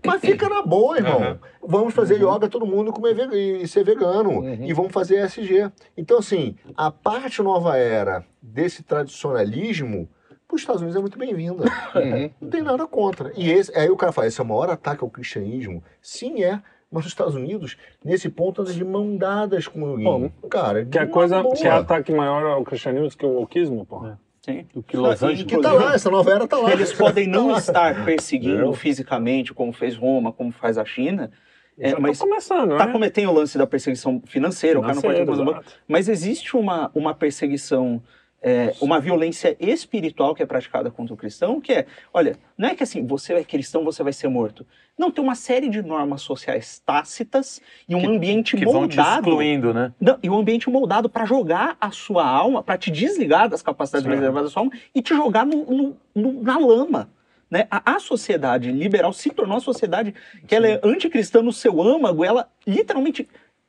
[0.04, 1.20] Mas fica na boa, irmão.
[1.20, 1.38] Uhum.
[1.66, 4.40] Vamos fazer yoga todo mundo comer ve- e ser vegano.
[4.40, 4.64] Uhum.
[4.64, 5.70] E vamos fazer ESG.
[5.96, 10.08] Então, assim, a parte nova era desse tradicionalismo,
[10.46, 11.64] para os Estados Unidos é muito bem-vinda.
[11.94, 12.30] Uhum.
[12.40, 13.32] Não tem nada contra.
[13.36, 15.82] E esse, aí o cara fala, esse é o maior ataque ao cristianismo.
[16.02, 16.60] Sim, é.
[16.92, 20.32] Mas os Estados Unidos, nesse ponto, anda de mão dadas com o Yin.
[20.48, 21.80] Cara, Que é de coisa, uma que é boa.
[21.80, 24.06] ataque maior ao cristianismo do que o wokeismo, pô.
[24.44, 24.66] Sim.
[24.74, 25.44] O que Los e Angeles.
[25.44, 26.70] Que tá lá, essa nova era tá lá.
[26.70, 31.30] Eles podem não Tá estar perseguindo fisicamente, como fez Roma, como faz a China,
[31.78, 32.92] é, Já mas tá começando, tá né?
[32.92, 35.60] cometendo o lance da perseguição financeira, o cara não pode.
[35.88, 38.02] Mas existe uma, uma perseguição,
[38.46, 42.74] é, uma violência espiritual que é praticada contra o cristão, que é, olha, não é
[42.74, 44.66] que assim, você é cristão, você vai ser morto.
[44.98, 48.96] Não, tem uma série de normas sociais tácitas e um Que- ambiente Que vão te
[48.98, 49.28] moldado.
[49.30, 49.92] excluindo, né?
[49.98, 54.06] Não, e um ambiente moldado para jogar a sua alma, para te desligar das capacidades
[54.06, 54.12] Sim.
[54.12, 57.08] elevadas da sua alma e te jogar no- no- no- na lama.
[57.50, 57.66] Né?
[57.70, 60.14] A, a sociedade liberal se tornou uma sociedade
[60.46, 63.26] que ela é anticristã no seu âmago, ela literalmente,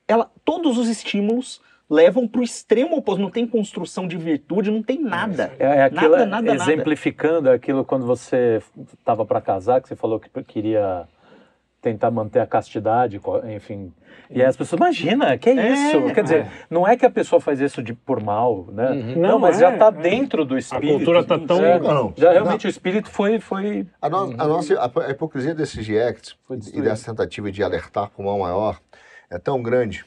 [0.07, 3.21] ela, todos os estímulos levam para o extremo oposto.
[3.21, 5.51] Não tem construção de virtude, não tem nada.
[5.59, 6.63] É, é aquilo, Nada, nada, nada.
[6.63, 8.61] exemplificando aquilo quando você
[8.99, 11.07] estava para casar, que você falou que queria
[11.81, 13.21] tentar manter a castidade,
[13.55, 13.93] enfim.
[14.31, 16.13] E aí as pessoas, imagina, que é É, isso?
[16.15, 18.89] Quer dizer, não é que a pessoa faz isso de, por mal, né?
[18.89, 19.15] Uhum.
[19.21, 19.91] Não, Não, mas é, já está é.
[19.91, 20.95] dentro do espírito.
[20.95, 22.13] cultura tá tão- É, Não, não.
[22.17, 23.39] Já realmente o espírito foi...
[23.39, 27.61] foi A, no- a nossa a, a hipocrisia desses reacts Foi e dessa tentativa de
[27.63, 28.79] alertar com o mal maior
[29.29, 30.03] é tão grande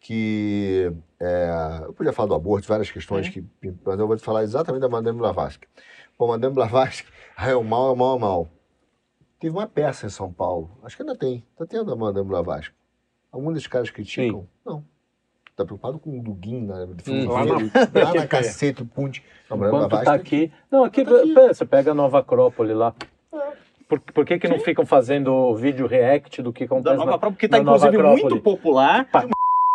[0.00, 0.90] que
[1.20, 1.50] é,
[1.84, 3.44] eu podia falar do aborto, várias questões que
[3.84, 5.66] mas eu vou te falar exatamente da Madame Blavatsky.
[6.16, 8.48] Pô, Madame Blavatsky, ah, é o mal, é o mal, é o mal.
[9.38, 12.74] Teve uma peça em São Paulo, acho que ainda tem, tá tendo a Madame Blavatsky.
[13.30, 14.48] Algum desses caras criticam?
[14.64, 14.84] Não.
[15.56, 19.22] Tá preocupado com o Duguin na filosofia, Lá dele, lá na cacete, punte.
[19.48, 20.52] Não, Madame Enquanto Blavatsky tá aqui...
[20.70, 21.34] Não, aqui, Tá aqui.
[21.34, 22.94] você pega a Nova Acrópole lá.
[23.86, 27.18] Por, por que, que não ficam fazendo vídeo react do que Da acontece nova na,
[27.18, 28.22] porque está na Nova inclusive Acrópole?
[28.22, 29.04] muito popular.
[29.10, 29.26] Pra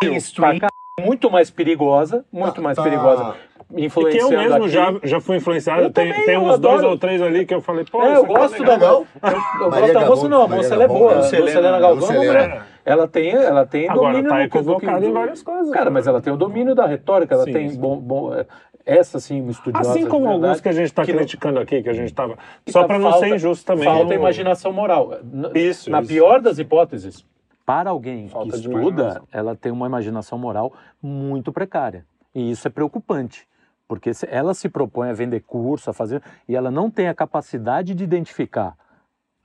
[0.10, 0.60] mainstream.
[1.02, 3.36] muito mais perigosa, muito Tá- mais tá- perigosa.
[3.72, 4.70] E que eu Influenciando mesmo aqui.
[4.70, 5.82] já, já fui influenciado.
[5.82, 6.90] Eu tem também, tem uns dois adoro.
[6.90, 9.06] ou três ali que eu falei, pô, É, eu aqui gosto da legal.
[9.24, 11.14] Eu, eu Maria gosto da moça, não, a moça ela é boa.
[11.14, 15.06] A Lucilena- Lucilena Galvão, é mulher- ela tem, ela tem Agora, domínio tá no- do
[15.08, 15.72] em várias coisas.
[15.72, 17.80] Cara, mas ela tem o domínio da retórica, ela Sim, tem sim.
[17.80, 18.46] bom, bom, é,
[18.86, 19.90] essa sim, estudiosa.
[19.90, 22.06] Assim como de alguns verdade, que a gente está não- criticando aqui, que a gente
[22.10, 22.38] estava.
[22.70, 23.84] Só tá para não ser injusto também.
[23.86, 25.18] Falta eu- imaginação moral.
[25.56, 26.08] Isso, Na isso.
[26.10, 27.26] pior das hipóteses,
[27.66, 32.06] para alguém Falta que estuda, ela tem uma imaginação moral muito precária.
[32.34, 33.48] E isso é preocupante.
[33.88, 37.94] Porque ela se propõe a vender curso, a fazer, e ela não tem a capacidade
[37.94, 38.76] de identificar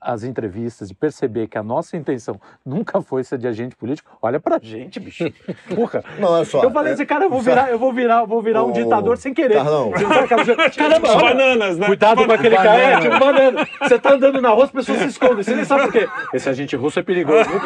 [0.00, 4.10] as entrevistas e perceber que a nossa intenção nunca foi ser de agente político.
[4.22, 5.30] Olha pra gente, bicho.
[5.74, 6.02] Porra.
[6.18, 6.62] Não, olha só.
[6.62, 8.72] Eu falei é- assim, cara, eu vou virar, eu vou virar, eu vou virar um
[8.72, 9.54] ditador sem querer.
[9.56, 9.90] Carlão.
[9.90, 11.86] Coisa, Caramba, Tipo olha, bananas, né?
[11.86, 12.70] Cuidado com aquele Banana.
[12.78, 13.68] cara, é, tipo banana.
[13.82, 15.42] Você tá andando na rua, as pessoas se escondem.
[15.42, 16.08] Você nem sabe por quê.
[16.32, 17.48] Esse agente russo é perigoso.
[17.48, 17.60] viu?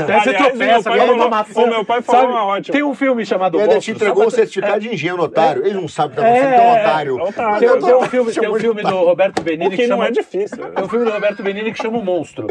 [0.00, 1.60] Até você tropeça, o meu pai ganha uma maçã.
[1.62, 2.32] o meu pai falou sabe?
[2.32, 2.72] uma ótima.
[2.72, 5.64] Tem um filme chamado E ainda te entregou o pra- certificado de engenheiro otário.
[5.66, 7.18] Ele não sabe o que tá É, acontecendo, que é um é, otário.
[7.20, 7.58] é.
[7.58, 7.68] Tem,
[8.00, 8.96] um filme, um do.
[9.04, 10.56] Roberto Benini que não é difícil.
[10.58, 12.46] Tem um filme do Roberto Benini que chama O Monstro.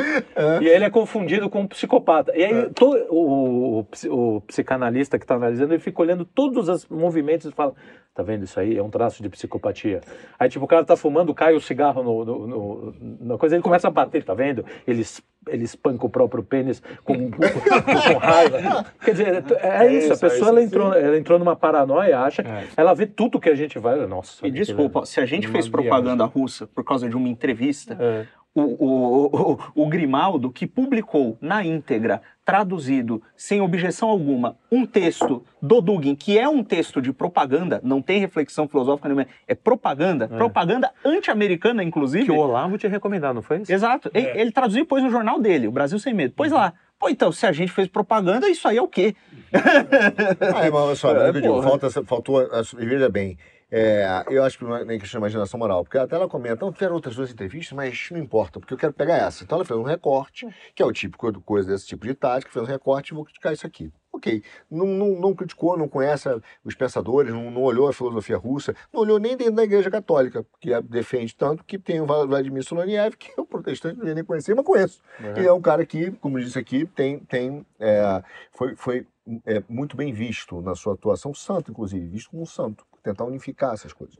[0.62, 2.32] E ele é confundido com um psicopata.
[2.36, 3.88] E aí to- o, o,
[4.36, 7.74] o psicanalista que está analisando, ele fica olhando todos os movimentos e fala:
[8.14, 8.78] tá vendo isso aí?
[8.78, 10.02] É um traço de psicopatia.
[10.40, 13.64] Aí, tipo, o cara tá fumando, cai o cigarro no, no, no- na coisa, ele
[13.64, 14.66] começa a bater, tá vendo?
[14.86, 15.04] Ele,
[15.48, 18.86] ele espanca o próprio pênis com, com, raiva.
[19.04, 20.12] Quer dizer, é, É isso.
[20.12, 22.66] A é pessoa isso, ela entrou, ela entrou numa paranoia, acha que É.
[22.78, 24.06] ela vê tudo que a gente vai.
[24.06, 24.46] Nossa.
[24.46, 28.26] E é- desculpa, se a gente fez propaganda russa por causa de uma entrevista, É.
[28.54, 35.44] o, o, o, o Grimaldo, que publicou na íntegra, traduzido, sem objeção alguma, um texto
[35.62, 40.28] do Dugin, que é um texto de propaganda, não tem reflexão filosófica nenhuma, é propaganda,
[40.28, 42.26] propaganda anti-americana, inclusive.
[42.26, 43.72] Que o Olavo tinha recomendado, não foi isso?
[43.72, 44.12] Exato.
[44.14, 46.34] Ele, ele traduziu e pôs no jornal dele, o Brasil Sem Medo.
[46.34, 46.74] Pôs lá.
[47.00, 49.16] Pô, então, se a gente fez propaganda, isso aí é o quê?
[49.54, 53.38] Ah, mas olha só, É, é, eu digo, falta, faltou, a- veja bem,
[53.72, 56.74] é, eu acho que é nem questão de imaginação moral, porque até ela comenta, não
[56.74, 59.46] tiveram outras duas entrevistas, mas não importa, porque eu quero pegar essa.
[59.46, 60.46] Então ela fez um recorte,
[60.76, 63.54] que é o típico coisa desse tipo de tática, fez um recorte e vou criticar
[63.54, 63.90] isso aqui.
[64.14, 66.28] Ok, não, não, não criticou, não conhece
[66.66, 70.46] os pensadores, não, não olhou a filosofia russa, não olhou nem dentro da Igreja Católica,
[70.60, 74.54] que defende tanto que tem o Vladimir Soloniev, que é um protestante, não nem conhecer,
[74.54, 75.02] mas conheço.
[75.18, 79.08] Ele é um cara que, como disse aqui, tem, tem é, foi, foi
[79.46, 83.74] é, muito bem visto na sua atuação, santo, inclusive, visto como um santo, tentar unificar
[83.74, 84.18] essas coisas.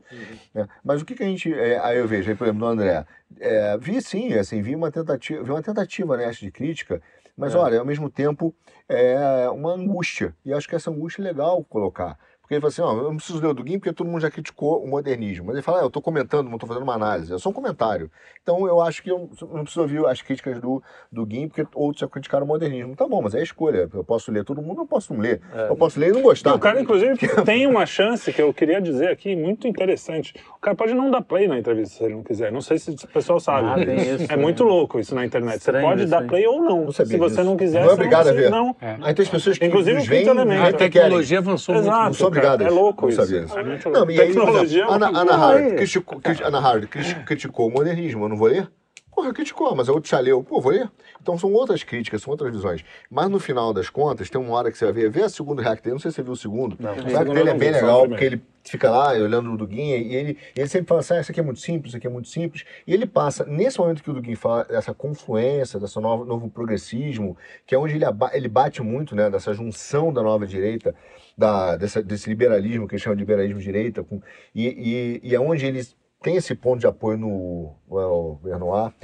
[0.54, 0.66] né?
[0.84, 1.52] Mas o que, que a gente.
[1.52, 3.04] é, aí eu vejo, aí, por exemplo, no André,
[3.40, 7.00] é, vi sim, assim, vi uma tentativa, vi uma tentativa né, de crítica,
[7.36, 7.58] mas É.
[7.58, 8.54] olha, ao mesmo tempo,
[8.88, 10.34] é uma angústia.
[10.44, 12.18] E acho que essa angústia é legal colocar.
[12.52, 14.20] Porque ele fala assim, ó, eu não preciso ler o do Guim porque todo mundo
[14.20, 15.46] já criticou o modernismo.
[15.46, 17.52] Mas ele fala, ah, eu tô comentando, não tô fazendo uma análise, é só um
[17.52, 18.10] comentário.
[18.42, 22.00] Então eu acho que eu não preciso ouvir as críticas do, do Guim porque outros
[22.00, 22.94] já criticaram o modernismo.
[22.94, 23.88] Tá bom, mas é a escolha.
[23.92, 25.40] Eu posso ler todo mundo, eu posso não ler.
[25.68, 26.54] Eu posso ler e não gostar.
[26.54, 30.34] O cara, inclusive, tem uma chance que eu queria dizer aqui, muito interessante.
[30.56, 32.52] O cara pode não dar play na entrevista se ele não quiser.
[32.52, 33.66] Não sei se o pessoal sabe.
[33.66, 34.42] Ah, isso, é né?
[34.42, 35.56] muito louco isso na internet.
[35.56, 36.84] Estranho você pode isso, dar play ou não.
[36.84, 37.44] Não se você disso.
[37.44, 38.50] não quiser, Não é você obrigado a ver.
[38.50, 38.76] Não.
[39.00, 39.68] Aí tem as pessoas que É.
[39.68, 40.62] Inclusive, nos veem elemento.
[40.62, 41.86] A tecnologia avançou muito.
[41.86, 42.04] Exato.
[42.04, 42.14] Não
[42.46, 42.66] obrigadas.
[42.66, 43.22] É louco Não isso.
[43.22, 43.58] sabia disso.
[43.58, 45.08] É Não, e aí, é Ana.
[45.20, 45.74] Ana Hard, é.
[45.76, 48.70] criticou, cri- Ana Hard cri- criticou o modernismo, eu não vou ler?
[49.14, 50.42] Porra, criticou, mas a outra já leu.
[50.42, 50.90] Pô, vou ler?
[51.20, 52.82] Então são outras críticas, são outras visões.
[53.10, 55.62] Mas no final das contas, tem uma hora que você vai ver, vê a segunda
[55.62, 56.76] react dele, não sei se você viu o segundo.
[56.80, 56.92] Não.
[56.92, 60.14] o react dele eu é bem legal, porque ele fica lá olhando o Duguinha e
[60.14, 62.28] ele, ele sempre fala assim, ah, isso aqui é muito simples, isso aqui é muito
[62.28, 62.64] simples.
[62.86, 67.36] E ele passa, nesse momento que o Duguinha fala dessa confluência, desse novo, novo progressismo,
[67.66, 70.94] que é onde ele, ele bate muito, né, dessa junção da nova direita,
[71.36, 74.20] da, dessa, desse liberalismo, que eles chamam de liberalismo direita, com,
[74.54, 78.94] e, e, e é onde eles têm esse ponto de apoio no, no Benoit,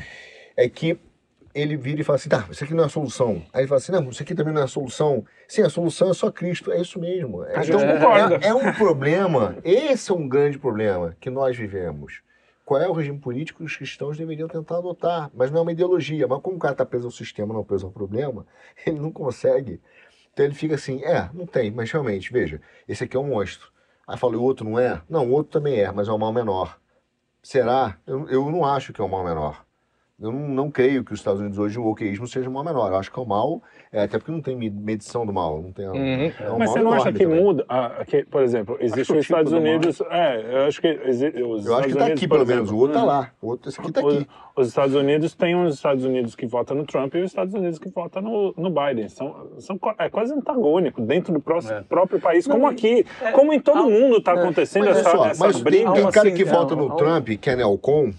[0.56, 0.98] é que
[1.60, 3.42] ele vira e fala assim, tá, isso aqui não é a solução.
[3.52, 5.24] Aí ele fala assim, não, isso aqui também não é a solução.
[5.46, 7.44] Sim, a solução é só Cristo, é isso mesmo.
[7.44, 7.54] É,
[7.94, 8.36] concorda.
[8.36, 12.22] é, é um problema, esse é um grande problema que nós vivemos.
[12.64, 15.30] Qual é o regime político que os cristãos deveriam tentar adotar?
[15.34, 16.28] Mas não é uma ideologia.
[16.28, 18.46] Mas como o cara está preso ao sistema, não preso ao problema,
[18.86, 19.80] ele não consegue.
[20.32, 23.72] Então ele fica assim, é, não tem, mas realmente, veja, esse aqui é um monstro.
[24.06, 25.00] Aí fala, o outro não é?
[25.08, 26.78] Não, o outro também é, mas é um mal menor.
[27.42, 27.96] Será?
[28.06, 29.64] Eu, eu não acho que é um mal menor.
[30.20, 32.88] Eu não, não creio que os Estados Unidos hoje o wokeísmo seja um mal menor.
[32.90, 33.62] Eu acho que é um mal,
[33.92, 35.62] é, até porque não tem me- medição do mal.
[35.62, 37.40] Não tem, é um Mas mal você não acha que também.
[37.40, 37.64] muda?
[37.68, 40.00] ah, que, por exemplo, existe o os Estados tipo do Unidos.
[40.10, 42.62] É, eu acho que exi- os Eu acho que Estados tá aqui, pelo menos.
[42.64, 43.30] exemplo, O outro tá lá.
[43.40, 44.26] O outro, esse aqui tá Os, aqui.
[44.56, 47.78] os Estados Unidos tem uns Estados Unidos que votam no Trump e os Estados Unidos
[47.78, 49.08] que votam no, no Biden.
[49.08, 51.82] São, são, é quase antagônico dentro do pró- É.
[51.82, 52.44] próprio país.
[52.44, 54.40] Não, como aqui, é, como em todo mundo está é.
[54.40, 55.92] acontecendo Mas, essa, só, essa mas tem, briga.
[55.92, 58.10] tem uma cara que vota é, no um- Trump, que é neocon,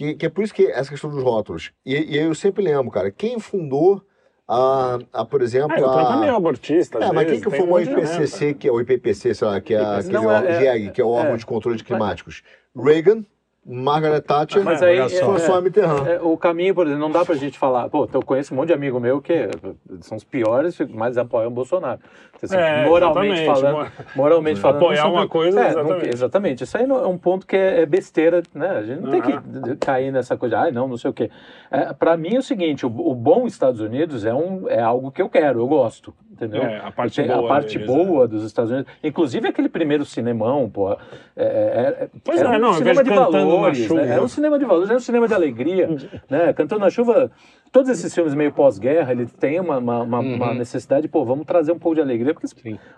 [0.00, 1.72] que, que é por isso que essa questão dos rótulos.
[1.84, 4.02] E, e eu sempre lembro, cara, quem fundou
[4.48, 6.36] a, a por exemplo, É, o é meio a...
[6.38, 6.98] abortista.
[6.98, 9.46] às É, mas quem que tem formou o um IPCC, que é o IPPC, sei
[9.46, 11.36] lá, que é aquele Não, é- é- GIEG, que é o órgão é.
[11.36, 12.42] de controle de climáticos?
[12.74, 13.26] Reagan,
[13.64, 14.96] Margaret Thatcher, Mas aí.
[15.10, 16.06] François é, Mitterrand.
[16.06, 17.88] é, o caminho, por exemplo, não dá pra gente falar.
[17.90, 19.48] Pô, eu conheço um monte de amigo meu que
[20.00, 22.00] são os piores, mas apoiam o Bolsonaro.
[22.42, 23.60] Assim, É, moralmente exatamente.
[23.62, 23.92] falando.
[24.16, 24.76] Moralmente falando.
[24.82, 26.08] Apoiar uma coisa, é, não- exatamente.
[26.14, 26.64] exatamente.
[26.64, 28.70] Isso aí não- é um ponto que é, é besteira, né?
[28.70, 31.30] A gente não tem que cair nessa coisa, ai, não, não sei o quê.
[31.70, 35.12] É, para mim é o seguinte: o, o bom Estados Unidos é, um, é algo
[35.12, 36.14] que eu quero, eu gosto.
[36.40, 36.62] Entendeu?
[36.62, 38.90] É, a parte boa a parte deles, boa dos Estados Unidos.
[39.04, 40.90] Inclusive aquele primeiro cinemão, pô.
[40.92, 40.96] É,
[41.36, 41.44] é,
[42.04, 43.78] é, Pois era é, um não, eu cinema vejo de valores.
[43.78, 44.00] Chuva.
[44.02, 44.12] Né?
[44.12, 45.88] Era um cinema de valores, era um cinema de alegria.
[46.30, 46.52] né?
[46.54, 47.30] Cantando na chuva.
[47.70, 51.70] Todos esses filmes meio pós-guerra, ele tem uma, uma, uma- uma necessidade, pô, vamos trazer
[51.70, 52.46] um pouco de alegria, porque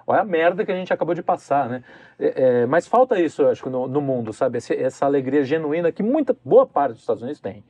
[0.06, 1.82] olha a merda que a gente acabou de passar, né?
[2.18, 4.56] É, é, mas falta isso, eu acho, no, no mundo, sabe?
[4.58, 7.62] Esse- essa alegria genuína que muita, boa parte dos Estados Unidos tem.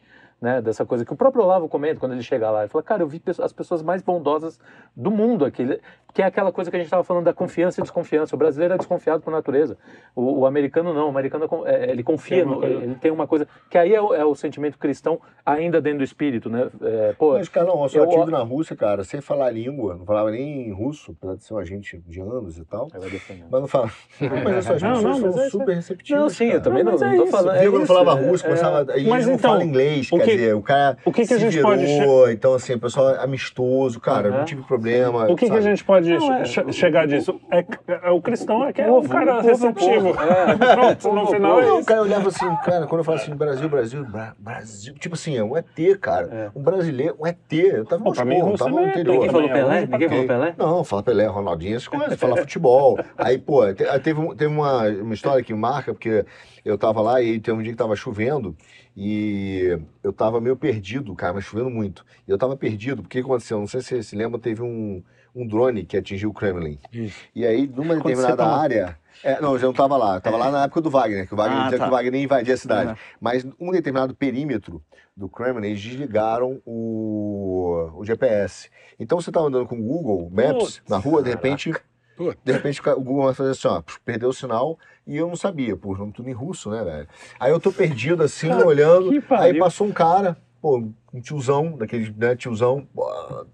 [0.42, 2.62] Né, dessa coisa que o próprio Olavo comenta quando ele chega lá.
[2.62, 4.58] Ele fala, cara, eu vi as pessoas mais bondosas
[4.96, 5.80] do mundo aqui.
[6.14, 8.34] Que é aquela coisa que a gente estava falando da confiança e desconfiança.
[8.34, 9.78] O brasileiro é desconfiado por natureza.
[10.14, 11.06] O, o americano não.
[11.06, 13.48] O americano é é, ele confia, no- coisa- ele tem uma coisa.
[13.70, 16.68] Que aí é o, é o sentimento cristão ainda dentro do espírito, né?
[16.82, 19.96] É, pô, Mas, cara, não, eu só eu- estive na Rússia, cara, sem falar língua,
[19.96, 22.88] não falava nem russo, apesar de ser um agente de anos e tal.
[23.50, 23.92] Mas não falava.
[24.20, 26.22] Mas Não, pessoas não, são é super receptivas.
[26.22, 26.62] Não, sim, eu cara.
[26.62, 27.32] também não, mas é não tô isso.
[27.32, 27.56] falando.
[27.56, 28.98] É não isso, falava é- russo, começava.
[28.98, 30.98] E Mas não então, fala inglês, o quer que- dizer, o cara.
[31.04, 34.30] o que que a se gente pode virou, Então, assim, o pessoal é amistoso, cara,
[34.30, 35.30] não tive problema.
[35.30, 37.40] O que, que a gente pode Não, é- che- chegar disso?
[37.50, 37.64] É,
[38.06, 40.14] é o cristão é que é O um povo, cara receptivo.
[40.14, 40.20] povo.
[40.22, 40.74] É.
[40.74, 41.86] Pronto, O no final o é isso.
[41.86, 45.42] cara olhava assim, cara, quando eu falo assim, Brasil, Brasil, Bra- Brasil, tipo assim, é
[45.44, 46.28] um ET, cara.
[46.54, 46.58] É.
[46.58, 47.52] Um brasileiro, um ET.
[47.52, 49.12] Eu tava Pô, Moscou, eu tava no interior.
[49.14, 49.86] Ninguém falou Pelé?
[49.86, 50.26] Ninguém falou.
[50.26, 50.54] Pelé?
[50.56, 52.98] Não, fala Pelé, Ronaldinho, essas coisas, fala futebol.
[53.18, 56.24] Aí, pô, teve, teve uma, uma história que marca, porque
[56.64, 58.54] eu tava lá e teve um dia que tava chovendo
[58.96, 62.04] e eu tava meio perdido, cara, mas chovendo muito.
[62.26, 63.58] E eu tava perdido, porque o que aconteceu?
[63.58, 65.02] Não sei se você se lembra, teve um,
[65.34, 66.78] um drone que atingiu o Kremlin.
[67.34, 68.98] E aí, numa Quando determinada tava- área.
[69.22, 70.16] É, não, eu já não tava lá.
[70.16, 71.78] Eu tava lá na época do Wagner, que o Wagner Ah, tá.
[71.78, 72.90] que o Wagner invadia a cidade.
[72.90, 72.96] Uhum.
[73.20, 74.82] Mas um determinado perímetro
[75.16, 78.68] do Kremlin, eles desligaram o, o GPS.
[78.98, 81.72] Então você tava andando com o Google Maps Putz, na rua, de repente.
[82.16, 82.38] Putz.
[82.44, 85.76] De repente o Google vai fazer assim, ó, perdeu o sinal e eu não sabia,
[85.76, 87.08] pô, não tudo em russo, né, velho?
[87.38, 92.14] Aí eu tô perdido assim, Cara, olhando, aí passou um cara, pô, um tiozão, daquele,
[92.16, 92.86] né, tiozão,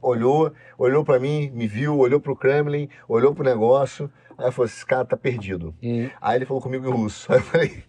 [0.03, 4.71] olhou, olhou pra mim, me viu, olhou pro Kremlin, olhou pro negócio, aí eu falei,
[4.71, 5.75] esse cara tá perdido.
[5.83, 6.11] Hum.
[6.21, 7.85] Aí ele falou comigo em russo, aí eu falei,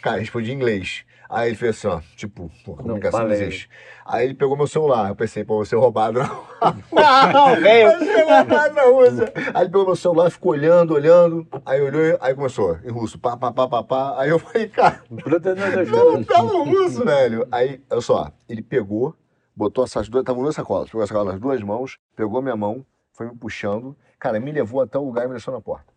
[0.00, 1.04] cara, respondi em inglês.
[1.30, 3.40] Aí ele fez assim, ó, tipo, pô, comunicação não, valeu.
[3.40, 3.70] existe.
[4.04, 6.46] Aí ele pegou meu celular, eu pensei, pô, ser roubado na rua.
[7.32, 8.26] Não, velho.
[8.26, 9.06] Roubado na rua.
[9.54, 13.36] Aí ele pegou meu celular, ficou olhando, olhando, aí olhou, aí começou, em russo, pá,
[13.36, 14.20] pá, pá, pá, pá.
[14.20, 15.04] Aí eu falei, cara,
[16.12, 17.46] não tava russo, velho.
[17.52, 19.14] Aí, olha só, ele pegou,
[19.54, 22.84] botou essas duas, tava duas sacolas, pegou a sacola nas duas mãos, pegou minha mão,
[23.12, 25.89] foi me puxando, cara, me levou até o lugar e me deixou na porta.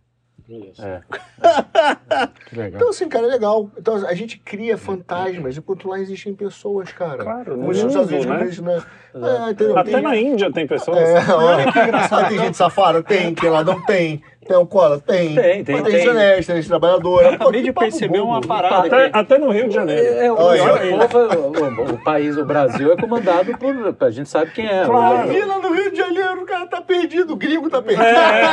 [0.80, 1.02] É.
[2.50, 2.76] Que legal.
[2.76, 3.70] Então, assim, cara, é legal.
[3.78, 7.24] Então, a gente cria fantasmas, enquanto lá existem pessoas, cara.
[7.24, 8.76] Claro, no Nos Estados mundo, Unidos, né?
[9.14, 9.48] né?
[9.48, 9.78] É, entendeu?
[9.78, 10.98] Até Tem- na Índia tem pessoas.
[11.00, 12.30] É, olha que engraçado.
[12.30, 13.02] Tem gente safada?
[13.04, 13.34] Tem.
[13.34, 13.82] Tem ladrão?
[13.86, 14.22] Tem.
[14.48, 15.14] Tem alcoólatra?
[15.14, 15.36] Tem.
[15.36, 17.30] Tem, tem, Mas tem honesta, tem gente trabalhadora.
[17.30, 19.18] Pô, Acabei que de perceber uma parada Até, aqui.
[19.18, 20.02] até no Rio de Janeiro.
[20.06, 20.64] É, o, Olha
[20.96, 23.74] o, povo- o- o país, o Brasil, é comandado por.
[24.06, 24.86] A gente sabe quem é.
[24.86, 25.26] Claro.
[25.32, 28.06] Imagina no Rio de Janeiro, o cara tá perdido, o gringo tá perdido.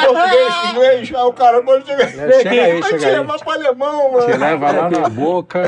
[0.07, 2.03] Português, inglês, aí o cara pode chegar.
[2.05, 3.13] É, chega aí, Vai te chega aí.
[3.21, 4.27] levar pro alemão, mano.
[4.27, 5.63] Te leva lá na boca.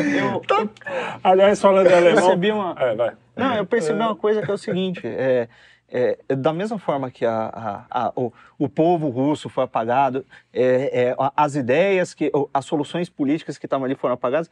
[1.23, 2.15] Aliás, falando de alemão.
[2.23, 3.13] percebi uma- É, vai.
[3.37, 5.49] Não, eu percebi uma coisa que é o seguinte: é,
[5.93, 11.11] é, da mesma forma que a, a- a- o, o povo russo foi apagado, é,
[11.11, 14.51] é, as ideias, que, as soluções políticas que estavam ali foram apagadas,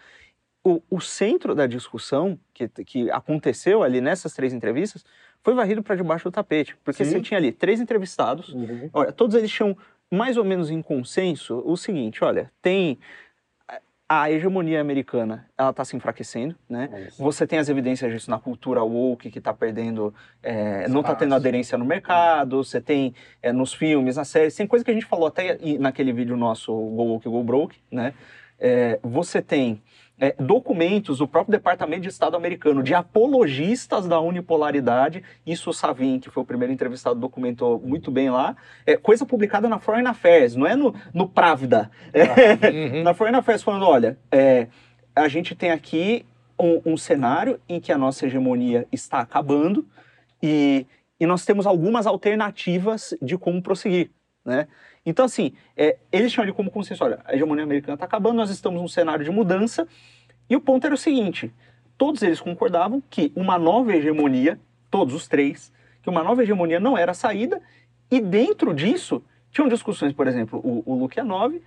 [0.63, 5.03] o, o centro da discussão que, que aconteceu ali nessas três entrevistas
[5.43, 6.77] foi varrido para debaixo do tapete.
[6.85, 7.13] Porque Sim.
[7.13, 8.55] você tinha ali três entrevistados,
[8.93, 9.75] olha, todos eles tinham
[10.11, 12.99] mais ou menos em consenso o seguinte: olha, tem
[14.13, 17.09] a hegemonia americana, ela está se enfraquecendo, né?
[17.17, 20.13] Você tem as evidências disso na cultura woke, que está perdendo,
[20.43, 24.67] é, não está tendo aderência no mercado, você tem é, nos filmes, nas séries, tem
[24.67, 28.13] coisa que a gente falou até naquele vídeo nosso, Go Woke, Go Broke, né?
[28.59, 29.81] É, você tem
[30.21, 36.21] é, documentos do próprio Departamento de Estado americano de apologistas da unipolaridade, isso o Savin,
[36.21, 40.55] que foi o primeiro entrevistado, documentou muito bem lá, é, coisa publicada na Foreign Affairs,
[40.55, 44.69] não é no, no Pravda, é, na Foreign Affairs falando, olha, é,
[45.17, 46.27] a gente tem aqui
[46.61, 49.87] um, um cenário em que a nossa hegemonia está acabando
[50.43, 50.87] e,
[51.19, 54.11] e nós temos algumas alternativas de como prosseguir,
[54.45, 54.69] né?
[55.05, 58.51] Então, assim, é, eles tinham ali como consenso, olha, a hegemonia americana está acabando, nós
[58.51, 59.87] estamos num cenário de mudança,
[60.49, 61.53] e o ponto era o seguinte,
[61.97, 64.61] todos eles concordavam que uma nova hegemonia,
[64.91, 65.73] todos os três,
[66.03, 67.61] que uma nova hegemonia não era a saída,
[68.11, 71.61] e dentro disso, tinham discussões, por exemplo, o, o Lukianov,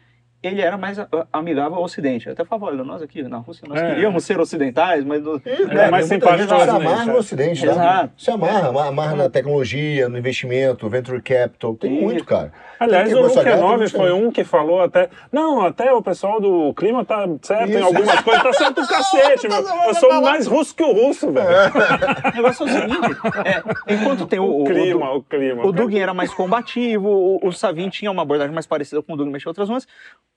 [0.43, 0.97] ele era mais
[1.31, 2.27] amigável ao Ocidente.
[2.27, 3.89] Eu até falava, olha, nós aqui na Rússia, nós É.
[3.95, 5.23] queríamos ser ocidentais, mas...
[5.45, 7.79] É, mais muita simpático gente aos se amarra no Ocidente, Exato.
[8.03, 8.09] né?
[8.17, 12.03] Se amarra, ama- amarra na tecnologia, no investimento, venture capital, tem Isso.
[12.03, 12.51] muito, cara.
[12.79, 15.09] Aliás, o que gostar de arte, Lukianov tem foi um que falou até.
[15.31, 17.85] Não, até o pessoal do clima tá certo em Isso.
[17.85, 18.43] algumas coisas.
[18.43, 19.57] Tá certo o cacete, meu.
[19.87, 21.47] Eu sou mais russo que o russo, velho.
[22.33, 25.65] O negócio é o seguinte, é, enquanto tem o, O o- clima, o, o clima.
[25.65, 29.15] o Dugin era mais combativo, o, o Savin tinha uma abordagem mais parecida com o
[29.17, 29.87] Dugin, mexia outras nuances.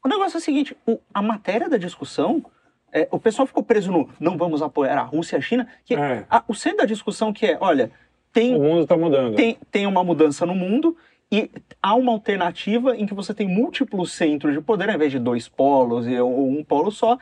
[0.06, 2.40] O negócio é o seguinte, o- a matéria da discussão,
[2.92, 5.96] é, o pessoal ficou preso no não vamos apoiar a Rússia e a China, que
[5.96, 6.24] É.
[6.30, 7.90] a- o centro da discussão que é, olha,
[8.32, 9.34] tem O mundo tá mudando.
[9.34, 10.96] tem, tem uma mudança no mundo
[11.28, 11.50] e
[11.82, 15.48] há uma alternativa em que você tem múltiplos centros de poder, ao invés de dois
[15.48, 17.18] polos ou um polo só,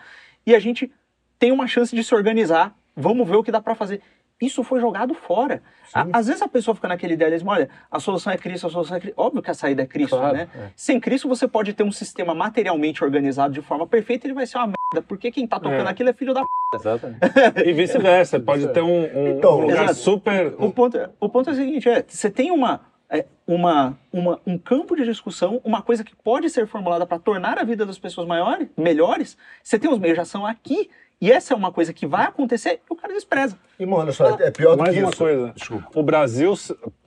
[0.47, 0.93] e a gente
[1.39, 2.77] tem uma chance de se organizar.
[2.95, 4.03] Vamos ver o que dá para fazer.
[4.45, 5.63] Isso foi jogado fora.
[5.93, 8.97] A- às vezes a pessoa fica naquele idealismo, olha, a solução é Cristo, a solução
[8.97, 9.15] é Cristo.
[9.19, 10.49] Óbvio que a saída é Cristo, Claro, né?
[10.55, 10.69] é.
[10.75, 14.59] Sem Cristo você pode ter um sistema materialmente organizado de forma perfeita, ele vai ser
[14.59, 15.91] uma merda, porque quem tá tocando É.
[15.91, 16.47] aquilo é filho da p.
[16.75, 17.19] Exatamente.
[17.69, 18.41] E vice-versa.
[18.41, 19.95] Pode ter um, um- Então, um lugar exato.
[19.95, 20.55] super.
[20.59, 24.41] O ponto, é- o ponto é o seguinte, é, você tem uma, é, uma, uma,
[24.45, 27.99] um campo de discussão, uma coisa que pode ser formulada para tornar a vida das
[27.99, 31.93] pessoas maiores, melhores, você tem os meios de ação aqui, e essa é uma coisa
[31.93, 33.57] que vai acontecer e o cara despreza.
[33.79, 35.19] E, mano, olha só, é pior do Mais que uma isso.
[35.19, 35.53] coisa.
[35.55, 35.89] Desculpa.
[35.95, 36.55] O Brasil,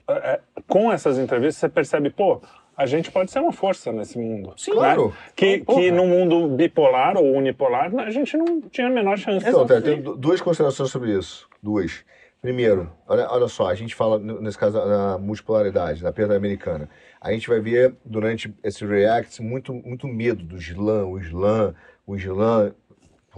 [0.08, 2.40] é, é, com essas entrevistas, você percebe, pô,
[2.76, 4.52] a gente pode ser uma força nesse mundo.
[4.56, 4.76] Sim, né?
[4.76, 5.14] claro.
[5.34, 5.80] Que, Porra.
[5.80, 9.46] que no mundo bipolar ou unipolar, a gente não tinha a menor chance.
[9.48, 11.48] Então, tem, tem du- duas considerações sobre isso.
[11.62, 12.04] Duas.
[12.40, 16.88] Primeiro, olha, olha só, a gente fala, nesse caso, da multipolaridade, da perda americana.
[17.20, 21.74] A gente vai ver, durante esse react, muito, muito medo do Islã, o Islã,
[22.06, 22.72] o Islã.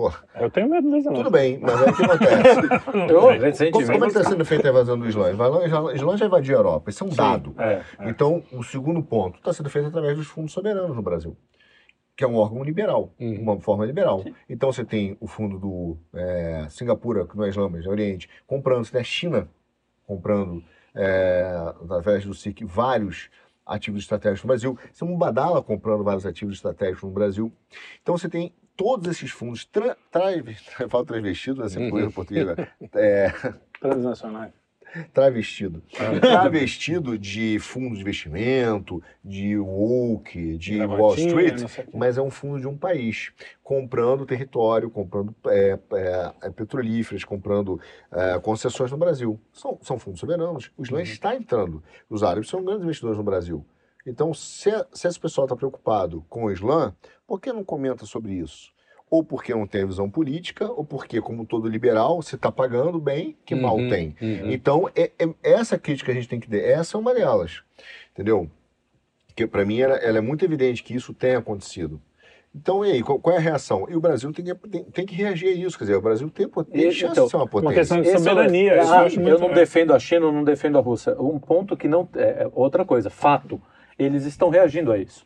[0.01, 0.11] Pô,
[0.41, 1.31] Eu tenho medo desse tudo não.
[1.31, 2.61] bem, mas aí o que acontece?
[3.11, 5.27] Eu, Como, como é que está sendo feita a invasão do Islã?
[5.27, 7.55] O Islã- Islã já invadiu a Europa, isso é um dado.
[7.59, 8.09] É, é.
[8.09, 11.37] Então, o segundo ponto está sendo feito através dos fundos soberanos no Brasil,
[12.17, 14.25] que é um órgão liberal, uma forma liberal.
[14.49, 18.27] Então, você tem o fundo do é, Singapura, que não é Islã, mas é Oriente,
[18.47, 19.49] comprando, você tem a China
[20.07, 20.65] comprando,
[20.95, 23.29] é, através do SIC, vários
[23.67, 24.79] ativos estratégicos no Brasil.
[24.93, 27.53] Você tem um Badala comprando vários ativos estratégicos no Brasil.
[28.03, 30.32] Então, você tem todos esses fundos, tra, tra,
[30.81, 32.48] eu falo transvestidos, assim, por português,
[32.94, 33.31] é,
[33.78, 34.52] Transnacionais.
[35.12, 35.82] travestido.
[36.19, 41.86] Travestido de fundo de investimento, de woke, de Wall Gravatinha, Street, o quê.
[41.93, 43.32] mas é um fundo de um país,
[43.62, 47.78] comprando território, comprando é, é, é, petrolíferas, comprando
[48.11, 49.39] é, concessões no Brasil.
[49.52, 50.73] São, são fundos soberanos.
[50.78, 51.82] O Islã está entrando.
[52.09, 53.62] Os árabes são grandes investidores no Brasil.
[54.07, 56.95] Então, se, se esse pessoal está preocupado com o Islã,
[57.27, 58.71] por que não comenta sobre isso?
[59.11, 63.37] Ou porque não tem visão política, ou porque, como todo liberal, se está pagando bem,
[63.45, 64.17] que mal Uhum, tem.
[64.23, 64.51] uhum.
[64.53, 66.63] Então, é, é- essa crítica a gente tem que ter.
[66.65, 67.63] Essa é uma delas.
[68.13, 68.49] Entendeu?
[69.27, 72.01] Porque, para mim, ela, ela é muito evidente que isso tem acontecido.
[72.55, 73.87] Então, e aí, qual, qual é a reação?
[73.89, 75.77] E o Brasil tem que, tem, tem que reagir a isso.
[75.79, 77.75] Quer dizer, o Brasil tem, tem E- chance então, de ser uma Uma potência.
[77.77, 78.73] questão de é soberania.
[78.83, 79.55] Ah, eu não é.
[79.55, 81.17] defendo a China, eu não defendo a Rússia.
[81.21, 82.09] Um ponto que não.
[82.15, 83.61] É, é outra coisa, fato.
[84.03, 85.25] Eles estão reagindo a isso.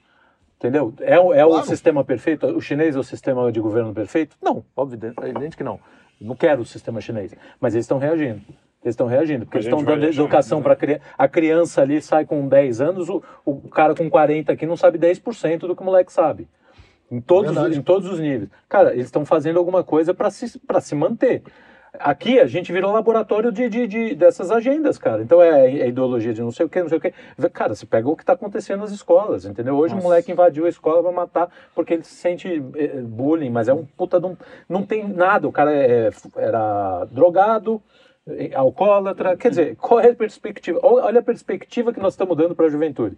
[0.58, 0.92] Entendeu?
[1.00, 1.66] É, o- é o Claro.
[1.66, 2.46] sistema perfeito?
[2.46, 4.36] O chinês é o sistema de governo perfeito?
[4.42, 5.78] Não, óbvio, é evidente que não.
[6.20, 7.34] Não quero o sistema chinês.
[7.60, 8.40] Mas eles estão reagindo.
[8.82, 11.02] Eles estão reagindo, porque eles estão dando educação para criança.
[11.16, 14.98] A criança ali sai com 10 anos, o, o cara com 40 aqui não sabe
[14.98, 16.46] 10% do que o moleque sabe.
[17.10, 17.78] Em todos, Verdade.
[17.78, 18.50] em todos os níveis.
[18.68, 21.42] Cara, eles estão fazendo alguma coisa para se, pra se manter.
[22.00, 25.22] Aqui a gente virou laboratório de, de, de- dessas agendas, cara.
[25.22, 27.12] Então é, é ideologia de não sei o que, não sei o que.
[27.52, 29.76] Cara, você pega o que está acontecendo nas escolas, entendeu?
[29.76, 33.68] Hoje um moleque invadiu a escola para matar porque ele se sente eh, bullying, mas
[33.68, 34.36] é um puta de um.
[34.68, 35.46] Não tem nada.
[35.46, 37.80] O cara é- era drogado,
[38.54, 39.36] alcoólatra.
[39.36, 40.78] Quer dizer, qual é a perspectiva?
[40.82, 43.16] Olha a perspectiva que nós estamos dando para a juventude.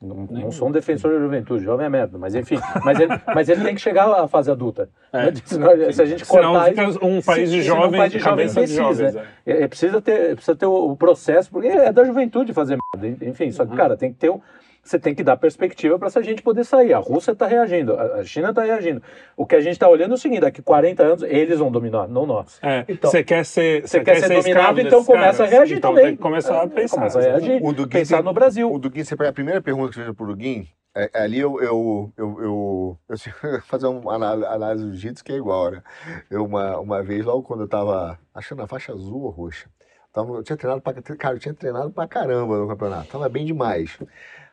[0.00, 2.56] Não, não sou um defensor da juventude, jovem é merda, mas enfim.
[2.84, 4.88] Mas ele, mas ele tem que chegar à fase adulta.
[5.12, 5.32] É.
[5.44, 8.18] Senão, se a gente Senão cortar isso- um país de senão um jovens, país de
[8.20, 9.26] jovens cabeça de jovens, né?
[9.44, 13.24] É, é, precisa ter, precisa ter o, o processo, porque é da juventude fazer merda.
[13.26, 14.40] Enfim, só que, cara, tem que ter um.
[14.88, 16.94] Você tem que dar perspectiva para essa gente poder sair.
[16.94, 19.02] A Rússia está reagindo, a a China está reagindo.
[19.36, 22.08] O que a gente está olhando é o seguinte: daqui 40 anos eles vão dominar,
[22.08, 22.58] não nós.
[22.62, 25.50] É, Então, você quer ser, Você quer ser dominado, então começa a caras.
[25.52, 26.06] reagir então também.
[26.06, 26.96] Tem que começar a pensar.
[26.96, 27.60] Começa a reagir.
[27.62, 28.72] O Duguin Pensar tem- no Brasil.
[28.72, 30.66] O Duguin, você a primeira pergunta que fez pro Duguin,
[30.96, 33.16] é, ali eu, eu, eu, eu, eu
[33.68, 35.82] fazer uma análise, do jiu-jitsu que é igual, né?
[36.30, 39.68] Eu, uma, uma vez, logo quando eu tava, acho que na faixa azul ou roxa,
[40.12, 43.44] tava, eu tinha treinado pra, cara, eu tinha treinado pra caramba no campeonato, tava bem
[43.44, 43.98] demais.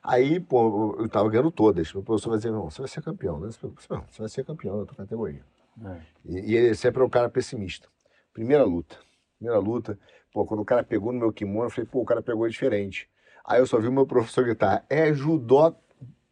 [0.07, 1.93] Aí, pô, eu tava ganhando todas.
[1.95, 3.49] O professor vai dizer, não, você vai ser campeão, né?
[3.51, 5.41] Você vai ser campeão da tua categoria.
[5.83, 6.01] É.
[6.23, 7.87] E, e ele sempre é um cara pessimista.
[8.31, 8.97] Primeira luta.
[9.37, 9.97] Primeira luta,
[10.31, 13.09] pô, quando o cara pegou no meu kimono, eu falei, pô, o cara pegou diferente.
[13.43, 15.75] Aí eu só vi o meu professor gritar, é judô.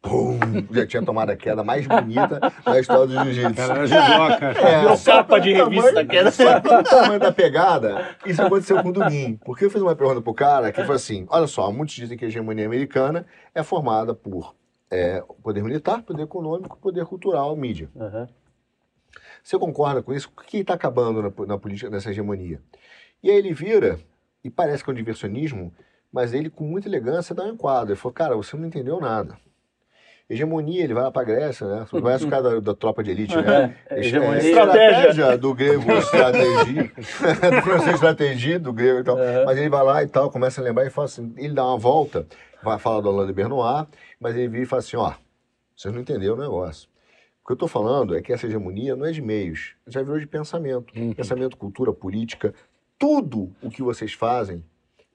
[0.04, 0.38] Pum!
[0.70, 3.54] Já tinha tomado a queda mais bonita da história do jiu-jitsu.
[3.54, 4.46] Cara, era judoca.
[4.60, 8.90] É, capa de tamanho- revista, que era- Só pelo tamanho da pegada, isso aconteceu com
[8.90, 9.36] o Duguin.
[9.44, 12.24] Porque eu fiz uma pergunta pro cara que foi assim: olha só, muitos dizem que
[12.26, 13.24] a hegemonia americana
[13.54, 14.54] é formada por
[14.90, 17.88] é, poder militar, poder econômico, poder cultural, mídia.
[17.98, 18.28] Aham.
[19.42, 20.30] Você concorda com isso?
[20.36, 22.60] O que está acabando na, na política, nessa hegemonia?
[23.22, 23.98] E aí ele vira,
[24.42, 25.72] e parece que é um diversionismo,
[26.12, 27.92] mas ele, com muita elegância, dá um enquadro.
[27.92, 29.36] Ele falou, cara, você não entendeu nada.
[30.28, 31.86] Hegemonia, ele vai lá para a Grécia, né?
[31.88, 33.76] Você conhece o cara da, da tropa de elite, né?
[33.90, 34.38] É, Es- hegemonia.
[34.38, 39.16] estratégia do grego estratégia, do francês estratégia, do grego e tal.
[39.16, 39.44] Uhum.
[39.44, 41.76] Mas ele vai lá e tal, começa a lembrar e fala assim, ele dá uma
[41.76, 42.26] volta,
[42.62, 43.86] vai falar do Orlando Bernois,
[44.18, 45.12] mas ele vira e fala assim, ó,
[45.76, 46.88] vocês não entenderam o negócio.
[47.42, 50.18] O que eu estou falando é que essa hegemonia não é de meios, já virou
[50.18, 50.98] de pensamento.
[50.98, 51.12] Uhum.
[51.12, 52.54] Pensamento, cultura, política,
[52.98, 54.64] tudo o que vocês fazem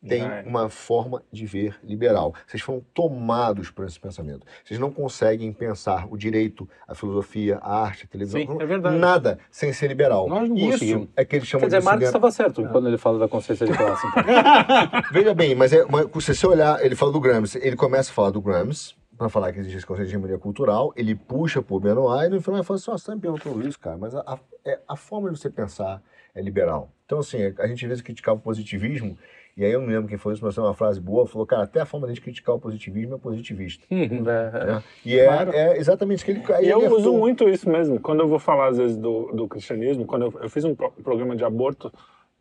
[0.08, 0.44] tem É.
[0.46, 2.34] uma forma de ver liberal.
[2.48, 4.46] Vocês foram tomados por esse pensamento.
[4.64, 8.96] Vocês não conseguem pensar o direito, a filosofia, a arte, a televisão, Sim, é verdade.
[8.98, 10.28] nada sem ser liberal.
[10.30, 11.08] Nós não Isso conseguimos.
[11.16, 13.66] é que eles chamam Quer dizer, de Marx estava certo quando ele fala da consciência
[13.68, 14.08] de classe.
[14.08, 14.24] Então.
[15.12, 18.14] Veja bem, mas, é, mas se você olhar, ele fala do Gramsci, ele começa a
[18.14, 21.78] falar do Gramsci, para falar que existe esse conceito de hegemonia cultural, ele puxa pro
[21.78, 24.16] Benoit e no final ele fala assim, ó, você tá me perguntando isso, cara, mas
[24.16, 26.02] a, a, é- a forma de você pensar
[26.34, 26.90] é liberal.
[27.06, 29.18] Então, assim, a gente às vezes criticava o positivismo,
[29.60, 31.64] e aí eu não lembro quem foi isso, mas foi uma frase boa, falou, cara,
[31.64, 33.86] até a forma de a gente criticar o positivismo é positivista.
[33.92, 34.84] É, né?
[35.06, 35.52] E é, Claro.
[35.52, 36.54] é exatamente isso que ele...
[36.54, 38.00] aí E eu ele uso muito isso mesmo.
[38.00, 40.92] Quando eu vou falar, às vezes, do, do cristianismo, quando eu, eu fiz um pro-
[41.04, 41.92] programa de aborto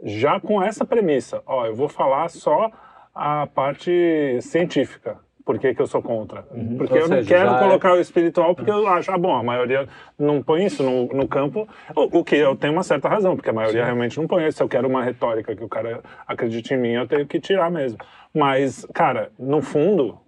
[0.02, 1.42] já com essa premissa.
[1.44, 2.70] Ó, eu vou falar só
[3.14, 5.18] a parte científica.
[5.48, 6.42] Por que, que eu sou contra?
[6.76, 9.16] Porque Ou eu não seja, quero já é- colocar o espiritual, porque eu acho, ah,
[9.16, 9.88] bom, a maioria
[10.18, 11.66] não põe isso no, no campo,
[11.96, 14.50] o, o que eu tenho uma certa razão, porque a maioria realmente não põe.
[14.50, 17.70] Se eu quero uma retórica que o cara acredite em mim, eu tenho que tirar
[17.70, 17.96] mesmo.
[18.34, 20.18] Mas, cara, no fundo,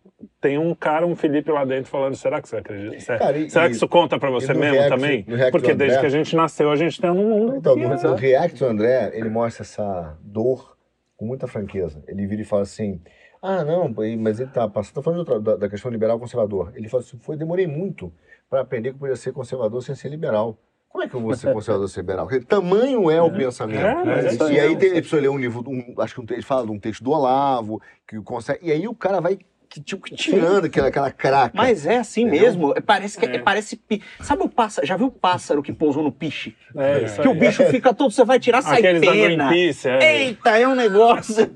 [0.40, 2.98] tem um cara, um Felipe lá dentro falando, será que você acredita?
[3.00, 5.22] Será, Cara, e- será e- que isso conta pra você mesmo react- também?
[5.52, 8.02] Porque desde André- que a gente nasceu, a gente tem um mundo Então, no, é-
[8.02, 10.78] no React do André, ele mostra essa dor
[11.14, 12.02] com muita franqueza.
[12.08, 13.02] Ele vira e fala assim:
[13.42, 16.72] ah, não, mas ele tá passando, tá falando outra- da, da questão liberal conservador.
[16.74, 18.12] Ele fala assim: foi, demorei muito
[18.48, 20.58] para aprender que podia ser conservador sem ser liberal.
[20.88, 22.26] Como é que eu vou ser conservador liberal?
[22.26, 23.80] Porque tamanho é o pensamento.
[23.80, 24.60] É, é e aí.
[24.60, 26.78] aí tem, a pessoa lê um livro, um- acho que um, ele fala de um
[26.78, 28.66] texto do Olavo, que consegue.
[28.66, 29.38] E aí o cara vai
[29.70, 31.52] que, tipo, que tirando aquela, aquela craca.
[31.54, 32.40] Mas é assim Entendeu?
[32.42, 32.72] mesmo.
[32.76, 33.36] É, Parece que É.
[33.36, 33.38] é.
[33.38, 33.80] parece.
[34.20, 34.84] Sabe o pássaro?
[34.84, 36.56] Já viu o pássaro que pousou no piche?
[36.76, 39.46] É, isso Que o bicho fica todo, você vai tirar, sai Aqueles da pena.
[39.48, 40.22] Greenpeace, é.
[40.24, 41.46] Eita, é um negócio.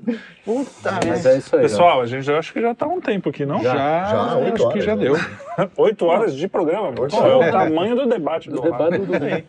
[0.45, 1.29] Puta Mas merda.
[1.33, 1.59] é isso aí.
[1.59, 1.63] ó.
[1.63, 3.61] Pessoal, a gente eu acho que já tá há um tempo aqui, não?
[3.61, 3.73] Já,
[4.05, 5.01] Já, oito acho que horas, já né?
[5.03, 5.15] deu.
[5.77, 6.93] Oito horas de programa.
[6.99, 9.43] Oito Pô, é o tamanho do debate do O debate do bem.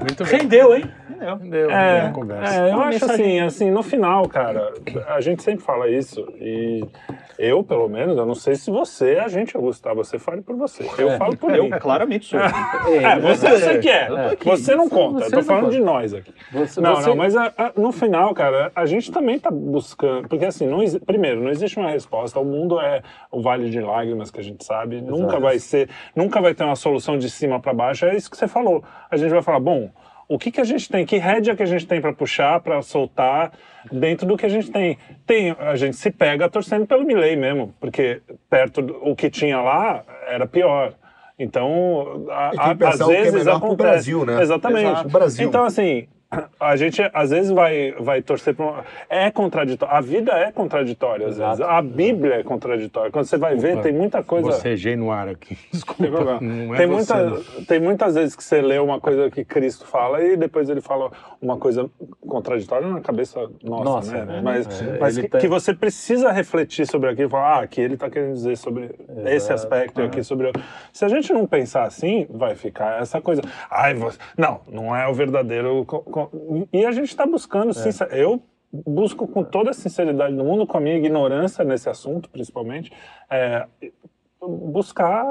[0.00, 0.32] Muito bem.
[0.40, 0.84] Rendeu, hein?
[1.50, 2.54] Deu, É, boa conversa.
[2.54, 4.72] é, eu Uma acho mensagem- assim, assim, no final, cara,
[5.08, 6.84] a gente sempre fala isso e
[7.38, 10.84] eu, pelo menos, eu não sei se você, a gente, Gustavo, você fale por você.
[10.98, 11.70] Eu falo por Eu mim.
[11.70, 12.40] claramente sou.
[12.40, 14.10] É, você, você quer.
[14.10, 14.36] É.
[14.44, 15.20] Você não conta.
[15.20, 15.76] Você eu tô falando conta.
[15.76, 16.32] de nós aqui.
[16.52, 20.28] Você, Não, você- não, mas a- a- no final, cara, a gente também tá buscando.
[20.28, 22.40] Porque assim, não primeiro, não existe uma resposta.
[22.40, 25.00] O mundo é o vale de lágrimas que a gente sabe.
[25.00, 28.04] Nunca vai ser, nunca vai ter uma solução de cima para baixo.
[28.06, 28.82] É isso que você falou.
[29.10, 29.90] A gente vai falar, bom.
[30.28, 31.06] O que, que a gente tem?
[31.06, 33.50] Que rédea que a gente tem para puxar, para soltar
[33.90, 34.98] dentro do que a gente tem?
[35.26, 39.58] Tem, a gente se pega torcendo pelo Milley mesmo, porque perto do o que tinha
[39.62, 40.92] lá era pior.
[41.38, 43.76] Então, a, a, às o que é vezes acontece.
[43.76, 44.42] Brasil, né?
[44.42, 44.90] Exatamente.
[44.90, 45.08] Exato.
[45.08, 45.48] O Brasil.
[45.48, 46.08] Então, assim,
[46.60, 48.84] a gente às vezes vai, vai torcer para uma...
[49.08, 49.94] É contraditório.
[49.94, 51.56] A vida é contraditória, às Exato.
[51.56, 51.72] vezes.
[51.72, 53.10] A Bíblia é contraditória.
[53.10, 54.48] Quando você vai ver, tem muita coisa...
[54.48, 55.56] Bocejei no ar aqui.
[55.72, 56.38] Desculpa.
[56.38, 57.64] Tem, é tem, você, muita, não.
[57.64, 61.10] tem muitas vezes que você lê uma coisa que Cristo fala e depois ele fala
[61.40, 61.88] uma coisa
[62.26, 64.24] contraditória na cabeça nossa, Nossa, né?
[64.24, 64.40] né?
[64.42, 67.80] Mas, É, mas que, tem- que você precisa refletir sobre aquilo e falar, ah, aqui
[67.80, 68.90] ele está querendo dizer sobre
[69.24, 70.62] esse aspecto e aqui sobre outro.
[70.92, 73.40] Se a gente não pensar assim, vai ficar essa coisa.
[73.70, 74.18] Ai, você...
[74.36, 75.86] Não, não é o verdadeiro.
[76.72, 78.08] E a gente está buscando, sincer...
[78.12, 78.42] eu
[78.72, 82.92] busco com toda a sinceridade do mundo, com a minha ignorância nesse assunto, principalmente,
[83.30, 83.66] é,
[84.40, 85.24] buscar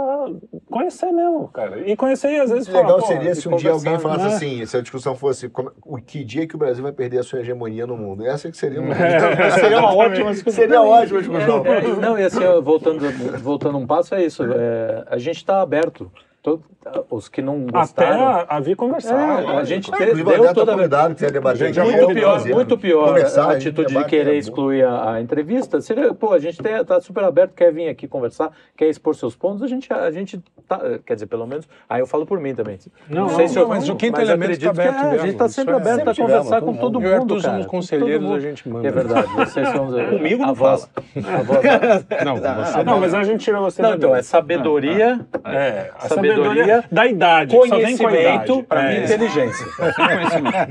[0.69, 1.79] conhecer mesmo, cara.
[1.89, 4.35] E conhecer e às vezes falar, legal seria se um dia alguém falasse né?
[4.35, 7.23] assim, se a discussão fosse como- o que dia que o Brasil vai perder a
[7.23, 8.25] sua hegemonia no mundo.
[8.25, 8.93] Essa que seria uma,
[9.59, 11.65] Seria uma ótima seria uma ótima discussão.
[11.65, 12.99] É, é, não, e assim, voltando,
[13.41, 14.43] voltando um passo, é isso.
[14.43, 16.11] é, a gente está aberto.
[16.47, 16.63] Todo-
[17.11, 18.25] os que não Até gostaram.
[18.25, 19.43] a, a vir conversar.
[19.43, 20.75] É, a gente te- Inclusive, deu até toda a
[21.09, 24.37] debater Gente, já aqui, muito é pior, muito pior Conversar, a atitude de querer é
[24.37, 25.81] excluir a, a entrevista.
[25.81, 29.35] Seria, pô, a gente tem- tá super aberto, quer vir aqui conversar, quer expor seus
[29.35, 32.55] pontos, a gente, a gente tá, quer dizer, pelo menos, aí eu falo por mim
[32.55, 32.79] também.
[33.09, 35.05] Não, sei não, se não, eu, mas o quinto mas elemento acredito tá aberto que
[35.05, 37.33] é, a gente tá isso sempre é- aberto a conversar com todo Eu e mundo,
[37.33, 37.53] Arthur cara.
[37.55, 38.87] somos conselheiros, a gente manda.
[38.87, 41.61] É verdade, vocês são Comigo a não voz, a voz.
[41.61, 46.07] Da- Não, você Não, mas a gente tira você Não, então, é sabedoria, É, a
[46.07, 47.55] sabedoria, sabedoria, da idade.
[47.55, 48.93] a conhecimento É.
[48.99, 49.65] e inteligência.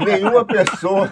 [0.05, 1.09] Nenhuma pessoa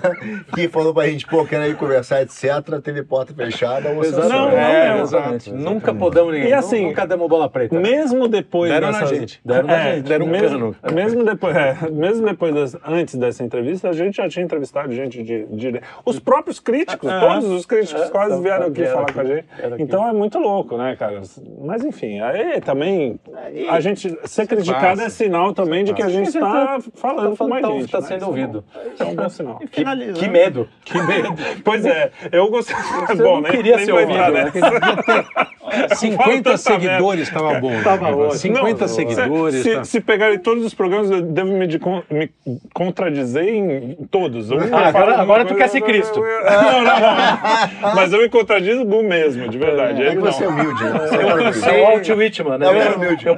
[0.54, 2.44] que falou pra gente, pô, quero ir conversar, etc.,
[2.82, 4.28] teve porta fechada ou Exato.
[4.28, 4.58] Não, censurou.
[4.58, 5.48] é, exatamente.
[5.50, 5.98] exato, Nunca exatamente.
[6.00, 6.48] podemos ninguém.
[6.50, 7.78] E assim, nunca demos bola preta.
[7.78, 9.40] Mesmo depois Deram na gente.
[9.44, 10.08] Deram na É, gente.
[10.08, 10.94] Deram um mesmo, cano.
[10.94, 15.22] mesmo depois, é, mesmo depois das- antes dessa entrevista, a gente já tinha entrevistado gente
[15.22, 19.20] de, de- os próprios críticos, todos os críticos quase então, vieram aqui falar aqui, com
[19.20, 19.44] a gente.
[19.78, 21.20] Então é muito louco, né, cara?
[21.60, 23.18] Mas enfim, aí também
[23.68, 27.36] a gente ser criticado é sinal também de que a gente está tá- falando tá
[27.36, 27.90] com mais falando- gente.
[27.90, 28.06] tá né?
[28.06, 28.64] sendo Isso é ouvido.
[28.98, 29.58] é um bom sinal.
[29.70, 29.84] Que
[30.28, 30.68] medo.
[30.84, 31.34] Que medo.
[31.64, 32.76] Pois é, eu gostei.
[33.06, 34.52] Você Bom, nem, queria ser ouvido, entrar né?
[34.54, 35.94] nessa.
[35.96, 37.72] 50 tanta seguidores estava bom.
[37.82, 38.16] Tava Eva.
[38.16, 38.38] ótimo.
[38.38, 39.62] 50 Não, seguidores.
[39.62, 41.66] Se, tá- se pegarem todos os programas, eu devo me,
[42.72, 44.52] contradizer em todos.
[44.52, 46.20] Ah, agora- tu quer ser Cristo.
[46.20, 47.94] Não, não, não.
[47.94, 50.02] Mas eu me contradizo mesmo, de verdade.
[50.02, 50.90] É Ele que você é humilde, né?
[51.52, 52.66] Você é o Walt Whitman, né?
[52.66, 53.18] É Eu, Whitman.
[53.24, 53.36] eu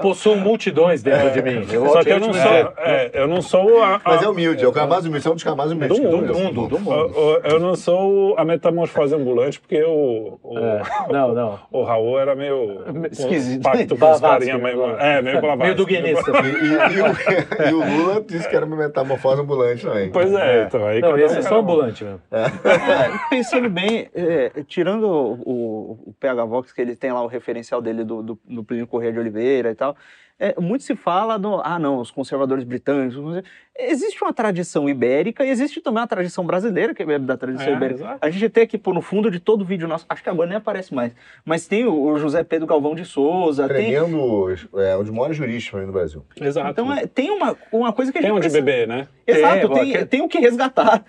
[0.87, 1.67] multidões dentro de mim.
[1.73, 4.23] Eu, Só Walt que eu não sou, é- é, eu não sou a, a- Mas
[4.23, 5.99] é humilde, é o cara mais humilde, você é um dos caras mais humildes.
[5.99, 6.27] do mundo.
[6.33, 6.45] conheço.
[6.45, 7.13] mundo, do mundo.
[7.17, 11.59] Eu, eu não sou a metamorfose ambulante, porque o, o, É, não, não.
[11.73, 13.63] o Raul era meio Esquisito.
[13.63, 15.19] pacto com os carinha meio, né?
[15.19, 15.63] é, meio Blavatsky.
[15.65, 16.31] Meio do guionista.
[16.31, 20.11] E, e- e o, e o Lula disse que era uma metamorfose ambulante também.
[20.11, 22.21] Pois é, então aí Não, esse é só ambulante mesmo.
[22.33, 22.45] É,
[23.31, 27.81] pensando bem, é, tirando o, o, o PH Vox, que ele tem lá o referencial
[27.81, 29.97] dele do, do, do Plínio Corrêa de Oliveira e tal,
[30.39, 33.17] é, muito se fala do, ah não, os conservadores britânicos,
[33.79, 37.77] existe uma tradição ibérica e existe também uma tradição brasileira, que é da tradição É,
[37.77, 38.01] ibérica.
[38.01, 38.19] exato.
[38.21, 40.57] A gente tem aqui, pô, no fundo de todo vídeo nosso, acho que agora nem
[40.59, 41.13] aparece mais,
[41.45, 43.91] mas tem o, o José Pedro Galvão de Souza, tem...
[43.93, 46.25] Tremendo, é um dos maiores juristas também no Brasil.
[46.41, 46.71] Exato.
[46.71, 49.09] Então é, tem uma, uma coisa que a Tem gente onde precisa- beber, né?
[49.29, 51.05] Exato, Tem, tem, aqui- tem o que resgatar.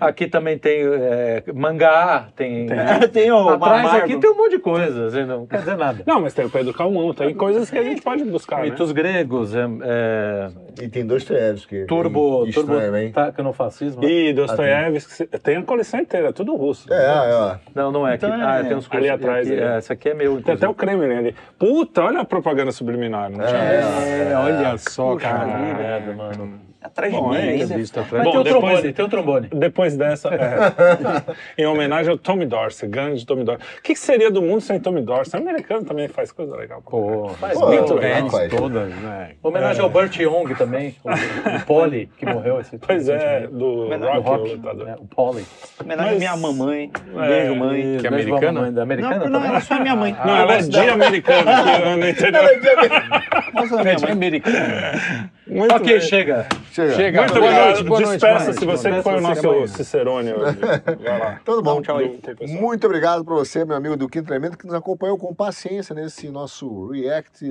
[0.00, 2.66] Aqui também tem é, mangá, tem.
[3.12, 6.02] tem o Atrás aqui tem um monte de coisa, assim, não quer dizer nada.
[6.06, 8.70] Não, mas tem o Pedro Calmon, tem coisas que a gente pode buscar, né?
[8.70, 10.50] Mitos gregos, é, é,
[10.82, 11.75] E tem Dostoiévski.
[11.86, 13.12] Turbo, Tem turbo estranho, hein?
[13.12, 14.04] taca no fascismo.
[14.04, 16.92] E Dostoiévski, tem a coleção inteira, tudo russo.
[16.92, 17.58] É, é.
[17.74, 18.14] Não, não é.
[18.14, 19.72] Aqui, Então ah, é- tem uns ali cursos- atrás, aqui, ali.
[19.74, 21.34] é, esse aqui é meu, Tem até o Kremlin ali.
[21.58, 23.30] Puta, olha a propaganda subliminar.
[23.30, 25.52] Não tinha É, É, olha só, Cara, cara.
[25.58, 26.60] que merda, mano.
[26.86, 27.76] Atrás de Bom, mim é ainda.
[27.78, 28.24] Mas atrás.
[28.24, 29.48] Bom, tem o depois- trombone, tem o trombone.
[29.52, 33.66] Depois dessa, é, em homenagem ao Tommy Dorsey, grande Tommy Dorsey.
[33.78, 35.38] O que, que seria do mundo sem Tommy Dorsey?
[35.38, 36.80] O americano também faz coisa legal.
[36.82, 38.48] Pô, Faz Pô, muito é, bem.
[38.48, 39.32] todas, né?
[39.42, 44.28] Homenagem ao Burt Young também, o, o Polly, que morreu esse Pois é, do Rock,
[44.28, 45.44] rock, o né, o Polly.
[45.82, 46.90] Homenagem à Mas- minha mamãe.
[47.16, 47.96] É, beijo, mãe.
[48.00, 48.52] Que é americana?
[48.52, 50.16] mamãe, da americana Não, não, ela só é minha mãe.
[50.24, 52.42] Não, ela é de americano, que eu não entendeu.
[53.56, 54.12] Ela só é minha mãe.
[54.12, 55.30] americana.
[55.46, 56.00] Muito ok, bem.
[56.00, 56.46] chega.
[56.72, 56.94] Chega.
[56.94, 57.18] Chega.
[57.20, 57.66] Muito Boa obrigado.
[57.66, 59.66] noite, boa noite, Despeça-se boa você que foi o nosso amanhã.
[59.68, 60.56] Cicerone hoje.
[61.02, 61.40] Vai lá.
[61.44, 61.74] Tudo bom?
[61.74, 62.20] Dá um tchau aí.
[62.48, 66.28] Muito obrigado para você, meu amigo do Quinto Elemento, que nos acompanhou com paciência nesse
[66.30, 67.44] nosso React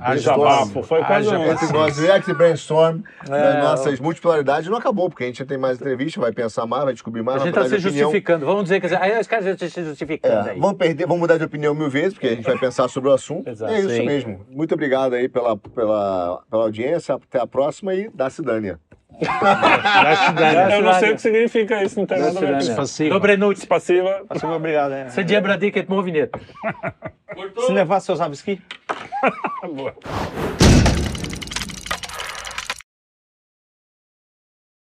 [0.00, 0.42] Haja Brainstorm.
[0.42, 1.52] bafo, foi quase um...
[1.52, 5.76] Esse nosso React Brainstorm É, das nossas multipolaridades não acabou, porque a gente tem mais
[5.78, 7.42] entrevista, vai pensar mais, vai descobrir mais.
[7.42, 8.46] A gente tá mudar se justificando.
[8.46, 10.58] Vamos dizer que aí os caras estão se justificando É, aí.
[10.58, 13.12] vamos, perder, vamos mudar de opinião mil vezes, porque a gente vai pensar sobre o
[13.12, 13.46] assunto.
[13.48, 13.72] Exato.
[13.72, 14.06] é isso Sim.
[14.06, 14.40] mesmo.
[14.50, 17.14] Muito obrigado aí pela, pela, pela audiência.
[17.14, 18.78] Até a próxima aí da Cidânia.
[20.74, 22.62] Eu não sei o que significa isso, não tem nada a ver.
[22.62, 23.10] Spassiva.
[23.10, 23.60] Dobre noite.
[23.60, 24.22] Spassiva.
[24.24, 24.90] Spassiva, obrigado.
[24.90, 25.08] Né?
[25.08, 26.30] Você debra diket movinjet.
[27.66, 28.60] Se levar seus avski.
[29.74, 29.94] Boa.